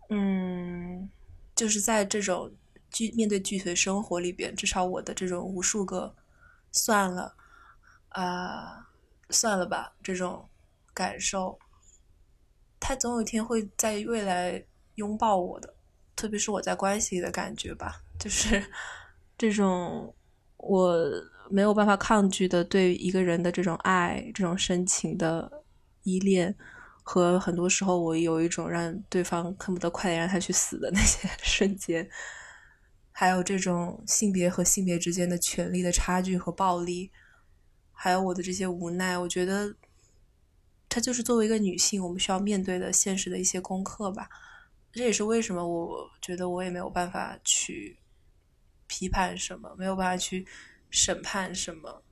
[0.09, 1.09] 嗯，
[1.53, 2.49] 就是在这种
[2.95, 6.15] 具面对具体的生活里边，至少我的这种无数个
[6.71, 7.35] 算了
[8.09, 8.87] 啊，
[9.29, 10.47] 算了吧这种
[10.93, 11.59] 感受，
[12.79, 14.63] 他总有一天会在未来
[14.95, 15.75] 拥抱我的。
[16.15, 18.63] 特别是我在关系里的感觉吧，就是
[19.37, 20.15] 这种
[20.55, 20.95] 我
[21.49, 25.51] 没有办法抗拒的对一个人的这种爱、这种深情的
[26.03, 26.55] 依恋，
[27.03, 32.09] 和很多时候我有一种让对方恨不得快点让他去死的那些 瞬间，
[33.17, 37.09] 还有这种性别和性别之间的权利的差距和暴力，
[37.93, 39.73] 还有我的这些无奈，我觉得
[40.89, 44.27] 它就是作为一个女性我们需要面对的现实的一些功课吧。
[44.91, 47.97] 这也是为什么我觉得我也没有办法去
[48.85, 50.45] 批判什么，没有办法去
[50.89, 52.03] 审判什么。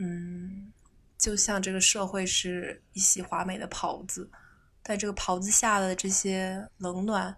[0.00, 0.70] 嗯，
[1.16, 4.30] 就像这个社会是一袭华美的袍子，
[4.82, 7.34] 但这个袍子下的这些冷暖，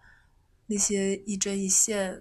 [0.67, 2.21] 那些一针一线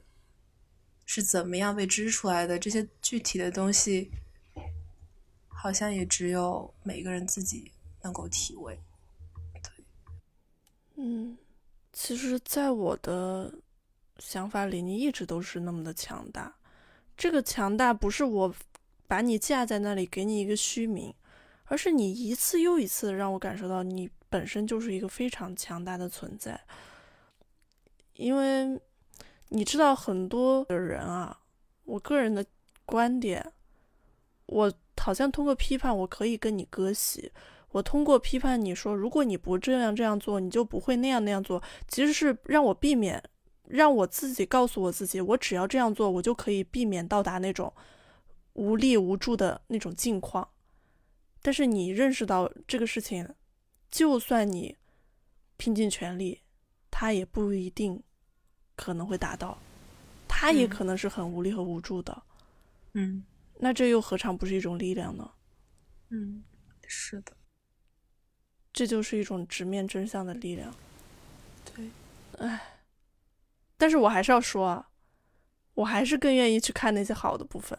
[1.11, 2.59] 是怎么样被织出来的？
[2.59, 4.11] 这些具体的东西，
[5.47, 7.71] 好像也只有每个人自己
[8.03, 8.77] 能够体味。
[9.63, 9.71] 对，
[10.97, 11.35] 嗯。
[11.91, 13.51] 其实，在我的
[14.19, 16.55] 想法里，你一直都是那么的强大。
[17.17, 18.53] 这个强大不是我
[19.07, 21.11] 把你架在那里给你一个虚名，
[21.65, 26.61] 而是你一次又一次让我感受到你本身就是一个非常强大的存在。
[28.13, 28.79] 因为
[29.49, 31.39] 你知道，很多的人啊，
[31.83, 32.45] 我个人的
[32.85, 33.53] 观点，
[34.45, 37.31] 我好像通过批判，我可以跟你割席。
[37.71, 41.61] 我通过批判你说，如果你不这样这样做，你就不会那样那样做。
[41.87, 43.23] 其实是让我避免，
[43.67, 47.71] 让我自己告诉我自己，我只要这样做，我就可以避免到达那种
[48.53, 50.49] 无力无助的那种境况。
[51.41, 53.27] 但是你认识到这个事情，
[53.91, 54.75] 就算你
[55.57, 56.41] 拼尽全力，
[56.89, 58.01] 他也不一定
[58.79, 59.57] 可能会达到，
[60.25, 62.23] 他也可能是很无力和无助的。
[62.93, 63.25] 嗯，
[63.57, 65.29] 那这又何尝不是一种力量呢？
[66.11, 66.41] 嗯，
[66.87, 67.33] 是的。
[68.71, 70.73] 这就是一种直面真相的力量。
[71.65, 71.89] 对，
[72.37, 72.79] 唉，
[73.75, 74.89] 但是我还是要说啊，
[75.73, 77.77] 我还是更愿意去看那些好的部分。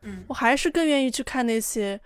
[0.00, 2.00] 嗯，我还是更愿意去看那些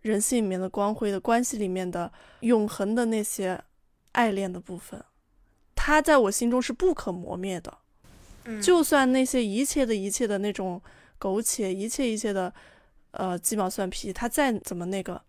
[0.00, 3.62] 人性里面的光辉的关系里面的永恒的那些
[4.10, 5.04] 爱恋的部分，
[5.84, 7.76] 它在我心中是不可磨灭的。
[8.44, 10.80] 嗯，就算那些一切的一切的那种
[11.18, 12.54] 苟且，一切一切的
[13.10, 15.20] 呃鸡毛蒜皮，他再怎么那个。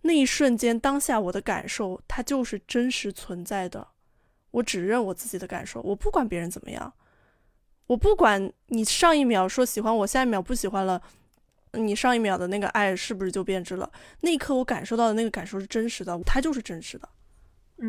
[0.00, 3.86] 那一瞬间，当下我的感受，它就是真实存在的。
[4.50, 6.92] 我只认我自己的感受，我不管别人怎么样，
[7.86, 11.00] 我不管你上一秒说喜欢我，下一秒不喜欢了，
[11.74, 13.88] 你上一秒的那个爱是不是就变质了？
[14.22, 17.08] 那一刻我感受到的那个感受是真实的，它就是真实的，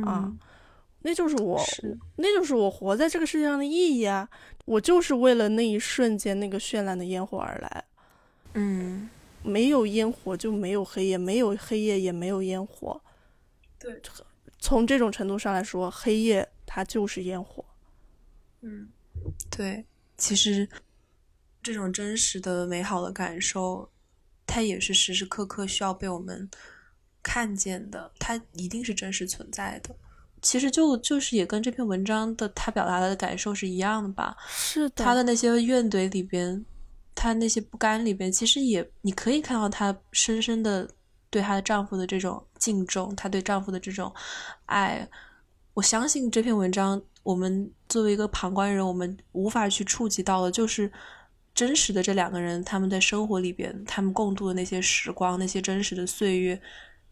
[0.05, 0.31] 啊，
[1.03, 1.63] 那就是我，
[2.17, 4.27] 那就是我活在这个世界上的意义啊！
[4.65, 7.85] 我就是为了那一瞬间那个绚烂的烟火而来，
[8.55, 9.09] 嗯。
[9.45, 13.01] 没有烟火就没有黑夜，没有黑夜也没有烟火。
[13.77, 14.01] 对，
[14.57, 17.65] 从这种程度上来说，黑夜它就是烟火。
[18.61, 18.87] 嗯，
[19.51, 19.83] 对，
[20.17, 20.65] 其实
[21.61, 23.91] 这种真实的美好的感受，
[24.47, 26.49] 它也是时时刻刻需要被我们
[27.21, 29.93] 看见的，它一定是真实存在的。
[30.43, 34.35] 其实就就是也跟这篇文章的他表达的感受是一样的吧？
[34.47, 36.63] 是的，他的那些怨怼里边，
[37.15, 40.87] 他那些不甘里边，其实也你可以看到她深深的
[41.29, 44.13] 对她的丈夫的这种敬重，她对丈夫的这种
[44.65, 45.07] 爱。
[45.73, 50.91] 我相信这篇文章，我们作为一个旁观人，我们无法去触及到的，就是
[51.55, 56.61] 真实的这两个人他们在生活里边，他们共度的那些时光，那些真实的岁月，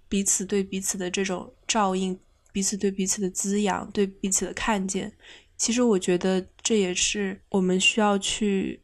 [0.10, 2.20] 彼此对彼此的这种照应。
[2.52, 5.12] 彼此对彼此的滋养，对彼此的看见，
[5.58, 8.82] 其实我觉得这也是我们需要去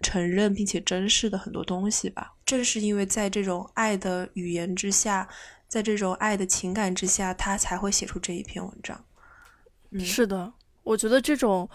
[0.00, 2.34] 承认并且珍视的很多东西吧。
[2.44, 5.28] 正是因为在这种爱的语言之下，
[5.66, 9.04] 在这种爱的情感之下，他才会写出这一篇文章。
[9.98, 10.52] 是的，
[10.82, 11.68] 我觉得这种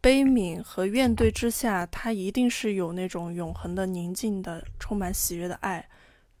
[0.00, 5.88] 悲悯和怨怼之下，他一定是有那种永恒的、宁静的、充满喜悦的爱。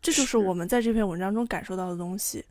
[0.00, 2.44] 这就是我们在这篇文章中感受到的东西。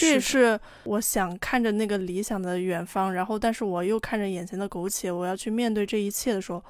[0.00, 6.64] 这也是我想看着那个理想的远方，然后但是我又看着眼前的苟且，我要去面对这一切的时候，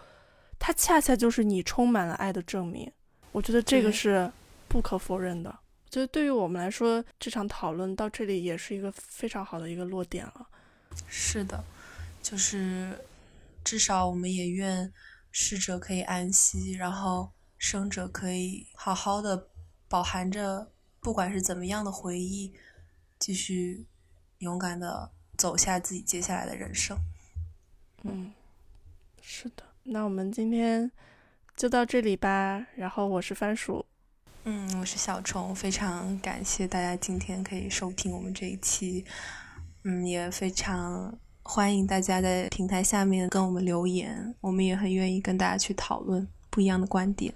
[0.59, 2.91] 它恰恰就是你充满了爱的证明。
[3.33, 4.31] 我觉得这个是
[4.67, 5.51] 不可否认的。
[5.51, 10.47] 我觉得对于我们来说，这场讨论到这里也是一个非常好的一个落点了。
[11.07, 11.63] 是的，
[12.23, 12.99] 就是
[13.63, 14.91] 至少我们也愿
[15.31, 19.49] 逝者可以安息，然后生者可以好好的
[19.87, 22.53] 饱含着不管是怎么样的回忆。
[23.19, 23.87] 继续
[24.39, 26.97] 勇敢的走下自己接下来的人生。
[28.05, 28.33] 嗯，
[29.21, 30.91] 是的，那我们今天
[31.57, 32.67] 就到这里吧。
[32.77, 33.85] 然后我是番薯，
[34.45, 39.05] 嗯，我是小虫，非常感谢大家今天可以收听我们这一期，
[39.83, 47.35] 嗯，也非常欢迎大家在平台下面跟我们留言，我们也很愿意跟大家去讨论不一样的观点。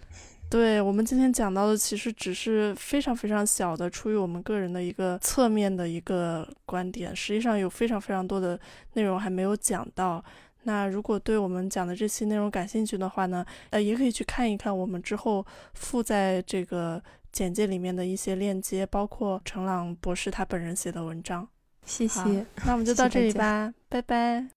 [0.52, 7.16] 对我们今天讲到的，其实只是非常非常小的，出于我们个人的一个侧面的一个观点。
[7.16, 8.60] 实际上有非常非常多的
[8.92, 10.22] 内容还没有讲到。
[10.64, 15.42] 那如果对我们讲的这期内容感兴趣的话呢，呃，也可以去看一看我们之后
[15.72, 17.02] 附在这个
[17.32, 21.48] 简介里面的一些链接，包括程朗博士他本人写的文章。
[21.86, 24.46] 谢谢，那我们就到这里吧，拜拜。